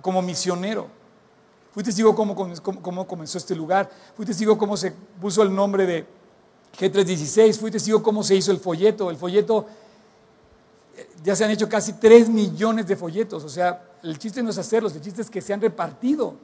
como 0.00 0.22
misionero. 0.22 0.86
Fui 1.72 1.82
testigo 1.82 2.10
de 2.10 2.16
cómo, 2.16 2.34
cómo, 2.80 3.06
comenzó 3.06 3.36
este 3.36 3.54
lugar. 3.54 3.90
Fui 4.16 4.24
testigo 4.24 4.54
de 4.54 4.58
cómo 4.58 4.78
se 4.78 4.92
puso 5.20 5.42
el 5.42 5.54
nombre 5.54 5.84
de 5.84 6.06
G316. 6.78 7.58
Fui 7.58 7.70
testigo 7.70 8.02
cómo 8.02 8.22
se 8.22 8.36
hizo 8.36 8.52
el 8.52 8.58
folleto. 8.58 9.10
El 9.10 9.16
folleto, 9.16 9.66
eh, 10.96 11.08
ya 11.24 11.34
se 11.34 11.44
han 11.44 11.50
hecho 11.50 11.68
casi 11.68 11.94
3 11.94 12.28
millones 12.28 12.86
de 12.86 12.96
folletos. 12.96 13.44
O 13.44 13.48
sea, 13.48 13.82
el 14.02 14.18
chiste 14.18 14.42
no 14.42 14.50
es 14.50 14.58
hacerlos, 14.58 14.94
el 14.94 15.00
chiste 15.00 15.22
es 15.22 15.30
que 15.30 15.40
se 15.40 15.52
han 15.52 15.60
repartido. 15.60 16.34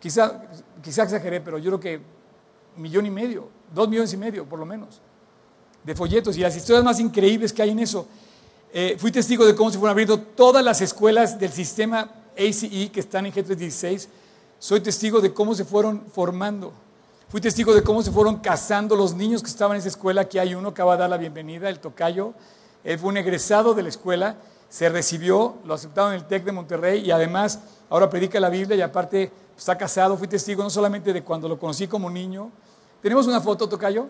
Quizá, 0.00 0.42
quizá 0.82 1.04
exageré, 1.04 1.40
pero 1.40 1.58
yo 1.58 1.70
creo 1.70 1.80
que 1.80 2.00
millón 2.76 3.06
y 3.06 3.10
medio, 3.10 3.48
dos 3.74 3.88
millones 3.88 4.12
y 4.12 4.16
medio 4.16 4.44
por 4.44 4.58
lo 4.58 4.66
menos 4.66 5.00
de 5.86 5.94
folletos 5.94 6.36
y 6.36 6.40
las 6.40 6.56
historias 6.56 6.84
más 6.84 6.98
increíbles 6.98 7.52
que 7.52 7.62
hay 7.62 7.70
en 7.70 7.78
eso. 7.78 8.06
Eh, 8.72 8.96
fui 8.98 9.12
testigo 9.12 9.46
de 9.46 9.54
cómo 9.54 9.70
se 9.70 9.78
fueron 9.78 9.92
abriendo 9.92 10.18
todas 10.18 10.62
las 10.64 10.80
escuelas 10.80 11.38
del 11.38 11.52
sistema 11.52 12.10
ACE 12.36 12.90
que 12.90 13.00
están 13.00 13.24
en 13.24 13.32
G316. 13.32 14.08
Soy 14.58 14.80
testigo 14.80 15.20
de 15.20 15.32
cómo 15.32 15.54
se 15.54 15.64
fueron 15.64 16.04
formando. 16.12 16.72
Fui 17.28 17.40
testigo 17.40 17.74
de 17.74 17.82
cómo 17.82 18.02
se 18.02 18.12
fueron 18.12 18.36
casando 18.36 18.94
los 18.94 19.14
niños 19.14 19.42
que 19.42 19.48
estaban 19.48 19.74
en 19.74 19.80
esa 19.80 19.88
escuela. 19.88 20.20
Aquí 20.22 20.38
hay 20.38 20.54
uno 20.54 20.72
que 20.72 20.82
va 20.82 20.94
a 20.94 20.96
dar 20.96 21.10
la 21.10 21.16
bienvenida, 21.16 21.68
el 21.68 21.80
tocayo. 21.80 22.34
Él 22.84 22.98
fue 23.00 23.08
un 23.08 23.16
egresado 23.16 23.74
de 23.74 23.82
la 23.82 23.88
escuela, 23.88 24.36
se 24.68 24.88
recibió, 24.88 25.56
lo 25.64 25.74
aceptaron 25.74 26.12
en 26.12 26.20
el 26.20 26.26
TEC 26.26 26.44
de 26.44 26.52
Monterrey 26.52 27.04
y 27.04 27.10
además 27.10 27.58
ahora 27.90 28.08
predica 28.08 28.38
la 28.38 28.48
Biblia 28.48 28.76
y 28.76 28.80
aparte 28.80 29.32
está 29.58 29.76
casado. 29.76 30.16
Fui 30.16 30.28
testigo 30.28 30.62
no 30.62 30.70
solamente 30.70 31.12
de 31.12 31.24
cuando 31.24 31.48
lo 31.48 31.58
conocí 31.58 31.88
como 31.88 32.08
niño. 32.08 32.52
¿Tenemos 33.02 33.26
una 33.26 33.40
foto, 33.40 33.68
tocayo? 33.68 34.06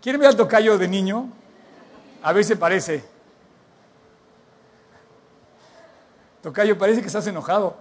¿Quieren 0.00 0.20
ver 0.20 0.30
al 0.30 0.36
tocayo 0.36 0.78
de 0.78 0.86
niño? 0.86 1.28
A 2.22 2.32
ver 2.32 2.44
si 2.44 2.54
parece. 2.54 3.04
Tocayo, 6.42 6.78
parece 6.78 7.00
que 7.00 7.08
estás 7.08 7.26
enojado. 7.26 7.76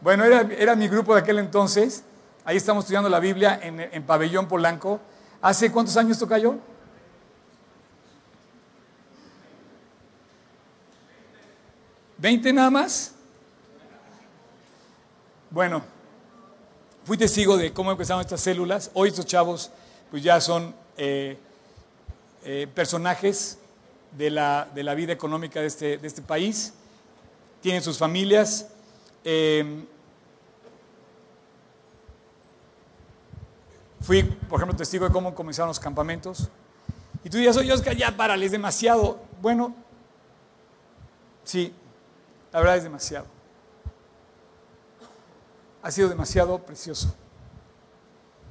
Bueno, 0.00 0.24
era, 0.24 0.74
mi 0.74 0.88
grupo 0.88 1.14
de 1.14 1.20
aquel 1.20 1.38
entonces. 1.38 2.02
Ahí 2.48 2.56
estamos 2.56 2.84
estudiando 2.84 3.10
la 3.10 3.20
Biblia 3.20 3.60
en, 3.62 3.78
en 3.78 4.02
Pabellón 4.04 4.48
Polanco. 4.48 4.98
¿Hace 5.42 5.70
cuántos 5.70 5.94
años, 5.98 6.18
Tocayo? 6.18 6.54
¿Veinte 12.16 12.50
nada 12.50 12.70
más? 12.70 13.12
Bueno, 15.50 15.82
fui 17.04 17.18
testigo 17.18 17.58
de 17.58 17.70
cómo 17.74 17.90
empezaron 17.90 18.22
estas 18.22 18.40
células. 18.40 18.92
Hoy 18.94 19.10
estos 19.10 19.26
chavos 19.26 19.70
pues 20.10 20.22
ya 20.22 20.40
son 20.40 20.74
eh, 20.96 21.36
eh, 22.46 22.66
personajes 22.74 23.58
de 24.16 24.30
la, 24.30 24.66
de 24.74 24.84
la, 24.84 24.94
vida 24.94 25.12
económica 25.12 25.60
de 25.60 25.66
este, 25.66 25.98
de 25.98 26.08
este, 26.08 26.22
país, 26.22 26.72
tienen 27.60 27.82
sus 27.82 27.98
familias. 27.98 28.68
Eh, 29.22 29.84
fui, 34.00 34.22
por 34.22 34.58
ejemplo, 34.58 34.76
testigo 34.76 35.06
de 35.06 35.12
cómo 35.12 35.34
comenzaron 35.34 35.68
los 35.68 35.80
campamentos. 35.80 36.48
Y 37.24 37.30
tú 37.30 37.36
dirías, 37.36 37.56
oye, 37.56 37.72
Oscar, 37.72 37.96
ya 37.96 38.16
párale, 38.16 38.46
es 38.46 38.52
demasiado. 38.52 39.20
Bueno, 39.42 39.74
sí, 41.44 41.74
la 42.52 42.60
verdad 42.60 42.76
es 42.76 42.84
demasiado. 42.84 43.26
Ha 45.82 45.90
sido 45.90 46.08
demasiado 46.08 46.58
precioso. 46.58 47.14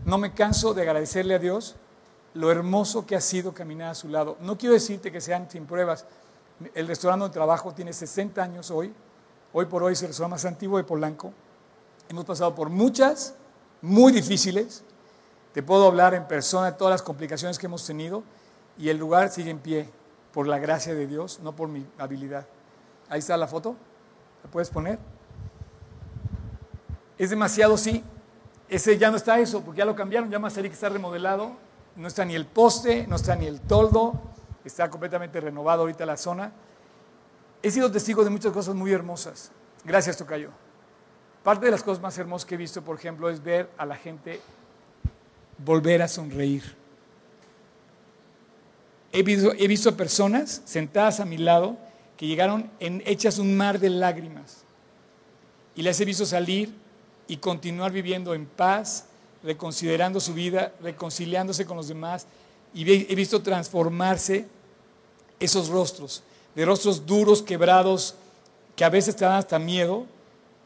No 0.05 0.17
me 0.17 0.33
canso 0.33 0.73
de 0.73 0.81
agradecerle 0.81 1.35
a 1.35 1.39
Dios 1.39 1.75
lo 2.33 2.51
hermoso 2.51 3.05
que 3.05 3.15
ha 3.15 3.21
sido 3.21 3.53
caminar 3.53 3.89
a 3.91 3.95
su 3.95 4.09
lado. 4.09 4.37
No 4.41 4.57
quiero 4.57 4.73
decirte 4.73 5.11
que 5.11 5.21
sean 5.21 5.49
sin 5.49 5.65
pruebas. 5.65 6.05
El 6.73 6.87
restaurante 6.87 7.25
de 7.25 7.31
trabajo 7.31 7.73
tiene 7.73 7.93
60 7.93 8.41
años 8.41 8.71
hoy. 8.71 8.93
Hoy 9.53 9.65
por 9.65 9.83
hoy 9.83 9.93
es 9.93 10.01
el 10.01 10.09
restaurante 10.09 10.33
más 10.33 10.45
antiguo 10.45 10.77
de 10.77 10.83
Polanco. 10.83 11.33
Hemos 12.09 12.25
pasado 12.25 12.53
por 12.53 12.69
muchas, 12.69 13.33
muy 13.81 14.11
difíciles. 14.11 14.83
Te 15.57 15.63
puedo 15.63 15.87
hablar 15.87 16.13
en 16.13 16.27
persona 16.27 16.67
de 16.67 16.77
todas 16.77 16.91
las 16.91 17.01
complicaciones 17.01 17.57
que 17.57 17.65
hemos 17.65 17.83
tenido 17.83 18.21
y 18.77 18.89
el 18.89 18.97
lugar 18.97 19.31
sigue 19.31 19.49
en 19.49 19.57
pie 19.57 19.89
por 20.31 20.47
la 20.47 20.59
gracia 20.59 20.93
de 20.93 21.07
Dios, 21.07 21.39
no 21.41 21.55
por 21.55 21.67
mi 21.67 21.83
habilidad. 21.97 22.45
Ahí 23.09 23.17
está 23.17 23.35
la 23.37 23.47
foto. 23.47 23.75
¿La 24.43 24.51
puedes 24.51 24.69
poner? 24.69 24.99
Es 27.17 27.31
demasiado, 27.31 27.75
sí, 27.75 28.03
ese 28.69 28.99
ya 28.99 29.09
no 29.09 29.17
está 29.17 29.39
eso, 29.39 29.63
porque 29.63 29.79
ya 29.79 29.85
lo 29.85 29.95
cambiaron, 29.95 30.29
ya 30.29 30.39
que 30.39 30.67
está 30.67 30.89
remodelado, 30.89 31.53
no 31.95 32.07
está 32.07 32.23
ni 32.23 32.35
el 32.35 32.45
poste, 32.45 33.07
no 33.07 33.15
está 33.15 33.35
ni 33.35 33.47
el 33.47 33.59
toldo, 33.59 34.13
está 34.63 34.91
completamente 34.91 35.41
renovado 35.41 35.81
ahorita 35.81 36.05
la 36.05 36.17
zona. 36.17 36.51
He 37.63 37.71
sido 37.71 37.91
testigo 37.91 38.23
de 38.23 38.29
muchas 38.29 38.53
cosas 38.53 38.75
muy 38.75 38.91
hermosas. 38.93 39.51
Gracias, 39.83 40.17
Tocayo. 40.17 40.51
Parte 41.41 41.65
de 41.65 41.71
las 41.71 41.81
cosas 41.81 41.99
más 41.99 42.15
hermosas 42.19 42.45
que 42.45 42.53
he 42.53 42.59
visto, 42.59 42.83
por 42.83 42.95
ejemplo, 42.95 43.27
es 43.27 43.41
ver 43.41 43.71
a 43.79 43.87
la 43.87 43.95
gente 43.95 44.39
volver 45.57 46.01
a 46.01 46.07
sonreír. 46.07 46.63
He 49.11 49.23
visto, 49.23 49.53
he 49.57 49.67
visto 49.67 49.95
personas 49.95 50.61
sentadas 50.65 51.19
a 51.19 51.25
mi 51.25 51.37
lado 51.37 51.77
que 52.17 52.27
llegaron 52.27 52.69
en, 52.79 53.01
hechas 53.05 53.37
un 53.37 53.55
mar 53.55 53.79
de 53.79 53.89
lágrimas. 53.89 54.63
Y 55.75 55.83
las 55.83 55.99
he 56.01 56.05
visto 56.05 56.25
salir 56.25 56.73
y 57.27 57.37
continuar 57.37 57.91
viviendo 57.91 58.33
en 58.33 58.45
paz, 58.45 59.05
reconsiderando 59.43 60.19
su 60.19 60.33
vida, 60.33 60.73
reconciliándose 60.81 61.65
con 61.65 61.77
los 61.77 61.87
demás. 61.87 62.27
Y 62.73 62.91
he 62.91 63.15
visto 63.15 63.41
transformarse 63.41 64.47
esos 65.39 65.69
rostros, 65.69 66.23
de 66.55 66.65
rostros 66.65 67.05
duros, 67.05 67.43
quebrados, 67.43 68.15
que 68.75 68.83
a 68.83 68.89
veces 68.89 69.15
te 69.15 69.25
dan 69.25 69.35
hasta 69.35 69.59
miedo, 69.59 70.05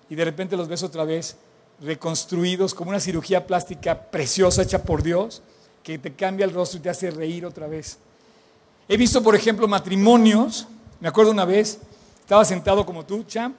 y 0.10 0.16
de 0.16 0.26
repente 0.26 0.58
los 0.58 0.68
ves 0.68 0.84
otra 0.84 1.06
vez 1.06 1.38
reconstruidos 1.82 2.74
como 2.74 2.90
una 2.90 3.00
cirugía 3.00 3.46
plástica 3.48 4.00
preciosa 4.00 4.62
hecha 4.62 4.84
por 4.84 5.04
Dios, 5.04 5.42
que 5.84 5.98
te 5.98 6.14
cambia 6.14 6.46
el 6.46 6.54
rostro 6.54 6.80
y 6.80 6.82
te 6.82 6.90
hace 6.90 7.10
reír 7.10 7.46
otra 7.46 7.68
vez. 7.68 7.98
He 8.88 8.98
visto, 8.98 9.24
por 9.24 9.36
ejemplo, 9.36 9.68
matrimonios, 9.68 10.68
me 11.00 11.08
acuerdo 11.08 11.32
una 11.32 11.46
vez, 11.46 11.80
estaba 12.20 12.46
sentado 12.46 12.86
como 12.86 13.06
tú, 13.06 13.24
champ, 13.24 13.56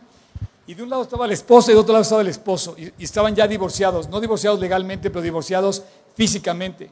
y 0.66 0.74
de 0.74 0.82
un 0.82 0.90
lado 0.90 1.02
estaba 1.02 1.26
la 1.26 1.34
esposa 1.34 1.72
y 1.72 1.74
de 1.74 1.80
otro 1.80 1.92
lado 1.92 2.02
estaba 2.02 2.20
el 2.20 2.28
esposo, 2.28 2.76
y, 2.78 2.92
estaban 3.02 3.34
ya 3.34 3.48
divorciados, 3.48 4.08
no 4.08 4.20
divorciados 4.20 4.60
legalmente, 4.60 5.10
pero 5.10 5.22
divorciados 5.22 5.82
físicamente. 6.14 6.90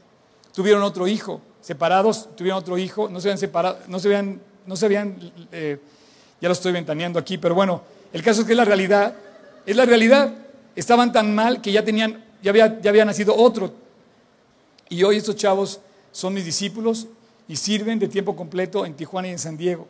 Tuvieron 0.52 0.82
otro 0.82 1.06
hijo, 1.06 1.40
separados, 1.60 2.28
tuvieron 2.36 2.58
otro 2.58 2.76
hijo, 2.76 3.08
no 3.08 3.20
se 3.20 3.28
habían 3.28 3.38
separado, 3.38 3.78
no 3.86 4.00
se 4.00 4.08
habían, 4.08 4.40
no 4.66 4.74
se 4.74 4.86
habían 4.86 5.32
eh, 5.52 5.78
ya 6.40 6.48
lo 6.48 6.52
estoy 6.52 6.72
ventaneando 6.72 7.18
aquí, 7.18 7.38
pero 7.38 7.54
bueno, 7.54 7.82
el 8.12 8.22
caso 8.22 8.40
es 8.40 8.46
que 8.46 8.54
es 8.54 8.56
la 8.56 8.64
realidad, 8.64 9.14
es 9.66 9.76
la 9.76 9.84
realidad. 9.84 10.32
Estaban 10.76 11.12
tan 11.12 11.34
mal 11.34 11.60
que 11.60 11.72
ya 11.72 11.84
tenían, 11.84 12.24
ya 12.42 12.50
había, 12.50 12.80
ya 12.80 13.04
nacido 13.04 13.34
otro. 13.34 13.72
Y 14.88 15.02
hoy 15.02 15.16
estos 15.16 15.36
chavos 15.36 15.80
son 16.12 16.34
mis 16.34 16.44
discípulos 16.44 17.06
y 17.48 17.56
sirven 17.56 17.98
de 17.98 18.08
tiempo 18.08 18.34
completo 18.34 18.84
en 18.86 18.94
Tijuana 18.94 19.28
y 19.28 19.32
en 19.32 19.38
San 19.38 19.56
Diego. 19.56 19.86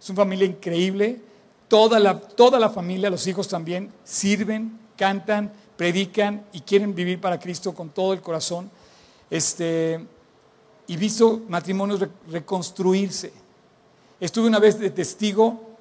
Es 0.00 0.08
una 0.10 0.18
familia 0.18 0.46
increíble. 0.46 1.20
Toda 1.68 1.98
la, 1.98 2.18
toda 2.18 2.58
la 2.58 2.70
familia, 2.70 3.10
los 3.10 3.26
hijos 3.26 3.48
también, 3.48 3.90
sirven, 4.04 4.78
cantan, 4.96 5.52
predican 5.76 6.44
y 6.52 6.60
quieren 6.60 6.94
vivir 6.94 7.20
para 7.20 7.38
Cristo 7.40 7.74
con 7.74 7.90
todo 7.90 8.12
el 8.12 8.20
corazón. 8.20 8.70
Este, 9.30 10.04
y 10.86 10.96
visto 10.96 11.42
matrimonios 11.48 12.00
reconstruirse. 12.30 13.32
Estuve 14.20 14.46
una 14.46 14.58
vez 14.58 14.78
de 14.78 14.90
testigo 14.90 15.74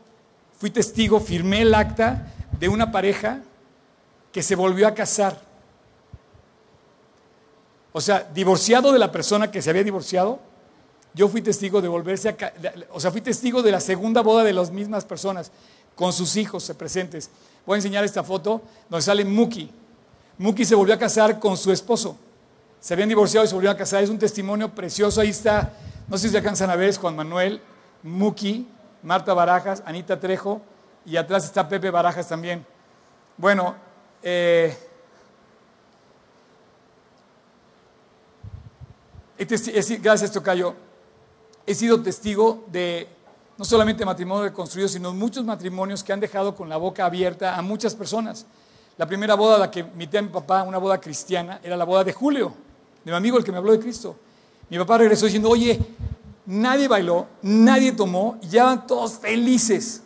fui 0.63 0.69
testigo, 0.69 1.19
firmé 1.19 1.63
el 1.63 1.73
acta 1.73 2.31
de 2.57 2.69
una 2.69 2.89
pareja 2.89 3.41
que 4.33 4.43
se 4.43 4.55
volvió 4.55 4.87
a 4.87 4.93
casar. 4.93 5.39
O 7.93 8.01
sea, 8.01 8.27
divorciado 8.33 8.91
de 8.91 8.99
la 8.99 9.11
persona 9.11 9.51
que 9.51 9.61
se 9.61 9.69
había 9.69 9.83
divorciado, 9.83 10.39
yo 11.13 11.29
fui 11.29 11.41
testigo 11.41 11.79
de 11.79 11.87
volverse 11.87 12.29
a... 12.29 12.35
O 12.91 12.99
sea, 12.99 13.11
fui 13.11 13.21
testigo 13.21 13.61
de 13.61 13.71
la 13.71 13.79
segunda 13.79 14.21
boda 14.21 14.43
de 14.43 14.51
las 14.51 14.71
mismas 14.71 15.05
personas, 15.05 15.51
con 15.95 16.11
sus 16.11 16.35
hijos 16.35 16.73
presentes. 16.75 17.29
Voy 17.65 17.75
a 17.75 17.77
enseñar 17.77 18.03
esta 18.03 18.23
foto 18.23 18.63
donde 18.89 19.03
sale 19.03 19.23
Muki. 19.23 19.71
Muki 20.39 20.65
se 20.65 20.73
volvió 20.73 20.95
a 20.95 20.97
casar 20.97 21.39
con 21.39 21.55
su 21.55 21.71
esposo. 21.71 22.17
Se 22.79 22.95
habían 22.95 23.09
divorciado 23.09 23.45
y 23.45 23.47
se 23.47 23.53
volvió 23.53 23.69
a 23.69 23.77
casar. 23.77 24.03
Es 24.03 24.09
un 24.09 24.17
testimonio 24.17 24.73
precioso. 24.73 25.21
Ahí 25.21 25.29
está, 25.29 25.73
no 26.07 26.17
sé 26.17 26.29
si 26.29 26.35
alcanzan 26.35 26.71
a 26.71 26.75
ver, 26.75 26.97
Juan 26.97 27.15
Manuel, 27.15 27.61
Muki, 28.01 28.67
Marta 29.03 29.35
Barajas, 29.35 29.83
Anita 29.85 30.19
Trejo 30.19 30.61
y 31.05 31.17
atrás 31.17 31.45
está 31.45 31.69
Pepe 31.69 31.91
Barajas 31.91 32.27
también. 32.27 32.65
Bueno, 33.37 33.75
eh, 34.23 34.77
gracias 40.01 40.31
Tocayo. 40.31 40.75
He 41.65 41.75
sido 41.75 42.01
testigo 42.01 42.65
de 42.67 43.07
no 43.57 43.65
solamente 43.65 44.05
matrimonios 44.05 44.45
reconstruidos, 44.45 44.91
sino 44.91 45.13
muchos 45.13 45.45
matrimonios 45.45 46.03
que 46.03 46.11
han 46.11 46.19
dejado 46.19 46.55
con 46.55 46.69
la 46.69 46.77
boca 46.77 47.05
abierta 47.05 47.55
a 47.55 47.61
muchas 47.61 47.95
personas. 47.95 48.45
La 48.97 49.05
primera 49.05 49.35
boda 49.35 49.57
la 49.57 49.71
que 49.71 49.79
invité 49.81 50.17
a 50.17 50.21
mi 50.21 50.29
papá, 50.29 50.63
una 50.63 50.77
boda 50.77 50.99
cristiana, 50.99 51.59
era 51.63 51.77
la 51.77 51.85
boda 51.85 52.03
de 52.03 52.13
Julio, 52.13 52.53
de 53.03 53.11
mi 53.11 53.17
amigo 53.17 53.37
el 53.37 53.43
que 53.43 53.51
me 53.51 53.57
habló 53.57 53.71
de 53.71 53.79
Cristo. 53.79 54.15
Mi 54.69 54.77
papá 54.77 54.97
regresó 54.97 55.25
diciendo, 55.25 55.49
oye, 55.49 55.79
Nadie 56.45 56.89
bailó, 56.89 57.27
nadie 57.41 57.93
tomó, 57.93 58.37
y 58.41 58.49
ya 58.49 58.65
van 58.65 58.85
todos 58.85 59.13
felices. 59.13 60.01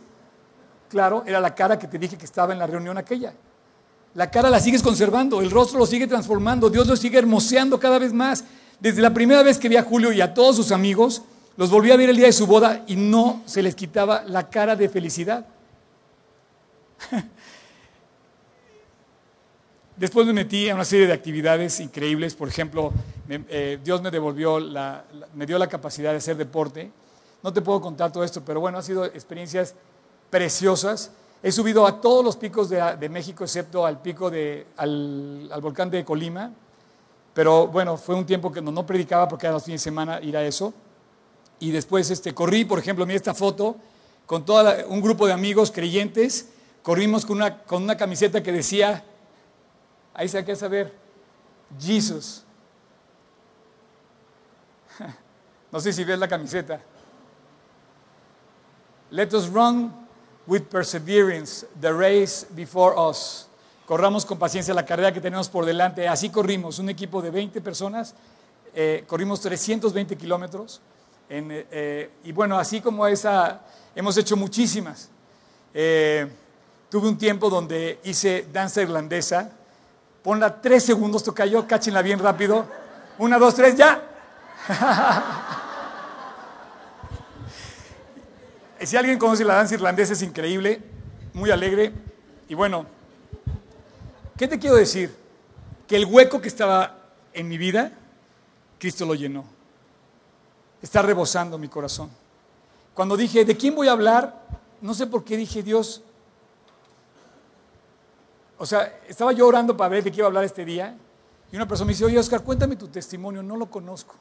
Claro, 0.88 1.24
era 1.26 1.40
la 1.40 1.56
cara 1.56 1.80
que 1.80 1.88
te 1.88 1.98
dije 1.98 2.18
que 2.18 2.26
estaba 2.26 2.54
en 2.54 2.60
la 2.60 2.68
reunión 2.68 2.98
aquella. 2.98 3.34
La 4.18 4.32
cara 4.32 4.50
la 4.50 4.60
sigues 4.60 4.82
conservando, 4.82 5.42
el 5.42 5.52
rostro 5.52 5.78
lo 5.78 5.86
sigue 5.86 6.08
transformando, 6.08 6.72
Dios 6.72 6.88
lo 6.88 6.96
sigue 6.96 7.20
hermoseando 7.20 7.80
cada 7.80 8.00
vez 8.00 8.14
más. 8.14 8.46
Desde 8.80 9.00
la 9.00 9.14
primera 9.14 9.44
vez 9.44 9.60
que 9.60 9.70
vi 9.70 9.76
a 9.76 9.84
Julio 9.84 10.12
y 10.12 10.22
a 10.22 10.34
todos 10.34 10.56
sus 10.56 10.72
amigos, 10.72 11.22
los 11.56 11.70
volví 11.70 11.92
a 11.92 11.98
ver 11.98 12.10
el 12.10 12.18
día 12.18 12.26
de 12.26 12.34
su 12.34 12.48
boda 12.48 12.84
y 12.88 12.96
no 12.96 13.44
se 13.46 13.62
les 13.62 13.76
quitaba 13.76 14.24
la 14.24 14.50
cara 14.50 14.76
de 14.76 14.90
felicidad. 14.90 15.46
Después 19.98 20.26
me 20.26 20.34
metí 20.34 20.68
a 20.68 20.74
una 20.74 20.86
serie 20.86 21.06
de 21.06 21.14
actividades 21.14 21.80
increíbles, 21.80 22.34
por 22.34 22.48
ejemplo, 22.48 22.92
eh, 23.30 23.78
Dios 23.84 24.02
me 24.02 24.10
devolvió, 24.10 24.60
me 25.36 25.46
dio 25.46 25.60
la 25.60 25.68
capacidad 25.68 26.10
de 26.10 26.18
hacer 26.18 26.38
deporte. 26.38 26.90
No 27.44 27.54
te 27.54 27.62
puedo 27.62 27.80
contar 27.82 28.12
todo 28.12 28.24
esto, 28.24 28.44
pero 28.44 28.62
bueno, 28.62 28.80
han 28.80 28.84
sido 28.84 29.06
experiencias 29.06 29.76
preciosas. 30.32 31.12
He 31.44 31.52
subido 31.52 31.86
a 31.86 32.02
todos 32.02 32.24
los 32.26 32.36
picos 32.36 32.70
de, 32.70 33.10
México, 33.10 33.44
excepto 33.44 33.86
al 33.86 34.02
pico 34.02 34.30
de, 34.30 34.68
al, 34.78 35.50
volcán 35.62 35.90
de 35.90 36.04
Colima. 36.04 36.52
Pero 37.34 37.68
bueno, 37.68 37.98
fue 37.98 38.16
un 38.16 38.26
tiempo 38.26 38.52
que 38.52 38.62
no, 38.62 38.86
predicaba 38.86 39.28
porque 39.28 39.46
era 39.46 39.54
los 39.54 39.64
fines 39.64 39.82
de 39.82 39.84
semana 39.84 40.20
ir 40.22 40.36
a 40.36 40.44
eso. 40.44 40.74
Y 41.60 41.72
después 41.72 42.10
este, 42.10 42.34
corrí, 42.34 42.66
por 42.66 42.80
ejemplo, 42.80 43.06
mira 43.06 43.18
esta 43.18 43.34
foto, 43.34 43.76
con 44.26 44.46
todo 44.46 44.66
un 44.88 45.02
grupo 45.02 45.28
de 45.28 45.34
amigos 45.34 45.72
creyentes. 45.72 46.50
Corrimos 46.82 47.26
con 47.26 47.38
una, 47.38 47.60
con 47.64 47.84
una 47.84 47.98
camiseta 47.98 48.42
que 48.42 48.52
decía 48.52 49.04
Ahí 50.18 50.28
se 50.28 50.40
hay 50.40 50.44
que 50.44 50.56
saber, 50.56 50.94
Jesus. 51.80 52.44
No 55.70 55.82
sé 55.82 55.92
si 55.92 56.06
ves 56.06 56.18
la 56.18 56.30
camiseta. 56.30 56.82
Let 59.12 59.34
us 59.34 59.50
run 59.50 60.07
with 60.48 60.64
perseverance 60.64 61.66
the 61.80 61.94
race 61.94 62.46
before 62.56 62.96
us. 62.98 63.48
Corramos 63.86 64.26
con 64.26 64.40
paciencia 64.40 64.74
la 64.74 64.86
carrera 64.86 65.14
que 65.14 65.22
tenemos 65.22 65.50
por 65.50 65.66
delante. 65.66 66.08
Así 66.08 66.30
corrimos, 66.30 66.80
un 66.80 66.90
equipo 66.90 67.22
de 67.22 67.30
20 67.30 67.62
personas, 67.62 68.16
eh, 68.74 69.04
corrimos 69.08 69.40
320 69.42 70.18
kilómetros. 70.18 70.82
Eh, 71.30 71.68
eh, 71.72 72.10
y 72.24 72.32
bueno, 72.32 72.58
así 72.58 72.82
como 72.82 73.06
esa, 73.06 73.62
hemos 73.96 74.18
hecho 74.18 74.36
muchísimas. 74.36 75.10
tuve 75.74 77.08
un 77.08 77.18
tiempo 77.18 77.50
donde 77.50 78.00
hice 78.04 78.48
danza 78.52 78.82
irlandesa 78.82 79.52
Ponla 80.28 80.60
tres 80.62 80.84
segundos, 80.84 81.24
tocayo, 81.24 81.66
cáchenla 81.66 82.02
bien 82.02 82.20
rápido. 82.20 82.66
Una, 83.18 83.40
dos, 83.40 83.56
tres, 83.56 83.78
ya. 83.78 84.02
si 88.86 88.98
alguien 88.98 89.18
conoce 89.18 89.44
la 89.44 89.56
danza 89.56 89.76
irlandesa 89.76 90.14
es 90.14 90.22
increíble, 90.22 90.82
muy 91.34 91.52
alegre. 91.52 91.94
Y 92.48 92.56
bueno, 92.56 92.86
¿qué 94.38 94.48
te 94.48 94.60
quiero 94.60 94.76
decir? 94.76 95.16
Que 95.88 95.96
el 95.96 96.06
hueco 96.06 96.42
que 96.42 96.48
estaba 96.48 96.98
en 97.34 97.48
mi 97.48 97.58
vida, 97.58 97.92
Cristo 98.80 99.06
lo 99.06 99.16
llenó. 99.16 99.46
Está 100.82 101.02
rebosando 101.02 101.58
mi 101.58 101.68
corazón. 101.68 102.10
Cuando 102.94 103.18
dije, 103.18 103.46
¿de 103.46 103.56
quién 103.56 103.76
voy 103.76 103.88
a 103.88 103.92
hablar? 103.92 104.46
No 104.82 104.94
sé 104.94 105.08
por 105.08 105.24
qué 105.24 105.38
dije, 105.38 105.64
Dios, 105.64 106.02
o 108.58 108.66
sea, 108.66 109.00
estaba 109.08 109.32
yo 109.32 109.48
orando 109.48 109.78
para 109.78 109.90
ver 109.90 110.04
de 110.04 110.12
qué 110.12 110.18
iba 110.18 110.26
a 110.26 110.30
hablar 110.30 110.44
este 110.44 110.66
día 110.66 110.98
y 111.52 111.56
una 111.56 111.68
persona 111.68 111.88
me 111.88 111.94
dice, 111.94 112.06
oye 112.06 112.18
Oscar, 112.18 112.44
cuéntame 112.44 112.76
tu 112.76 112.88
testimonio, 112.88 113.44
no 113.44 113.56
lo 113.56 113.68
conozco. 113.68 114.16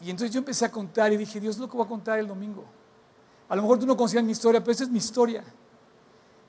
Y 0.00 0.10
entonces 0.10 0.32
yo 0.32 0.38
empecé 0.38 0.64
a 0.64 0.70
contar 0.70 1.12
y 1.12 1.16
dije, 1.16 1.40
Dios, 1.40 1.58
lo 1.58 1.68
que 1.68 1.76
voy 1.76 1.86
a 1.86 1.88
contar 1.88 2.18
el 2.18 2.26
domingo. 2.26 2.64
A 3.48 3.56
lo 3.56 3.62
mejor 3.62 3.78
tú 3.78 3.86
no 3.86 3.96
conocías 3.96 4.22
mi 4.24 4.32
historia, 4.32 4.60
pero 4.60 4.72
esa 4.72 4.84
es 4.84 4.90
mi 4.90 4.98
historia. 4.98 5.44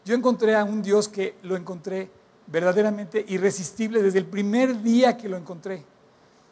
Yo 0.03 0.15
encontré 0.15 0.55
a 0.55 0.63
un 0.63 0.81
Dios 0.81 1.07
que 1.07 1.37
lo 1.43 1.55
encontré 1.55 2.09
verdaderamente 2.47 3.25
irresistible 3.27 4.01
desde 4.01 4.19
el 4.19 4.25
primer 4.25 4.81
día 4.81 5.17
que 5.17 5.29
lo 5.29 5.37
encontré. 5.37 5.85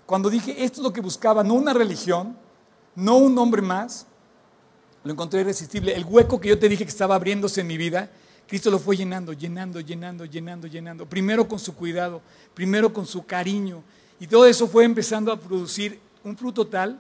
Cuando 0.05 0.29
dije, 0.29 0.63
esto 0.63 0.81
es 0.81 0.83
lo 0.83 0.93
que 0.93 1.01
buscaba, 1.01 1.43
no 1.43 1.53
una 1.55 1.73
religión, 1.73 2.37
no 2.95 3.17
un 3.17 3.37
hombre 3.37 3.61
más, 3.61 4.05
lo 5.03 5.11
encontré 5.11 5.41
irresistible. 5.41 5.95
El 5.95 6.05
hueco 6.05 6.39
que 6.39 6.49
yo 6.49 6.59
te 6.59 6.69
dije 6.69 6.83
que 6.83 6.89
estaba 6.89 7.15
abriéndose 7.15 7.61
en 7.61 7.67
mi 7.67 7.77
vida, 7.77 8.09
Cristo 8.47 8.69
lo 8.69 8.77
fue 8.77 8.95
llenando, 8.95 9.33
llenando, 9.33 9.79
llenando, 9.79 10.25
llenando, 10.25 10.67
llenando. 10.67 11.05
Primero 11.07 11.47
con 11.47 11.57
su 11.57 11.75
cuidado, 11.75 12.21
primero 12.53 12.93
con 12.93 13.05
su 13.05 13.25
cariño. 13.25 13.83
Y 14.19 14.27
todo 14.27 14.45
eso 14.45 14.67
fue 14.67 14.83
empezando 14.83 15.31
a 15.31 15.39
producir 15.39 15.99
un 16.26 16.36
fruto 16.36 16.65
tal 16.67 16.99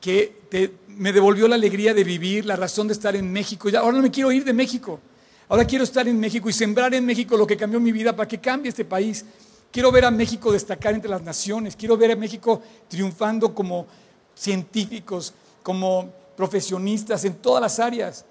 que 0.00 0.42
me 0.88 1.12
devolvió 1.12 1.48
la 1.48 1.54
alegría 1.54 1.94
de 1.94 2.04
vivir, 2.04 2.44
la 2.44 2.56
razón 2.56 2.86
de 2.86 2.92
estar 2.92 3.16
en 3.16 3.32
México. 3.32 3.70
Ahora 3.78 3.96
no 3.96 4.02
me 4.02 4.10
quiero 4.10 4.30
ir 4.30 4.44
de 4.44 4.52
México. 4.52 5.00
Ahora 5.48 5.64
quiero 5.64 5.82
estar 5.82 6.06
en 6.06 6.20
México 6.20 6.48
y 6.50 6.52
sembrar 6.52 6.92
en 6.94 7.06
México 7.06 7.38
lo 7.38 7.46
que 7.46 7.56
cambió 7.56 7.80
mi 7.80 7.90
vida 7.90 8.14
para 8.14 8.28
que 8.28 8.38
cambie 8.38 8.68
este 8.68 8.84
país. 8.84 9.24
Quiero 9.72 9.90
ver 9.90 10.04
a 10.04 10.10
México 10.10 10.52
destacar 10.52 10.94
entre 10.94 11.08
las 11.08 11.22
naciones. 11.22 11.74
Quiero 11.74 11.96
ver 11.96 12.12
a 12.12 12.16
México 12.16 12.60
triunfando 12.86 13.54
como 13.54 13.86
científicos, 14.34 15.32
como 15.62 16.12
profesionistas 16.36 17.24
en 17.24 17.36
todas 17.36 17.62
las 17.62 17.78
áreas. 17.78 18.26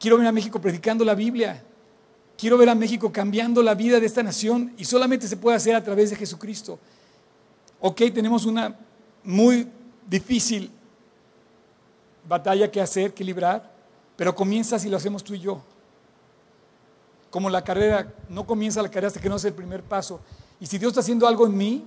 Quiero 0.00 0.18
ver 0.18 0.26
a 0.26 0.32
México 0.32 0.60
predicando 0.60 1.04
la 1.04 1.14
Biblia. 1.14 1.62
Quiero 2.36 2.58
ver 2.58 2.68
a 2.68 2.74
México 2.74 3.12
cambiando 3.12 3.62
la 3.62 3.74
vida 3.74 4.00
de 4.00 4.06
esta 4.06 4.24
nación 4.24 4.72
y 4.76 4.84
solamente 4.84 5.28
se 5.28 5.36
puede 5.36 5.56
hacer 5.56 5.76
a 5.76 5.84
través 5.84 6.10
de 6.10 6.16
Jesucristo. 6.16 6.80
Ok, 7.78 8.02
tenemos 8.12 8.44
una 8.44 8.76
muy 9.24 9.68
difícil 10.08 10.70
batalla 12.26 12.70
que 12.70 12.80
hacer, 12.80 13.12
que 13.14 13.24
librar, 13.24 13.70
pero 14.16 14.34
comienza 14.34 14.78
si 14.78 14.88
lo 14.88 14.96
hacemos 14.96 15.24
tú 15.24 15.34
y 15.34 15.40
yo. 15.40 15.62
Como 17.30 17.48
la 17.48 17.62
carrera, 17.62 18.12
no 18.28 18.46
comienza 18.46 18.82
la 18.82 18.88
carrera 18.88 19.08
hasta 19.08 19.20
que 19.20 19.28
no 19.28 19.36
hace 19.36 19.48
el 19.48 19.54
primer 19.54 19.82
paso. 19.82 20.20
Y 20.58 20.66
si 20.66 20.78
Dios 20.78 20.90
está 20.90 21.00
haciendo 21.00 21.26
algo 21.26 21.46
en 21.46 21.56
mí, 21.56 21.86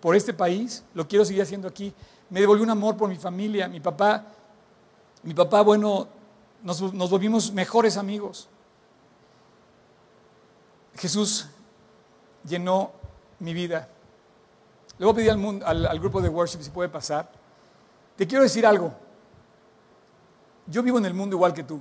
por 0.00 0.14
este 0.14 0.32
país, 0.32 0.84
lo 0.94 1.06
quiero 1.08 1.24
seguir 1.24 1.42
haciendo 1.42 1.68
aquí. 1.68 1.92
Me 2.30 2.40
devolvió 2.40 2.62
un 2.62 2.70
amor 2.70 2.96
por 2.96 3.08
mi 3.08 3.16
familia, 3.16 3.68
mi 3.68 3.80
papá, 3.80 4.26
mi 5.22 5.34
papá, 5.34 5.62
bueno, 5.62 6.08
nos, 6.62 6.80
volvimos 7.10 7.52
mejores 7.52 7.96
amigos. 7.96 8.48
Jesús 10.96 11.48
llenó 12.44 12.92
mi 13.38 13.54
vida. 13.54 13.88
Le 14.98 15.04
voy 15.04 15.12
a 15.12 15.16
pedir 15.16 15.30
al, 15.30 15.38
mundo, 15.38 15.66
al 15.66 15.98
grupo 16.00 16.20
de 16.20 16.28
worship 16.28 16.60
si 16.60 16.70
puede 16.70 16.88
pasar. 16.88 17.30
Te 18.16 18.26
quiero 18.26 18.42
decir 18.42 18.66
algo. 18.66 18.92
Yo 20.66 20.82
vivo 20.82 20.98
en 20.98 21.06
el 21.06 21.14
mundo 21.14 21.36
igual 21.36 21.54
que 21.54 21.64
tú, 21.64 21.80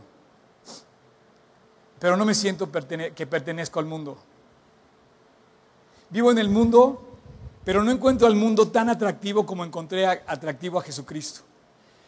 pero 1.99 2.15
no 2.15 2.23
me 2.23 2.33
siento 2.33 2.71
que 2.71 3.27
pertenezco 3.27 3.79
al 3.79 3.85
mundo. 3.85 4.17
Vivo 6.09 6.31
en 6.31 6.37
el 6.37 6.47
mundo, 6.47 7.17
pero 7.65 7.83
no 7.83 7.91
encuentro 7.91 8.27
al 8.27 8.35
mundo 8.35 8.69
tan 8.69 8.87
atractivo 8.89 9.45
como 9.45 9.65
encontré 9.65 10.05
atractivo 10.05 10.79
a 10.79 10.83
Jesucristo. 10.83 11.41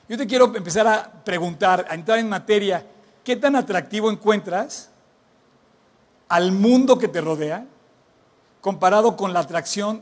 Yo 0.08 0.18
te 0.18 0.26
quiero 0.26 0.56
empezar 0.56 0.88
a 0.88 1.12
preguntar, 1.24 1.86
a 1.90 1.96
entrar 1.96 2.18
en 2.18 2.30
materia, 2.30 2.86
¿qué 3.26 3.36
tan 3.36 3.58
atractivo 3.58 4.10
encuentras 4.10 4.90
al 6.30 6.54
mundo 6.54 6.98
que 6.98 7.10
te 7.10 7.20
rodea 7.20 7.66
comparado 8.62 9.18
con 9.18 9.34
la 9.34 9.42
atracción, 9.42 10.02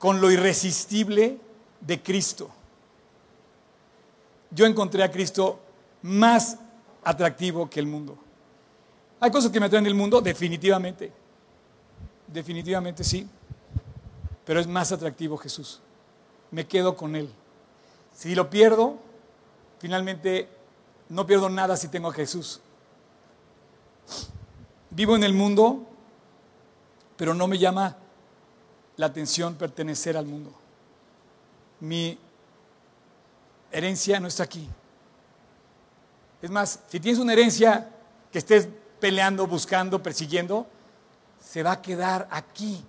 con 0.00 0.20
lo 0.20 0.30
irresistible 0.32 1.38
de 1.80 2.02
Cristo? 2.02 2.50
Yo 4.50 4.66
encontré 4.66 5.04
a 5.04 5.10
Cristo 5.10 5.60
más 6.02 6.56
atractivo 7.04 7.68
que 7.70 7.78
el 7.78 7.86
mundo. 7.86 8.18
¿Hay 9.20 9.30
cosas 9.30 9.52
que 9.52 9.60
me 9.60 9.66
atraen 9.66 9.84
del 9.84 9.94
mundo? 9.94 10.22
Definitivamente. 10.22 11.12
Definitivamente 12.26 13.04
sí. 13.04 13.28
Pero 14.44 14.58
es 14.58 14.66
más 14.66 14.90
atractivo 14.90 15.36
Jesús. 15.36 15.80
Me 16.50 16.66
quedo 16.66 16.96
con 16.96 17.14
Él. 17.14 17.30
Si 18.14 18.34
lo 18.34 18.48
pierdo, 18.48 18.96
finalmente 19.78 20.48
no 21.10 21.26
pierdo 21.26 21.50
nada 21.50 21.76
si 21.76 21.88
tengo 21.88 22.08
a 22.08 22.14
Jesús. 22.14 22.60
Vivo 24.88 25.14
en 25.14 25.24
el 25.24 25.34
mundo, 25.34 25.86
pero 27.16 27.34
no 27.34 27.46
me 27.46 27.58
llama 27.58 27.98
la 29.00 29.06
atención 29.06 29.54
pertenecer 29.54 30.14
al 30.18 30.26
mundo. 30.26 30.52
Mi 31.80 32.18
herencia 33.72 34.20
no 34.20 34.28
está 34.28 34.42
aquí. 34.42 34.68
Es 36.42 36.50
más, 36.50 36.80
si 36.86 37.00
tienes 37.00 37.18
una 37.18 37.32
herencia 37.32 37.88
que 38.30 38.38
estés 38.38 38.68
peleando, 39.00 39.46
buscando, 39.46 40.02
persiguiendo, 40.02 40.66
se 41.42 41.62
va 41.62 41.72
a 41.72 41.82
quedar 41.82 42.28
aquí. 42.30 42.84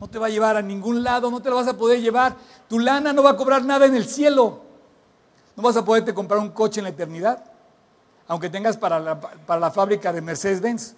No 0.00 0.08
te 0.08 0.18
va 0.18 0.26
a 0.26 0.30
llevar 0.30 0.56
a 0.56 0.62
ningún 0.62 1.04
lado, 1.04 1.30
no 1.30 1.40
te 1.40 1.48
la 1.48 1.54
vas 1.54 1.68
a 1.68 1.76
poder 1.76 2.00
llevar. 2.00 2.34
Tu 2.68 2.80
lana 2.80 3.12
no 3.12 3.22
va 3.22 3.30
a 3.30 3.36
cobrar 3.36 3.64
nada 3.64 3.86
en 3.86 3.94
el 3.94 4.06
cielo. 4.06 4.62
No 5.54 5.62
vas 5.62 5.76
a 5.76 5.84
poderte 5.84 6.12
comprar 6.12 6.40
un 6.40 6.50
coche 6.50 6.80
en 6.80 6.84
la 6.84 6.90
eternidad, 6.90 7.52
aunque 8.26 8.50
tengas 8.50 8.76
para 8.76 8.98
la, 8.98 9.20
para 9.20 9.60
la 9.60 9.70
fábrica 9.70 10.12
de 10.12 10.20
Mercedes-Benz. 10.20 10.96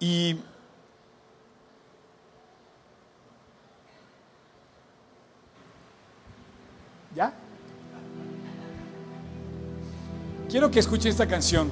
Y 0.00 0.40
¿Ya? 7.18 7.32
Quiero 10.48 10.70
que 10.70 10.78
escuchen 10.78 11.10
esta 11.10 11.26
canción. 11.26 11.68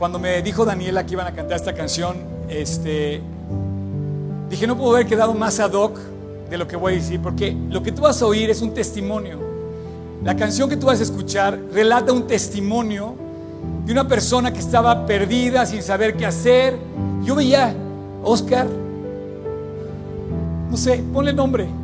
Cuando 0.00 0.18
me 0.18 0.42
dijo 0.42 0.64
Daniela 0.64 1.06
que 1.06 1.12
iban 1.12 1.28
a 1.28 1.32
cantar 1.32 1.58
esta 1.58 1.72
canción, 1.72 2.16
este, 2.48 3.22
dije, 4.50 4.66
no 4.66 4.76
puedo 4.76 4.96
haber 4.96 5.06
quedado 5.06 5.32
más 5.32 5.60
ad 5.60 5.74
hoc 5.74 5.96
de 6.50 6.58
lo 6.58 6.66
que 6.66 6.74
voy 6.74 6.94
a 6.94 6.96
decir, 6.96 7.22
porque 7.22 7.56
lo 7.70 7.80
que 7.80 7.92
tú 7.92 8.02
vas 8.02 8.20
a 8.20 8.26
oír 8.26 8.50
es 8.50 8.62
un 8.62 8.74
testimonio. 8.74 9.38
La 10.24 10.34
canción 10.34 10.68
que 10.68 10.76
tú 10.76 10.86
vas 10.86 10.98
a 10.98 11.04
escuchar 11.04 11.56
relata 11.72 12.12
un 12.12 12.26
testimonio 12.26 13.14
de 13.86 13.92
una 13.92 14.08
persona 14.08 14.52
que 14.52 14.58
estaba 14.58 15.06
perdida, 15.06 15.64
sin 15.66 15.84
saber 15.84 16.16
qué 16.16 16.26
hacer. 16.26 16.76
Yo 17.22 17.36
veía, 17.36 17.72
Oscar, 18.24 18.66
no 20.68 20.76
sé, 20.76 21.00
ponle 21.12 21.32
nombre. 21.32 21.77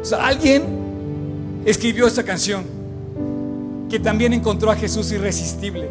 O 0.00 0.04
sea, 0.04 0.26
alguien 0.26 1.62
escribió 1.64 2.06
esta 2.06 2.22
canción 2.22 2.64
que 3.90 3.98
también 3.98 4.32
encontró 4.32 4.70
a 4.70 4.76
Jesús 4.76 5.10
irresistible. 5.12 5.88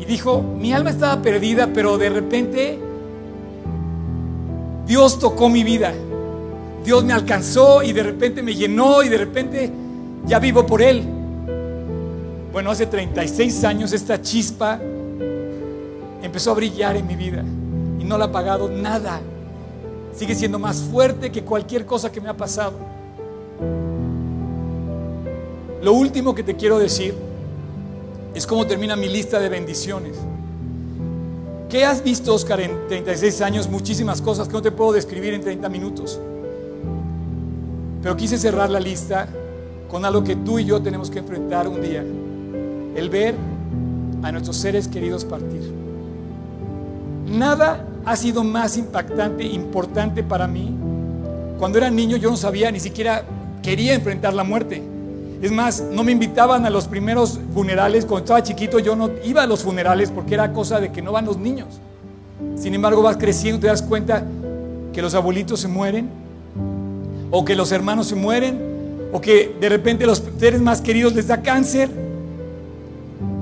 Y 0.00 0.04
dijo, 0.04 0.42
mi 0.42 0.72
alma 0.72 0.90
estaba 0.90 1.22
perdida, 1.22 1.68
pero 1.72 1.96
de 1.96 2.10
repente 2.10 2.78
Dios 4.86 5.18
tocó 5.18 5.48
mi 5.48 5.62
vida. 5.62 5.92
Dios 6.84 7.04
me 7.04 7.12
alcanzó 7.12 7.82
y 7.82 7.92
de 7.92 8.02
repente 8.02 8.42
me 8.42 8.54
llenó 8.54 9.02
y 9.02 9.08
de 9.08 9.18
repente 9.18 9.70
ya 10.26 10.38
vivo 10.38 10.66
por 10.66 10.82
Él. 10.82 11.02
Bueno, 12.52 12.70
hace 12.70 12.86
36 12.86 13.64
años 13.64 13.92
esta 13.92 14.20
chispa 14.20 14.80
empezó 16.22 16.50
a 16.50 16.54
brillar 16.54 16.96
en 16.96 17.06
mi 17.06 17.16
vida 17.16 17.42
y 17.98 18.04
no 18.04 18.18
la 18.18 18.26
ha 18.26 18.32
pagado 18.32 18.68
nada. 18.68 19.20
Sigue 20.14 20.34
siendo 20.34 20.58
más 20.58 20.82
fuerte 20.82 21.32
que 21.32 21.42
cualquier 21.42 21.86
cosa 21.86 22.12
que 22.12 22.20
me 22.20 22.28
ha 22.28 22.36
pasado. 22.36 22.74
Lo 25.82 25.94
último 25.94 26.34
que 26.34 26.42
te 26.42 26.54
quiero 26.54 26.78
decir 26.78 27.14
es 28.34 28.46
cómo 28.46 28.66
termina 28.66 28.94
mi 28.94 29.08
lista 29.08 29.40
de 29.40 29.48
bendiciones. 29.48 30.16
¿Qué 31.68 31.84
has 31.84 32.04
visto, 32.04 32.34
Oscar, 32.34 32.60
en 32.60 32.86
36 32.86 33.40
años? 33.40 33.68
Muchísimas 33.68 34.20
cosas 34.20 34.46
que 34.46 34.52
no 34.52 34.62
te 34.62 34.70
puedo 34.70 34.92
describir 34.92 35.34
en 35.34 35.40
30 35.40 35.68
minutos. 35.70 36.20
Pero 38.02 38.16
quise 38.16 38.36
cerrar 38.36 38.68
la 38.68 38.78
lista 38.78 39.28
con 39.88 40.04
algo 40.04 40.22
que 40.22 40.36
tú 40.36 40.58
y 40.58 40.64
yo 40.64 40.82
tenemos 40.82 41.10
que 41.10 41.20
enfrentar 41.20 41.66
un 41.66 41.80
día. 41.80 42.04
El 42.94 43.08
ver 43.08 43.34
a 44.22 44.30
nuestros 44.32 44.56
seres 44.56 44.86
queridos 44.86 45.24
partir. 45.24 45.72
Nada 47.26 47.86
ha 48.04 48.16
sido 48.16 48.44
más 48.44 48.76
impactante, 48.76 49.44
importante 49.44 50.22
para 50.22 50.46
mí. 50.46 50.74
Cuando 51.58 51.78
era 51.78 51.90
niño 51.90 52.16
yo 52.16 52.30
no 52.30 52.36
sabía, 52.36 52.70
ni 52.70 52.80
siquiera 52.80 53.24
quería 53.62 53.94
enfrentar 53.94 54.34
la 54.34 54.44
muerte. 54.44 54.82
Es 55.40 55.50
más, 55.50 55.82
no 55.92 56.04
me 56.04 56.12
invitaban 56.12 56.66
a 56.66 56.70
los 56.70 56.86
primeros 56.86 57.40
funerales. 57.52 58.04
Cuando 58.04 58.24
estaba 58.24 58.42
chiquito 58.42 58.78
yo 58.78 58.96
no 58.96 59.10
iba 59.24 59.42
a 59.42 59.46
los 59.46 59.62
funerales 59.62 60.10
porque 60.10 60.34
era 60.34 60.52
cosa 60.52 60.80
de 60.80 60.92
que 60.92 61.02
no 61.02 61.12
van 61.12 61.26
los 61.26 61.36
niños. 61.36 61.80
Sin 62.56 62.74
embargo, 62.74 63.02
vas 63.02 63.16
creciendo, 63.16 63.60
te 63.60 63.66
das 63.66 63.82
cuenta 63.82 64.24
que 64.92 65.02
los 65.02 65.14
abuelitos 65.14 65.60
se 65.60 65.68
mueren, 65.68 66.08
o 67.30 67.44
que 67.44 67.56
los 67.56 67.72
hermanos 67.72 68.08
se 68.08 68.14
mueren, 68.14 68.60
o 69.12 69.20
que 69.20 69.56
de 69.60 69.68
repente 69.68 70.06
los 70.06 70.22
seres 70.38 70.60
más 70.60 70.80
queridos 70.80 71.14
les 71.14 71.26
da 71.26 71.42
cáncer. 71.42 71.90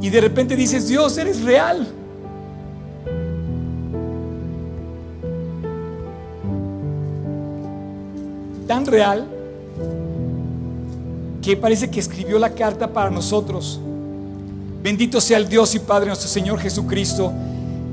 Y 0.00 0.08
de 0.08 0.20
repente 0.20 0.56
dices, 0.56 0.88
Dios, 0.88 1.18
eres 1.18 1.42
real. 1.42 1.86
Tan 8.70 8.86
real 8.86 9.26
que 11.42 11.56
parece 11.56 11.90
que 11.90 11.98
escribió 11.98 12.38
la 12.38 12.50
carta 12.50 12.86
para 12.86 13.10
nosotros. 13.10 13.80
Bendito 14.80 15.20
sea 15.20 15.38
el 15.38 15.48
Dios 15.48 15.74
y 15.74 15.80
Padre 15.80 16.06
nuestro 16.06 16.28
Señor 16.28 16.60
Jesucristo, 16.60 17.32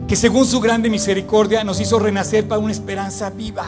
que 0.08 0.16
según 0.16 0.46
su 0.46 0.60
grande 0.60 0.88
misericordia 0.88 1.64
nos 1.64 1.82
hizo 1.82 1.98
renacer 1.98 2.48
para 2.48 2.62
una 2.62 2.72
esperanza 2.72 3.32
viva. 3.32 3.66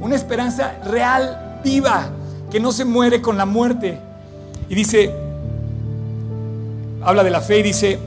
Una 0.00 0.16
esperanza 0.16 0.80
real, 0.84 1.60
viva, 1.62 2.10
que 2.50 2.58
no 2.58 2.72
se 2.72 2.84
muere 2.84 3.22
con 3.22 3.36
la 3.36 3.46
muerte. 3.46 4.00
Y 4.68 4.74
dice, 4.74 5.14
habla 7.04 7.22
de 7.22 7.30
la 7.30 7.40
fe 7.40 7.60
y 7.60 7.62
dice, 7.62 8.00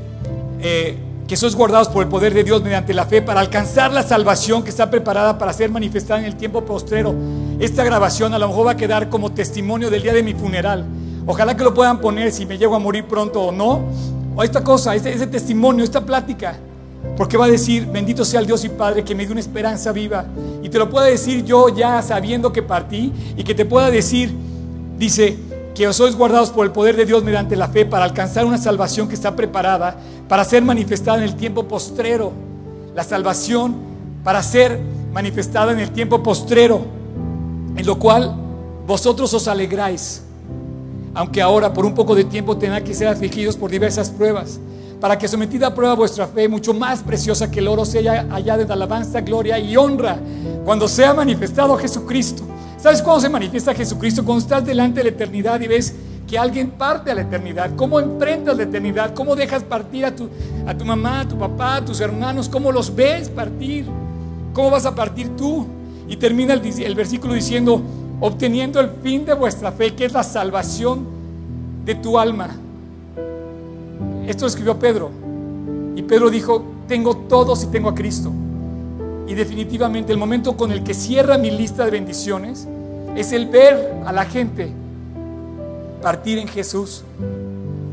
eh, 0.59 0.97
que 1.27 1.35
sois 1.35 1.55
guardados 1.55 1.89
por 1.89 2.03
el 2.03 2.09
poder 2.09 2.33
de 2.33 2.43
Dios 2.43 2.61
mediante 2.61 2.93
la 2.93 3.05
fe 3.05 3.21
para 3.21 3.39
alcanzar 3.39 3.91
la 3.91 4.03
salvación 4.03 4.63
que 4.63 4.69
está 4.69 4.91
preparada 4.91 5.37
para 5.37 5.53
ser 5.53 5.71
manifestada 5.71 6.19
en 6.19 6.25
el 6.25 6.35
tiempo 6.35 6.63
postrero. 6.63 7.15
Esta 7.59 7.83
grabación 7.83 8.33
a 8.33 8.39
lo 8.39 8.47
mejor 8.47 8.67
va 8.67 8.71
a 8.71 8.77
quedar 8.77 9.09
como 9.09 9.31
testimonio 9.31 9.89
del 9.89 10.03
día 10.03 10.13
de 10.13 10.21
mi 10.21 10.35
funeral. 10.35 10.85
Ojalá 11.25 11.57
que 11.57 11.63
lo 11.63 11.73
puedan 11.73 11.99
poner 11.99 12.31
si 12.31 12.45
me 12.45 12.59
llego 12.59 12.75
a 12.75 12.79
morir 12.79 13.05
pronto 13.05 13.41
o 13.41 13.51
no. 13.51 13.81
O 14.35 14.43
esta 14.43 14.63
cosa, 14.63 14.93
ese, 14.93 15.13
ese 15.13 15.25
testimonio, 15.25 15.83
esta 15.83 16.05
plática. 16.05 16.57
Porque 17.17 17.37
va 17.37 17.45
a 17.45 17.49
decir, 17.49 17.87
bendito 17.87 18.23
sea 18.23 18.39
el 18.39 18.45
Dios 18.45 18.63
y 18.65 18.69
Padre 18.69 19.03
que 19.03 19.15
me 19.15 19.23
dio 19.23 19.31
una 19.31 19.41
esperanza 19.41 19.91
viva. 19.91 20.25
Y 20.61 20.69
te 20.69 20.77
lo 20.77 20.89
pueda 20.89 21.07
decir 21.07 21.43
yo 21.43 21.69
ya 21.69 22.01
sabiendo 22.03 22.53
que 22.53 22.61
partí 22.61 23.11
y 23.35 23.43
que 23.43 23.55
te 23.55 23.65
pueda 23.65 23.89
decir, 23.89 24.31
dice, 24.97 25.37
que 25.75 25.87
os 25.87 25.97
sois 25.97 26.15
guardados 26.15 26.49
por 26.49 26.65
el 26.65 26.71
poder 26.71 26.95
de 26.95 27.05
Dios 27.05 27.23
mediante 27.23 27.55
la 27.57 27.67
fe 27.67 27.85
para 27.85 28.05
alcanzar 28.05 28.45
una 28.45 28.57
salvación 28.57 29.09
que 29.09 29.13
está 29.13 29.35
preparada 29.35 29.97
para 30.27 30.45
ser 30.45 30.63
manifestada 30.63 31.17
en 31.17 31.25
el 31.25 31.35
tiempo 31.35 31.67
postrero. 31.67 32.31
La 32.95 33.03
salvación 33.03 33.75
para 34.23 34.41
ser 34.41 34.79
manifestada 35.13 35.73
en 35.73 35.79
el 35.79 35.91
tiempo 35.91 36.23
postrero, 36.23 36.81
en 37.75 37.85
lo 37.85 37.99
cual 37.99 38.33
vosotros 38.87 39.33
os 39.33 39.47
alegráis, 39.49 40.23
aunque 41.13 41.41
ahora 41.41 41.73
por 41.73 41.85
un 41.85 41.93
poco 41.93 42.15
de 42.15 42.23
tiempo 42.23 42.57
tenga 42.57 42.81
que 42.81 42.93
ser 42.93 43.09
afligidos 43.09 43.57
por 43.57 43.69
diversas 43.69 44.09
pruebas 44.09 44.59
para 44.99 45.17
que 45.17 45.27
sometida 45.27 45.67
a 45.67 45.75
prueba 45.75 45.93
vuestra 45.93 46.25
fe, 46.25 46.47
mucho 46.47 46.73
más 46.73 47.03
preciosa 47.03 47.51
que 47.51 47.59
el 47.59 47.67
oro, 47.67 47.85
sea 47.85 48.27
allá 48.31 48.57
de 48.57 48.71
alabanza, 48.71 49.21
gloria 49.21 49.59
y 49.59 49.75
honra, 49.75 50.17
cuando 50.63 50.87
sea 50.87 51.13
manifestado 51.13 51.77
Jesucristo. 51.77 52.43
¿Sabes 52.77 53.01
cuándo 53.01 53.21
se 53.21 53.29
manifiesta 53.29 53.73
Jesucristo? 53.73 54.23
Cuando 54.23 54.43
estás 54.43 54.65
delante 54.65 54.99
de 54.99 55.05
la 55.05 55.09
eternidad 55.09 55.59
y 55.61 55.67
ves 55.67 55.95
que 56.27 56.37
alguien 56.37 56.71
parte 56.71 57.11
a 57.11 57.15
la 57.15 57.21
eternidad. 57.21 57.75
¿Cómo 57.75 57.99
enfrentas 57.99 58.57
la 58.57 58.63
eternidad? 58.63 59.13
¿Cómo 59.13 59.35
dejas 59.35 59.63
partir 59.63 60.05
a 60.05 60.15
tu, 60.15 60.29
a 60.65 60.75
tu 60.75 60.83
mamá, 60.83 61.21
a 61.21 61.27
tu 61.27 61.37
papá, 61.37 61.77
a 61.77 61.85
tus 61.85 61.99
hermanos? 62.01 62.49
¿Cómo 62.49 62.71
los 62.71 62.93
ves 62.93 63.29
partir? 63.29 63.85
¿Cómo 64.53 64.69
vas 64.71 64.85
a 64.85 64.95
partir 64.95 65.29
tú? 65.35 65.65
Y 66.07 66.17
termina 66.17 66.53
el, 66.53 66.61
el 66.65 66.95
versículo 66.95 67.33
diciendo, 67.33 67.81
obteniendo 68.19 68.79
el 68.79 68.89
fin 69.03 69.25
de 69.25 69.33
vuestra 69.33 69.71
fe, 69.71 69.95
que 69.95 70.05
es 70.05 70.13
la 70.13 70.23
salvación 70.23 71.05
de 71.85 71.95
tu 71.95 72.17
alma. 72.17 72.49
Esto 74.27 74.47
escribió 74.47 74.77
Pedro. 74.79 75.11
Y 75.95 76.01
Pedro 76.01 76.29
dijo, 76.29 76.63
tengo 76.87 77.15
todo 77.15 77.55
si 77.55 77.67
tengo 77.67 77.89
a 77.89 77.95
Cristo. 77.95 78.31
Y 79.27 79.33
definitivamente 79.33 80.11
el 80.11 80.17
momento 80.17 80.55
con 80.55 80.71
el 80.71 80.83
que 80.83 80.93
cierra 80.93 81.37
mi 81.37 81.51
lista 81.51 81.85
de 81.85 81.91
bendiciones 81.91 82.67
es 83.15 83.31
el 83.31 83.47
ver 83.47 83.93
a 84.05 84.11
la 84.11 84.25
gente 84.25 84.71
partir 86.01 86.37
en 86.37 86.47
Jesús 86.47 87.03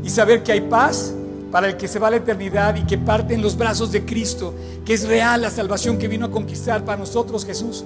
y 0.03 0.09
saber 0.09 0.43
que 0.43 0.51
hay 0.51 0.61
paz 0.61 1.13
para 1.51 1.67
el 1.67 1.77
que 1.77 1.87
se 1.87 1.97
va 1.99 2.07
a 2.07 2.11
la 2.11 2.17
eternidad 2.17 2.75
y 2.75 2.83
que 2.83 2.97
parte 2.97 3.33
en 3.33 3.41
los 3.41 3.57
brazos 3.57 3.91
de 3.91 4.03
Cristo, 4.05 4.53
que 4.85 4.93
es 4.93 5.07
real 5.07 5.41
la 5.41 5.49
salvación 5.49 5.97
que 5.97 6.07
vino 6.07 6.25
a 6.25 6.31
conquistar 6.31 6.83
para 6.83 6.97
nosotros 6.97 7.45
Jesús. 7.45 7.83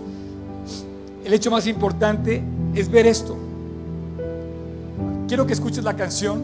El 1.24 1.34
hecho 1.34 1.52
más 1.52 1.68
importante 1.68 2.42
es 2.74 2.90
ver 2.90 3.06
esto. 3.06 3.38
Quiero 5.28 5.46
que 5.46 5.54
escuches 5.54 5.84
la 5.84 5.96
canción 5.96 6.42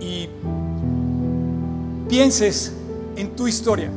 y 0.00 0.28
pienses 2.08 2.72
en 3.16 3.36
tu 3.36 3.46
historia. 3.46 3.90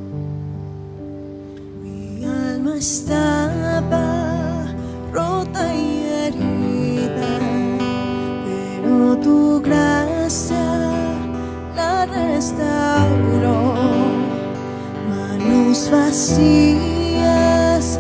Estaba 2.77 4.67
rota 5.11 5.73
y 5.73 6.05
herida, 6.05 7.39
pero 8.45 9.17
tu 9.17 9.59
gracia 9.61 10.63
la 11.75 12.05
restauró. 12.05 13.73
Manos 15.09 15.89
vacías 15.91 17.99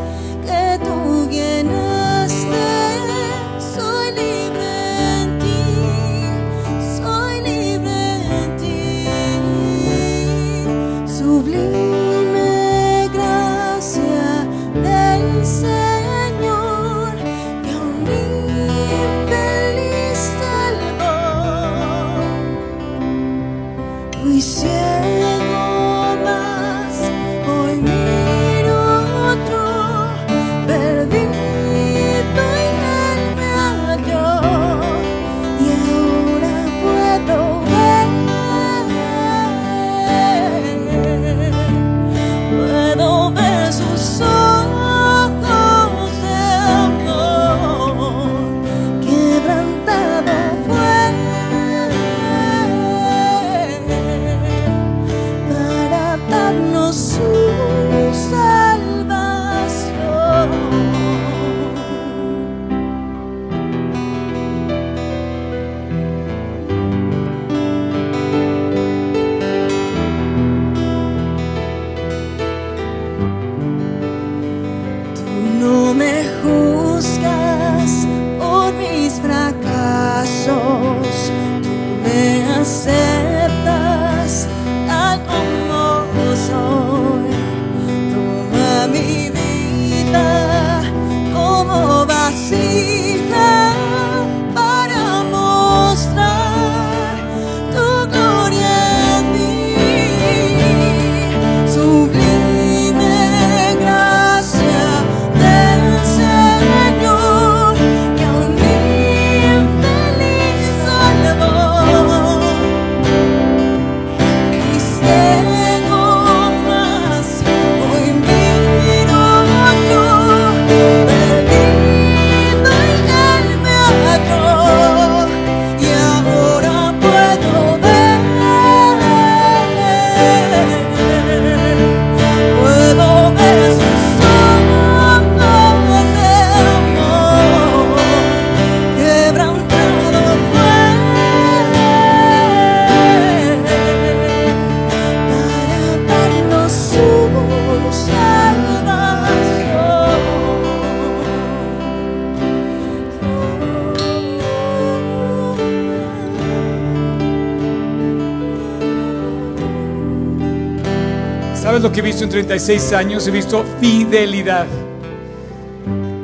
¿Sabes 161.77 161.91
lo 161.91 161.93
que 161.93 161.99
he 161.99 162.03
visto 162.03 162.23
en 162.23 162.31
36 162.31 162.93
años? 162.93 163.27
He 163.27 163.29
visto 163.29 163.63
fidelidad. 163.79 164.65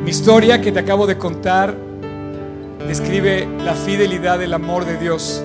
Mi 0.03 0.09
historia 0.09 0.59
que 0.59 0.71
te 0.71 0.79
acabo 0.79 1.05
de 1.05 1.19
contar 1.19 1.77
describe 2.87 3.47
la 3.63 3.75
fidelidad 3.75 4.39
del 4.39 4.55
amor 4.55 4.83
de 4.83 4.97
Dios. 4.97 5.43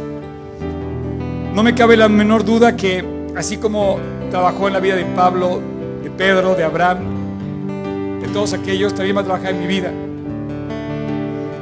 No 1.53 1.63
me 1.63 1.75
cabe 1.75 1.99
la 1.99 2.09
menor 2.09 2.43
duda 2.43 2.75
que 2.75 3.05
así 3.37 3.59
como 3.59 3.99
trabajó 4.31 4.69
en 4.69 4.73
la 4.73 4.81
vida 4.81 4.97
de 4.97 5.05
Pablo, 5.05 5.61
de 6.03 6.09
Pedro, 6.09 6.55
de 6.55 6.65
Abraham, 6.65 8.23
de 8.23 8.29
todos 8.29 8.55
aquellos, 8.55 8.95
también 8.95 9.15
va 9.15 9.21
a 9.21 9.25
trabajar 9.25 9.51
en 9.51 9.61
mi 9.61 9.67
vida. 9.67 9.93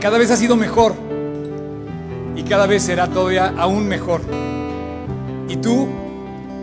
Cada 0.00 0.18
vez 0.18 0.30
ha 0.30 0.36
sido 0.36 0.54
mejor 0.54 0.94
y 2.36 2.44
cada 2.44 2.68
vez 2.68 2.84
será 2.84 3.08
todavía 3.08 3.54
aún 3.58 3.88
mejor. 3.88 4.20
Y 5.48 5.56
tú, 5.56 5.88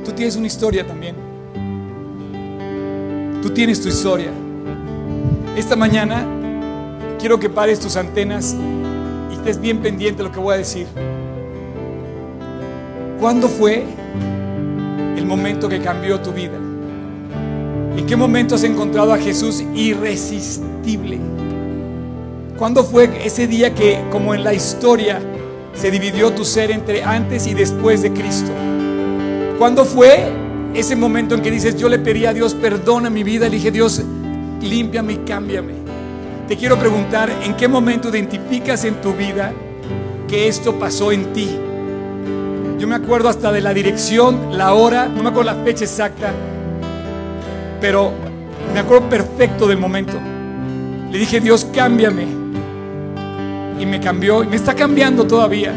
tú 0.05 0.13
tienes 0.13 0.37
una 0.37 0.47
historia 0.47 0.87
también. 0.87 1.22
Tú 3.43 3.49
tienes 3.49 3.81
tu 3.81 3.89
historia. 3.89 4.31
Esta 5.57 5.75
mañana 5.75 6.25
quiero 7.19 7.37
que 7.41 7.49
pares 7.49 7.77
tus 7.77 7.97
antenas 7.97 8.55
y 9.29 9.33
estés 9.33 9.59
bien 9.59 9.79
pendiente 9.79 10.23
de 10.23 10.29
lo 10.29 10.31
que 10.33 10.39
voy 10.39 10.53
a 10.53 10.57
decir. 10.59 10.87
¿Cuándo 13.19 13.49
fue 13.49 13.83
el 15.17 15.25
momento 15.25 15.67
que 15.67 15.81
cambió 15.81 16.21
tu 16.21 16.31
vida? 16.31 16.57
¿En 17.97 18.05
qué 18.07 18.15
momento 18.15 18.55
has 18.55 18.63
encontrado 18.63 19.11
a 19.11 19.17
Jesús 19.17 19.61
irresistible? 19.75 21.19
¿Cuándo 22.57 22.85
fue 22.85 23.09
ese 23.25 23.45
día 23.45 23.75
que, 23.75 24.05
como 24.09 24.33
en 24.33 24.45
la 24.45 24.53
historia, 24.53 25.19
se 25.73 25.91
dividió 25.91 26.31
tu 26.31 26.45
ser 26.45 26.71
entre 26.71 27.03
antes 27.03 27.45
y 27.45 27.53
después 27.53 28.03
de 28.03 28.13
Cristo? 28.13 28.53
¿Cuándo 29.59 29.83
fue 29.83 30.42
ese 30.73 30.95
momento 30.95 31.35
en 31.35 31.41
que 31.41 31.51
dices, 31.51 31.77
yo 31.77 31.87
le 31.87 31.99
pedí 31.99 32.25
a 32.25 32.33
Dios, 32.33 32.53
perdona 32.55 33.09
mi 33.09 33.23
vida, 33.23 33.45
le 33.45 33.57
dije, 33.57 33.71
Dios, 33.71 34.01
límpiame 34.61 35.13
y 35.13 35.17
cámbiame? 35.17 35.73
Te 36.47 36.57
quiero 36.57 36.77
preguntar, 36.77 37.31
¿en 37.43 37.55
qué 37.55 37.67
momento 37.67 38.09
identificas 38.09 38.83
en 38.85 38.95
tu 39.01 39.13
vida 39.13 39.53
que 40.27 40.47
esto 40.47 40.77
pasó 40.79 41.11
en 41.11 41.31
ti? 41.31 41.49
Yo 42.79 42.87
me 42.87 42.95
acuerdo 42.95 43.29
hasta 43.29 43.51
de 43.51 43.61
la 43.61 43.73
dirección, 43.73 44.57
la 44.57 44.73
hora, 44.73 45.07
no 45.07 45.23
me 45.23 45.29
acuerdo 45.29 45.53
la 45.53 45.63
fecha 45.63 45.85
exacta, 45.85 46.33
pero 47.79 48.11
me 48.73 48.79
acuerdo 48.79 49.07
perfecto 49.09 49.67
del 49.67 49.77
momento. 49.77 50.13
Le 51.11 51.17
dije, 51.17 51.39
Dios, 51.39 51.65
cámbiame. 51.73 52.25
Y 53.79 53.85
me 53.85 53.99
cambió, 53.99 54.43
y 54.43 54.47
me 54.47 54.55
está 54.55 54.73
cambiando 54.73 55.25
todavía. 55.27 55.71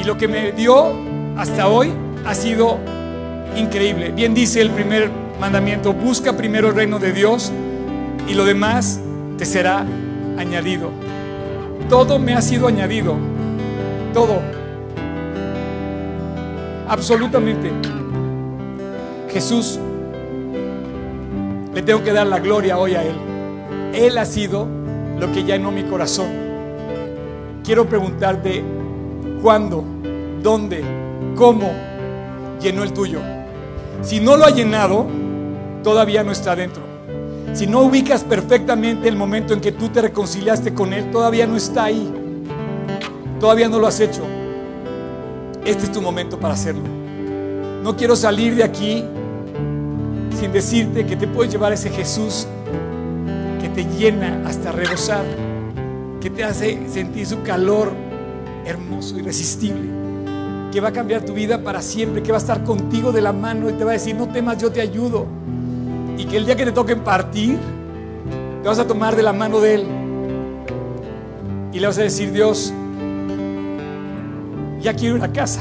Y 0.00 0.04
lo 0.04 0.18
que 0.18 0.28
me 0.28 0.52
dio 0.52 0.92
hasta 1.36 1.68
hoy 1.68 1.90
ha 2.26 2.34
sido 2.34 2.78
increíble. 3.56 4.10
Bien 4.10 4.34
dice 4.34 4.60
el 4.60 4.70
primer 4.70 5.10
mandamiento, 5.40 5.92
busca 5.92 6.36
primero 6.36 6.68
el 6.68 6.74
reino 6.74 6.98
de 6.98 7.12
Dios 7.12 7.52
y 8.28 8.34
lo 8.34 8.44
demás 8.44 9.00
te 9.38 9.44
será 9.44 9.84
añadido. 10.38 10.90
Todo 11.88 12.18
me 12.18 12.34
ha 12.34 12.42
sido 12.42 12.68
añadido. 12.68 13.16
Todo. 14.14 14.40
Absolutamente. 16.88 17.70
Jesús, 19.30 19.78
le 21.74 21.82
tengo 21.82 22.02
que 22.02 22.12
dar 22.12 22.26
la 22.26 22.38
gloria 22.38 22.78
hoy 22.78 22.94
a 22.94 23.02
Él. 23.02 23.16
Él 23.94 24.18
ha 24.18 24.24
sido 24.24 24.66
lo 25.18 25.32
que 25.32 25.44
llenó 25.44 25.70
mi 25.70 25.84
corazón. 25.84 26.28
Quiero 27.64 27.88
preguntarte, 27.88 28.62
¿cuándo? 29.42 29.84
¿Dónde? 30.42 30.82
¿Cómo 31.36 31.72
llenó 32.60 32.82
el 32.82 32.92
tuyo? 32.92 33.20
Si 34.02 34.20
no 34.20 34.36
lo 34.36 34.44
ha 34.44 34.50
llenado, 34.50 35.06
todavía 35.82 36.22
no 36.24 36.32
está 36.32 36.56
dentro. 36.56 36.82
Si 37.52 37.66
no 37.66 37.82
ubicas 37.82 38.24
perfectamente 38.24 39.08
el 39.08 39.16
momento 39.16 39.52
en 39.52 39.60
que 39.60 39.72
tú 39.72 39.88
te 39.88 40.02
reconciliaste 40.02 40.74
con 40.74 40.92
Él, 40.92 41.10
todavía 41.10 41.46
no 41.46 41.56
está 41.56 41.84
ahí. 41.84 42.12
Todavía 43.38 43.68
no 43.68 43.78
lo 43.78 43.86
has 43.86 44.00
hecho. 44.00 44.22
Este 45.64 45.84
es 45.84 45.92
tu 45.92 46.02
momento 46.02 46.40
para 46.40 46.54
hacerlo. 46.54 46.82
No 47.82 47.96
quiero 47.96 48.16
salir 48.16 48.56
de 48.56 48.64
aquí 48.64 49.04
sin 50.38 50.52
decirte 50.52 51.06
que 51.06 51.16
te 51.16 51.28
puedes 51.28 51.52
llevar 51.52 51.72
ese 51.72 51.90
Jesús 51.90 52.46
que 53.60 53.68
te 53.68 53.84
llena 53.84 54.42
hasta 54.44 54.72
rebosar, 54.72 55.24
que 56.20 56.30
te 56.30 56.42
hace 56.42 56.88
sentir 56.88 57.26
su 57.26 57.42
calor 57.42 57.92
hermoso, 58.64 59.18
irresistible, 59.18 59.88
que 60.72 60.80
va 60.80 60.88
a 60.88 60.92
cambiar 60.92 61.22
tu 61.22 61.34
vida 61.34 61.62
para 61.62 61.82
siempre, 61.82 62.22
que 62.22 62.32
va 62.32 62.38
a 62.38 62.40
estar 62.40 62.64
contigo 62.64 63.12
de 63.12 63.20
la 63.20 63.32
mano 63.32 63.68
y 63.68 63.74
te 63.74 63.84
va 63.84 63.90
a 63.90 63.94
decir, 63.94 64.16
no 64.16 64.28
temas, 64.28 64.56
yo 64.56 64.72
te 64.72 64.80
ayudo. 64.80 65.26
Y 66.16 66.24
que 66.24 66.38
el 66.38 66.46
día 66.46 66.56
que 66.56 66.64
te 66.64 66.72
toquen 66.72 67.00
partir, 67.00 67.58
te 68.62 68.68
vas 68.68 68.78
a 68.78 68.86
tomar 68.86 69.14
de 69.14 69.22
la 69.22 69.34
mano 69.34 69.60
de 69.60 69.74
Él 69.74 69.84
y 71.72 71.78
le 71.78 71.86
vas 71.86 71.98
a 71.98 72.02
decir, 72.02 72.32
Dios, 72.32 72.72
ya 74.80 74.94
quiero 74.94 75.18
ir 75.18 75.22
a 75.22 75.30
casa. 75.30 75.60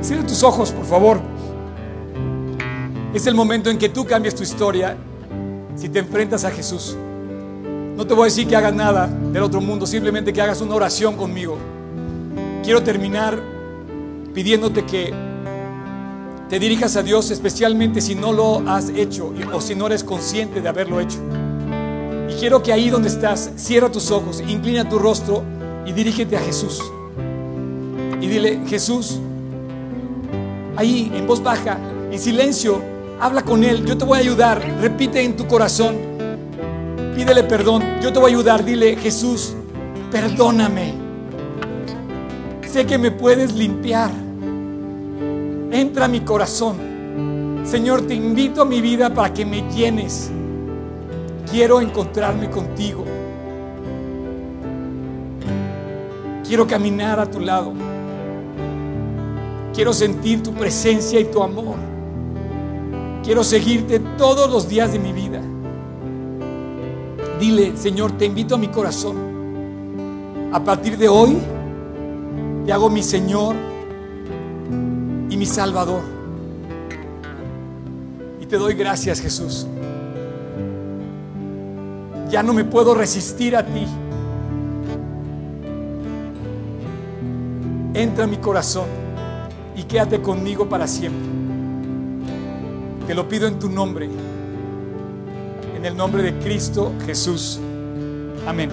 Cierra 0.00 0.26
tus 0.26 0.42
ojos, 0.42 0.72
por 0.72 0.86
favor. 0.86 1.20
Es 3.12 3.26
el 3.26 3.34
momento 3.34 3.68
en 3.68 3.76
que 3.76 3.90
tú 3.90 4.06
cambias 4.06 4.34
tu 4.34 4.42
historia 4.42 4.96
si 5.76 5.90
te 5.90 5.98
enfrentas 5.98 6.44
a 6.44 6.50
Jesús. 6.50 6.96
No 7.96 8.06
te 8.06 8.14
voy 8.14 8.22
a 8.22 8.24
decir 8.26 8.46
que 8.46 8.56
hagas 8.56 8.74
nada 8.74 9.06
del 9.06 9.42
otro 9.42 9.60
mundo, 9.60 9.86
simplemente 9.86 10.32
que 10.32 10.40
hagas 10.40 10.60
una 10.62 10.74
oración 10.74 11.14
conmigo. 11.14 11.58
Quiero 12.68 12.82
terminar 12.82 13.42
pidiéndote 14.34 14.84
que 14.84 15.10
te 16.50 16.58
dirijas 16.58 16.96
a 16.96 17.02
Dios, 17.02 17.30
especialmente 17.30 18.02
si 18.02 18.14
no 18.14 18.30
lo 18.30 18.58
has 18.68 18.90
hecho 18.90 19.32
o 19.54 19.60
si 19.62 19.74
no 19.74 19.86
eres 19.86 20.04
consciente 20.04 20.60
de 20.60 20.68
haberlo 20.68 21.00
hecho. 21.00 21.16
Y 22.28 22.34
quiero 22.34 22.62
que 22.62 22.70
ahí 22.74 22.90
donde 22.90 23.08
estás, 23.08 23.52
cierra 23.56 23.90
tus 23.90 24.10
ojos, 24.10 24.42
inclina 24.46 24.86
tu 24.86 24.98
rostro 24.98 25.42
y 25.86 25.92
dirígete 25.92 26.36
a 26.36 26.40
Jesús. 26.40 26.82
Y 28.20 28.26
dile, 28.26 28.60
Jesús, 28.66 29.18
ahí 30.76 31.10
en 31.14 31.26
voz 31.26 31.42
baja, 31.42 31.78
en 32.12 32.18
silencio, 32.18 32.82
habla 33.18 33.46
con 33.46 33.64
Él, 33.64 33.86
yo 33.86 33.96
te 33.96 34.04
voy 34.04 34.18
a 34.18 34.20
ayudar, 34.20 34.62
repite 34.82 35.22
en 35.22 35.36
tu 35.36 35.46
corazón, 35.46 35.96
pídele 37.16 37.44
perdón, 37.44 37.82
yo 38.02 38.12
te 38.12 38.18
voy 38.18 38.30
a 38.30 38.34
ayudar, 38.34 38.62
dile, 38.62 38.94
Jesús, 38.96 39.54
perdóname. 40.10 41.07
Que 42.86 42.96
me 42.96 43.10
puedes 43.10 43.54
limpiar. 43.54 44.10
Entra 45.72 46.04
a 46.04 46.08
mi 46.08 46.20
corazón. 46.20 46.76
Señor, 47.64 48.02
te 48.02 48.14
invito 48.14 48.62
a 48.62 48.64
mi 48.64 48.80
vida 48.80 49.12
para 49.12 49.34
que 49.34 49.44
me 49.44 49.62
llenes. 49.72 50.30
Quiero 51.50 51.80
encontrarme 51.80 52.48
contigo. 52.48 53.04
Quiero 56.46 56.66
caminar 56.66 57.18
a 57.18 57.28
tu 57.28 57.40
lado. 57.40 57.72
Quiero 59.74 59.92
sentir 59.92 60.42
tu 60.42 60.54
presencia 60.54 61.18
y 61.20 61.24
tu 61.24 61.42
amor. 61.42 61.76
Quiero 63.24 63.42
seguirte 63.42 63.98
todos 64.16 64.48
los 64.50 64.68
días 64.68 64.92
de 64.92 64.98
mi 65.00 65.12
vida. 65.12 65.42
Dile, 67.40 67.76
Señor, 67.76 68.12
te 68.12 68.24
invito 68.24 68.54
a 68.54 68.58
mi 68.58 68.68
corazón. 68.68 69.16
A 70.52 70.62
partir 70.62 70.96
de 70.96 71.08
hoy, 71.08 71.38
te 72.68 72.74
hago 72.74 72.90
mi 72.90 73.02
Señor 73.02 73.56
y 75.30 75.36
mi 75.38 75.46
Salvador. 75.46 76.02
Y 78.42 78.44
te 78.44 78.58
doy 78.58 78.74
gracias, 78.74 79.22
Jesús. 79.22 79.66
Ya 82.28 82.42
no 82.42 82.52
me 82.52 82.64
puedo 82.64 82.94
resistir 82.94 83.56
a 83.56 83.64
ti. 83.64 83.86
Entra 87.94 88.24
a 88.24 88.26
mi 88.26 88.36
corazón 88.36 88.88
y 89.74 89.84
quédate 89.84 90.20
conmigo 90.20 90.68
para 90.68 90.86
siempre. 90.86 91.26
Te 93.06 93.14
lo 93.14 93.26
pido 93.26 93.48
en 93.48 93.58
tu 93.58 93.70
nombre, 93.70 94.10
en 95.74 95.86
el 95.86 95.96
nombre 95.96 96.22
de 96.22 96.38
Cristo 96.38 96.92
Jesús. 97.06 97.60
Amén. 98.46 98.68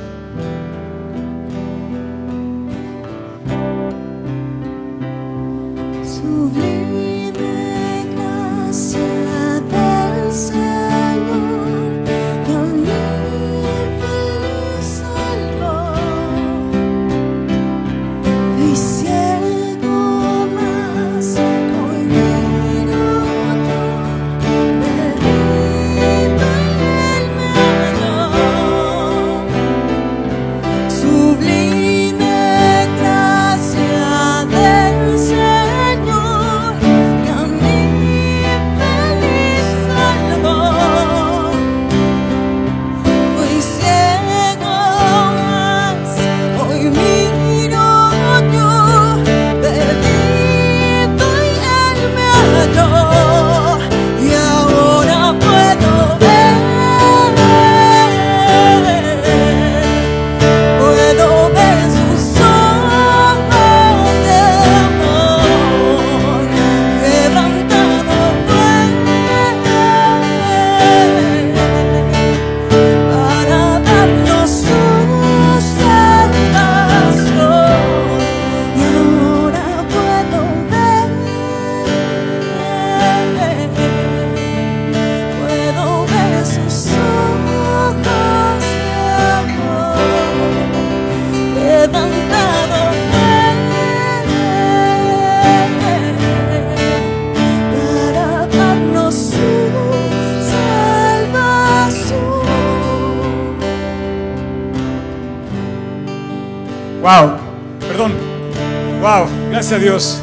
Gracias 109.67 109.81
a 109.81 109.83
Dios. 109.83 110.21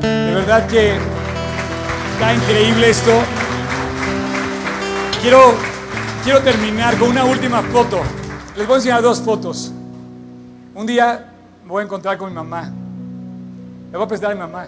De 0.00 0.34
verdad 0.34 0.66
que 0.66 0.96
está 2.14 2.34
increíble 2.34 2.88
esto. 2.88 3.12
Quiero, 5.20 5.52
quiero 6.24 6.40
terminar 6.40 6.96
con 6.96 7.10
una 7.10 7.26
última 7.26 7.60
foto. 7.64 8.00
Les 8.56 8.66
voy 8.66 8.76
a 8.76 8.76
enseñar 8.78 9.02
dos 9.02 9.20
fotos. 9.20 9.70
Un 10.74 10.86
día 10.86 11.34
me 11.64 11.68
voy 11.68 11.82
a 11.82 11.84
encontrar 11.84 12.16
con 12.16 12.30
mi 12.30 12.34
mamá. 12.34 12.72
Le 13.90 13.98
voy 13.98 14.06
a 14.06 14.08
presentar 14.08 14.32
a 14.32 14.34
mi 14.34 14.40
mamá. 14.40 14.66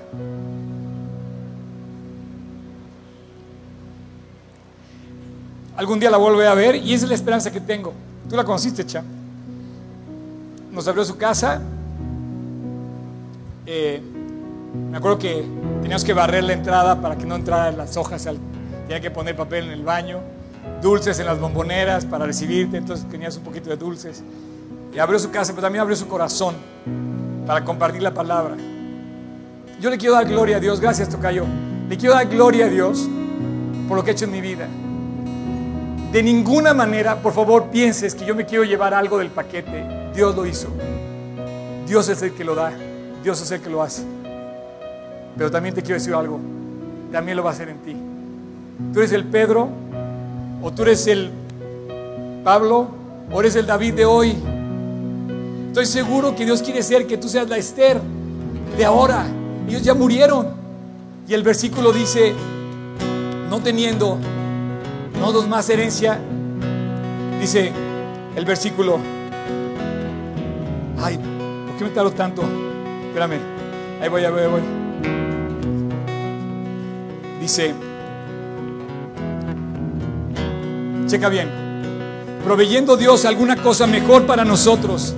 Algún 5.79 5.99
día 5.99 6.11
la 6.11 6.19
volveré 6.19 6.49
a 6.49 6.55
ver 6.55 6.77
y 6.77 6.93
esa 6.93 7.07
es 7.07 7.09
la 7.09 7.15
esperanza 7.15 7.51
que 7.51 7.61
tengo. 7.63 7.95
Tú 8.29 8.37
la 8.37 8.45
conociste, 8.45 8.85
Cha. 8.85 9.03
Nos 10.71 10.87
abrió 10.87 11.07
su 11.07 11.17
casa. 11.17 11.63
Eh, 13.65 14.10
me 14.75 14.99
acuerdo 14.99 15.19
que 15.19 15.45
teníamos 15.81 16.05
que 16.05 16.13
barrer 16.13 16.45
la 16.45 16.53
entrada 16.53 17.01
para 17.01 17.17
que 17.17 17.27
no 17.27 17.35
entraran 17.35 17.77
las 17.77 17.97
hojas. 17.97 18.29
Tenía 18.87 19.01
que 19.01 19.11
poner 19.11 19.37
papel 19.37 19.65
en 19.65 19.71
el 19.71 19.83
baño. 19.83 20.21
Dulces 20.83 21.19
en 21.19 21.27
las 21.27 21.41
bomboneras 21.41 22.05
para 22.05 22.27
recibirte. 22.27 22.77
Entonces 22.77 23.09
tenías 23.09 23.37
un 23.37 23.45
poquito 23.45 23.71
de 23.71 23.77
dulces. 23.77 24.23
Y 24.95 24.99
abrió 24.99 25.19
su 25.19 25.31
casa, 25.31 25.53
pero 25.53 25.63
también 25.63 25.83
abrió 25.83 25.97
su 25.97 26.09
corazón 26.09 26.55
para 27.47 27.65
compartir 27.65 28.03
la 28.03 28.13
palabra. 28.15 28.57
Yo 29.81 29.91
le 29.91 29.99
quiero 29.99 30.15
dar 30.15 30.27
gloria 30.27 30.59
a 30.59 30.61
Dios. 30.61 30.81
Gracias, 30.81 31.09
Tocayo. 31.09 31.45
Le 31.89 31.97
quiero 31.97 32.15
dar 32.15 32.27
gloria 32.29 32.67
a 32.67 32.69
Dios 32.69 33.09
por 33.89 33.97
lo 33.97 34.05
que 34.05 34.11
ha 34.11 34.13
hecho 34.13 34.27
en 34.27 34.33
mi 34.33 34.41
vida. 34.41 34.69
De 36.13 36.23
ninguna 36.23 36.75
manera, 36.75 37.23
por 37.23 37.33
favor, 37.33 37.71
pienses 37.71 38.15
que 38.15 38.25
yo 38.25 38.35
me 38.35 38.45
quiero 38.45 38.65
llevar 38.65 38.95
algo 38.95 39.19
del 39.19 39.31
paquete. 39.31 40.11
Dios 40.15 40.35
lo 40.37 40.45
hizo. 40.45 40.69
Dios 41.87 42.09
es 42.09 42.23
el 42.23 42.35
que 42.35 42.45
lo 42.45 42.55
da. 42.55 42.73
Dios 43.23 43.41
es 43.41 43.51
el 43.51 43.61
que 43.61 43.71
lo 43.71 43.83
hace. 43.83 44.20
Pero 45.37 45.51
también 45.51 45.75
te 45.75 45.83
quiero 45.83 45.95
decir 45.95 46.15
algo. 46.15 46.39
También 47.13 47.37
lo 47.37 47.43
va 47.43 47.51
a 47.51 47.53
hacer 47.53 47.69
en 47.69 47.79
ti. 47.79 47.97
Tú 48.93 49.01
eres 49.01 49.13
el 49.13 49.25
Pedro, 49.25 49.69
o 50.63 50.71
tú 50.73 50.83
eres 50.83 51.07
el 51.07 51.31
Pablo, 52.45 52.89
o 53.31 53.41
eres 53.41 53.57
el 53.57 53.67
David 53.67 53.95
de 53.95 54.05
hoy. 54.05 54.37
Estoy 55.69 55.87
seguro 55.87 56.35
que 56.35 56.45
Dios 56.45 56.63
quiere 56.63 56.83
ser 56.83 57.07
que 57.07 57.17
tú 57.17 57.29
seas 57.29 57.49
la 57.49 57.57
Esther 57.57 58.01
de 58.77 58.85
ahora. 58.85 59.27
Ellos 59.69 59.83
ya 59.83 59.95
murieron. 59.95 60.49
Y 61.29 61.35
el 61.35 61.43
versículo 61.43 61.93
dice, 61.93 62.33
no 63.49 63.61
teniendo 63.61 64.19
no 65.21 65.33
dos 65.33 65.47
más 65.47 65.69
herencia. 65.69 66.19
Dice 67.41 67.71
el 68.35 68.45
versículo. 68.45 68.99
Ay, 70.99 71.19
¿por 71.67 71.77
qué 71.77 71.85
me 71.85 71.91
tardo 71.91 72.11
tanto? 72.11 72.43
Espérame. 73.09 73.39
Ahí 74.01 74.09
voy, 74.09 74.25
ahí 74.25 74.33
voy, 74.33 74.41
ahí 74.41 74.51
voy. 74.51 74.80
Dice, 77.41 77.75
checa 81.07 81.29
bien, 81.31 81.49
proveyendo 82.45 82.97
Dios 82.97 83.25
alguna 83.25 83.57
cosa 83.57 83.87
mejor 83.87 84.27
para 84.27 84.45
nosotros, 84.45 85.15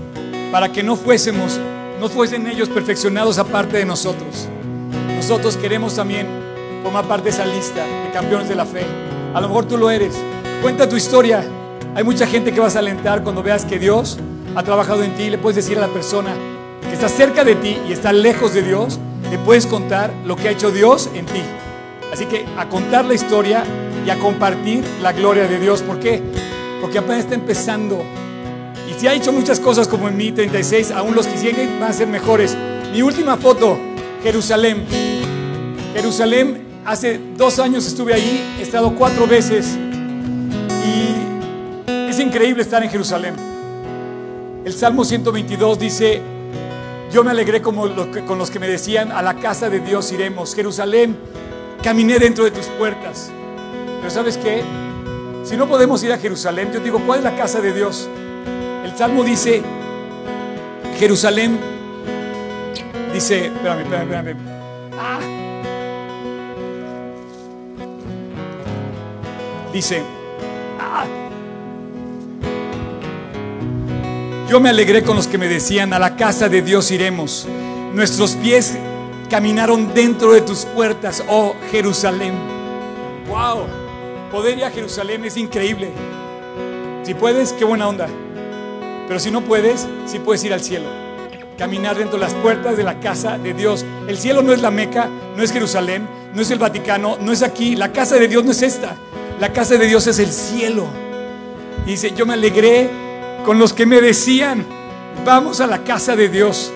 para 0.53 0.71
que 0.71 0.83
no 0.83 0.97
fuésemos, 0.97 1.59
no 2.01 2.09
fuesen 2.09 2.47
ellos 2.47 2.69
perfeccionados 2.69 3.39
aparte 3.39 3.79
de 3.79 3.85
nosotros. 3.85 4.49
Nosotros 5.17 5.57
queremos 5.57 5.97
también 5.97 6.27
formar 6.83 7.07
parte 7.07 7.25
de 7.25 7.31
esa 7.31 7.45
lista 7.45 7.85
de 7.85 8.11
campeones 8.13 8.49
de 8.49 8.55
la 8.55 8.67
fe. 8.67 8.85
A 9.35 9.41
lo 9.41 9.49
mejor 9.49 9.67
tú 9.67 9.77
lo 9.77 9.91
eres. 9.91 10.15
Cuenta 10.63 10.89
tu 10.89 10.97
historia. 10.97 11.45
Hay 11.95 12.05
mucha 12.05 12.27
gente 12.27 12.53
que 12.53 12.61
vas 12.61 12.77
a 12.77 12.81
alentar 12.81 13.23
cuando 13.23 13.43
veas 13.43 13.65
que 13.65 13.79
Dios 13.79 14.19
ha 14.55 14.63
trabajado 14.63 15.03
en 15.03 15.15
ti. 15.15 15.29
Le 15.29 15.39
puedes 15.39 15.57
decir 15.57 15.79
a 15.79 15.81
la 15.81 15.89
persona 15.89 16.35
que 16.83 16.93
está 16.93 17.09
cerca 17.09 17.45
de 17.45 17.55
ti 17.57 17.79
y 17.89 17.93
está 17.93 18.13
lejos 18.13 18.55
de 18.55 18.63
Dios, 18.63 18.99
le 19.31 19.39
puedes 19.39 19.67
contar 19.67 20.13
lo 20.25 20.37
que 20.37 20.49
ha 20.49 20.51
hecho 20.51 20.71
Dios 20.71 21.09
en 21.15 21.27
ti. 21.27 21.43
Así 22.13 22.27
que 22.27 22.45
a 22.59 22.69
contar 22.69 23.05
la 23.05 23.15
historia 23.15 23.65
y 24.07 24.11
a 24.11 24.19
compartir 24.19 24.85
la 25.01 25.13
gloria 25.13 25.49
de 25.49 25.59
Dios. 25.59 25.83
¿Por 25.83 25.99
qué? 25.99 26.23
Porque 26.81 26.99
apenas 26.99 27.21
está 27.21 27.35
empezando. 27.35 28.05
Y 28.91 29.01
si 29.01 29.09
ha 29.09 29.15
hecho 29.15 29.33
muchas 29.33 29.59
cosas 29.59 29.89
como 29.89 30.09
en 30.09 30.17
mi 30.17 30.33
36, 30.33 30.91
aún 30.91 31.15
los 31.15 31.27
que 31.27 31.39
siguen 31.39 31.81
van 31.81 31.91
a 31.91 31.93
ser 31.93 32.09
mejores. 32.09 32.57
Mi 32.93 33.03
última 33.03 33.37
foto, 33.37 33.79
Jerusalén. 34.23 34.85
Jerusalén 35.95 36.73
Hace 36.85 37.21
dos 37.37 37.61
años 37.61 37.87
estuve 37.87 38.13
ahí, 38.13 38.57
he 38.59 38.63
estado 38.63 38.93
cuatro 38.97 39.29
veces 39.29 39.79
y 40.85 42.11
es 42.11 42.19
increíble 42.19 42.63
estar 42.63 42.83
en 42.83 42.91
Jerusalén. 42.91 43.37
El 44.65 44.73
Salmo 44.73 45.05
122 45.05 45.79
dice, 45.79 46.21
yo 47.13 47.23
me 47.23 47.31
alegré 47.31 47.63
como 47.63 47.87
con 48.27 48.37
los 48.37 48.51
que 48.51 48.59
me 48.59 48.67
decían, 48.67 49.13
a 49.13 49.23
la 49.23 49.35
casa 49.35 49.71
de 49.71 49.79
Dios 49.79 50.11
iremos. 50.11 50.57
Jerusalén, 50.57 51.17
caminé 51.83 52.19
dentro 52.19 52.45
de 52.45 52.51
tus 52.51 52.67
puertas. 52.67 53.31
Pero 54.01 54.11
¿sabes 54.11 54.37
qué? 54.39 54.63
Si 55.45 55.57
no 55.57 55.69
podemos 55.69 56.03
ir 56.05 56.13
a 56.13 56.19
Jerusalén, 56.19 56.71
yo 56.73 56.81
digo, 56.81 57.01
¿cuál 57.05 57.19
es 57.19 57.25
la 57.25 57.37
casa 57.37 57.61
de 57.61 57.73
Dios? 57.73 58.09
El 58.85 58.97
Salmo 58.97 59.25
dice, 59.25 59.63
Jerusalén, 60.99 61.59
dice, 63.13 63.47
espérame, 63.47 63.81
espérame, 63.81 64.13
espérame. 64.13 64.39
Ah. 64.99 65.19
Dice, 69.73 70.03
"Ah". 70.79 71.07
yo 74.49 74.61
me 74.61 74.69
alegré 74.69 75.03
con 75.03 75.17
los 75.17 75.27
que 75.27 75.39
me 75.39 75.49
decían, 75.49 75.95
a 75.95 75.99
la 75.99 76.15
casa 76.15 76.49
de 76.51 76.61
Dios 76.61 76.91
iremos. 76.91 77.49
Nuestros 77.95 78.33
pies 78.37 78.77
caminaron 79.33 79.95
dentro 79.95 80.33
de 80.33 80.43
tus 80.43 80.67
puertas, 80.67 81.25
oh 81.27 81.55
Jerusalén. 81.71 82.35
Wow, 83.27 83.65
poder 84.31 84.59
ir 84.59 84.65
a 84.67 84.71
Jerusalén 84.71 85.25
es 85.25 85.39
increíble. 85.39 85.89
Si 87.03 87.15
puedes, 87.15 87.55
qué 87.55 87.65
buena 87.65 87.89
onda. 87.89 88.09
Pero 89.09 89.19
si 89.19 89.31
no 89.31 89.41
puedes, 89.41 89.89
sí 90.05 90.19
puedes 90.19 90.45
ir 90.45 90.53
al 90.53 90.61
cielo. 90.61 90.85
Caminar 91.57 91.97
dentro 91.97 92.19
de 92.19 92.27
las 92.27 92.35
puertas 92.35 92.77
de 92.77 92.83
la 92.83 93.01
casa 93.01 93.39
de 93.39 93.55
Dios. 93.55 93.87
El 94.07 94.19
cielo 94.19 94.43
no 94.43 94.53
es 94.53 94.61
la 94.61 94.71
Meca, 94.71 95.09
no 95.35 95.43
es 95.43 95.51
Jerusalén, 95.51 96.07
no 96.35 96.43
es 96.43 96.51
el 96.51 96.59
Vaticano, 96.59 97.17
no 97.19 97.33
es 97.33 97.43
aquí. 97.43 97.75
La 97.75 97.91
casa 97.91 98.17
de 98.17 98.29
Dios 98.29 98.45
no 98.45 98.51
es 98.51 98.61
esta. 98.61 98.97
La 99.41 99.51
casa 99.51 99.79
de 99.79 99.87
Dios 99.87 100.07
es 100.09 100.19
el 100.19 100.31
cielo. 100.31 100.85
Y 101.87 101.93
dice, 101.93 102.13
yo 102.15 102.27
me 102.27 102.35
alegré 102.35 102.91
con 103.47 103.59
los 103.59 103.73
que 103.73 103.87
me 103.87 104.03
decían, 104.03 104.67
vamos 105.25 105.63
a 105.63 105.67
la 105.67 105.85
casa 105.85 106.17
de 106.17 106.29
Dios. 106.29 106.71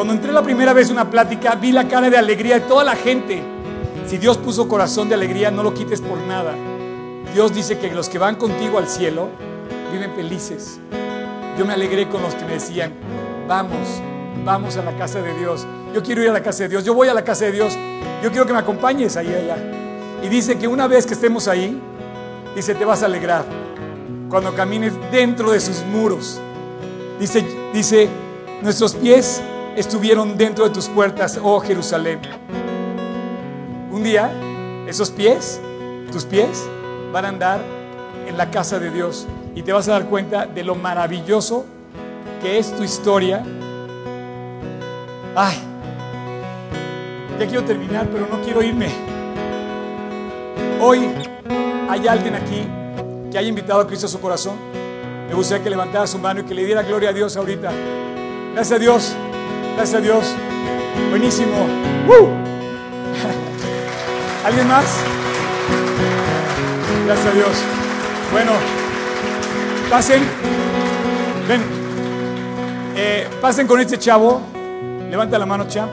Cuando 0.00 0.14
entré 0.14 0.32
la 0.32 0.42
primera 0.42 0.72
vez 0.72 0.88
a 0.88 0.94
una 0.94 1.10
plática, 1.10 1.56
vi 1.56 1.72
la 1.72 1.86
cara 1.86 2.08
de 2.08 2.16
alegría 2.16 2.54
de 2.54 2.60
toda 2.62 2.82
la 2.82 2.96
gente. 2.96 3.42
Si 4.06 4.16
Dios 4.16 4.38
puso 4.38 4.66
corazón 4.66 5.10
de 5.10 5.14
alegría, 5.14 5.50
no 5.50 5.62
lo 5.62 5.74
quites 5.74 6.00
por 6.00 6.16
nada. 6.20 6.54
Dios 7.34 7.54
dice 7.54 7.78
que 7.78 7.90
los 7.90 8.08
que 8.08 8.16
van 8.16 8.36
contigo 8.36 8.78
al 8.78 8.88
cielo 8.88 9.28
viven 9.92 10.14
felices. 10.14 10.80
Yo 11.58 11.66
me 11.66 11.74
alegré 11.74 12.08
con 12.08 12.22
los 12.22 12.34
que 12.34 12.46
me 12.46 12.52
decían, 12.52 12.94
vamos, 13.46 14.00
vamos 14.42 14.78
a 14.78 14.82
la 14.82 14.96
casa 14.96 15.20
de 15.20 15.34
Dios. 15.34 15.66
Yo 15.92 16.02
quiero 16.02 16.22
ir 16.22 16.30
a 16.30 16.32
la 16.32 16.42
casa 16.42 16.62
de 16.62 16.70
Dios, 16.70 16.82
yo 16.82 16.94
voy 16.94 17.08
a 17.08 17.12
la 17.12 17.22
casa 17.22 17.44
de 17.44 17.52
Dios. 17.52 17.76
Yo 18.22 18.30
quiero 18.30 18.46
que 18.46 18.54
me 18.54 18.60
acompañes 18.60 19.18
ahí 19.18 19.28
allá. 19.28 19.58
Y 20.22 20.28
dice 20.28 20.56
que 20.56 20.66
una 20.66 20.86
vez 20.86 21.04
que 21.04 21.12
estemos 21.12 21.46
ahí, 21.46 21.78
dice, 22.56 22.74
te 22.74 22.86
vas 22.86 23.02
a 23.02 23.04
alegrar 23.04 23.44
cuando 24.30 24.54
camines 24.54 24.94
dentro 25.12 25.50
de 25.50 25.60
sus 25.60 25.84
muros. 25.84 26.40
Dice, 27.18 27.44
dice, 27.74 28.08
nuestros 28.62 28.94
pies 28.94 29.42
estuvieron 29.76 30.36
dentro 30.36 30.64
de 30.64 30.70
tus 30.70 30.88
puertas, 30.88 31.38
oh 31.42 31.60
Jerusalén. 31.60 32.20
Un 33.90 34.02
día, 34.02 34.30
esos 34.86 35.10
pies, 35.10 35.60
tus 36.12 36.24
pies, 36.24 36.66
van 37.12 37.24
a 37.24 37.28
andar 37.28 37.60
en 38.26 38.36
la 38.36 38.50
casa 38.50 38.78
de 38.78 38.90
Dios 38.90 39.26
y 39.54 39.62
te 39.62 39.72
vas 39.72 39.88
a 39.88 39.92
dar 39.92 40.06
cuenta 40.06 40.46
de 40.46 40.62
lo 40.64 40.74
maravilloso 40.74 41.64
que 42.40 42.58
es 42.58 42.74
tu 42.74 42.82
historia. 42.82 43.44
Ay, 45.34 45.56
ya 47.38 47.46
quiero 47.46 47.64
terminar, 47.64 48.08
pero 48.12 48.26
no 48.26 48.40
quiero 48.42 48.62
irme. 48.62 48.88
Hoy 50.80 51.10
hay 51.88 52.08
alguien 52.08 52.34
aquí 52.34 52.66
que 53.30 53.38
haya 53.38 53.48
invitado 53.48 53.80
a 53.80 53.86
Cristo 53.86 54.06
a 54.06 54.08
su 54.08 54.20
corazón. 54.20 54.56
Me 55.28 55.34
gustaría 55.34 55.62
que 55.62 55.70
levantara 55.70 56.06
su 56.06 56.18
mano 56.18 56.40
y 56.40 56.44
que 56.44 56.54
le 56.54 56.64
diera 56.64 56.82
gloria 56.82 57.10
a 57.10 57.12
Dios 57.12 57.36
ahorita. 57.36 57.70
Gracias 58.54 58.76
a 58.76 58.80
Dios. 58.80 59.16
Gracias 59.76 59.94
a 59.94 60.00
Dios. 60.00 60.34
Buenísimo. 61.10 61.56
¿Alguien 64.44 64.68
más? 64.68 64.84
Gracias 67.06 67.26
a 67.26 67.32
Dios. 67.32 67.64
Bueno, 68.32 68.52
pasen. 69.88 70.22
Ven. 71.48 71.62
Eh, 72.96 73.28
pasen 73.40 73.66
con 73.66 73.80
este 73.80 73.98
chavo. 73.98 74.40
Levanta 75.10 75.38
la 75.38 75.46
mano, 75.46 75.66
chavo. 75.66 75.90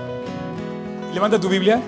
Levanta 1.13 1.39
tu 1.39 1.49
Biblia. 1.49 1.81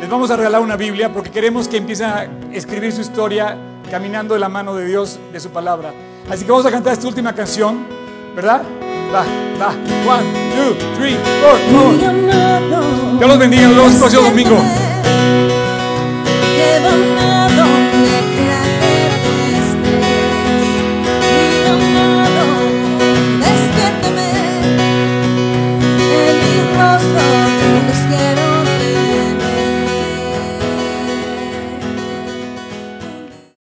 Les 0.00 0.10
vamos 0.10 0.30
a 0.30 0.36
regalar 0.36 0.60
una 0.60 0.76
Biblia 0.76 1.12
porque 1.12 1.30
queremos 1.30 1.68
que 1.68 1.76
empiecen 1.76 2.06
a 2.06 2.26
escribir 2.52 2.92
su 2.92 3.00
historia 3.00 3.56
caminando 3.90 4.34
de 4.34 4.40
la 4.40 4.48
mano 4.48 4.74
de 4.74 4.86
Dios, 4.86 5.18
de 5.32 5.40
su 5.40 5.50
palabra. 5.50 5.92
Así 6.30 6.44
que 6.44 6.50
vamos 6.50 6.66
a 6.66 6.70
cantar 6.70 6.92
esta 6.92 7.06
última 7.06 7.34
canción, 7.34 7.86
¿verdad? 8.34 8.62
Va, 9.14 9.24
va. 9.58 9.68
One, 10.04 10.24
two, 10.54 10.74
three, 10.96 11.16
four. 11.40 11.56
Dios 13.18 13.28
los 13.28 13.38
bendiga. 13.38 13.68
Nos 13.68 14.10
vemos 14.10 14.12
domingo. 14.12 14.58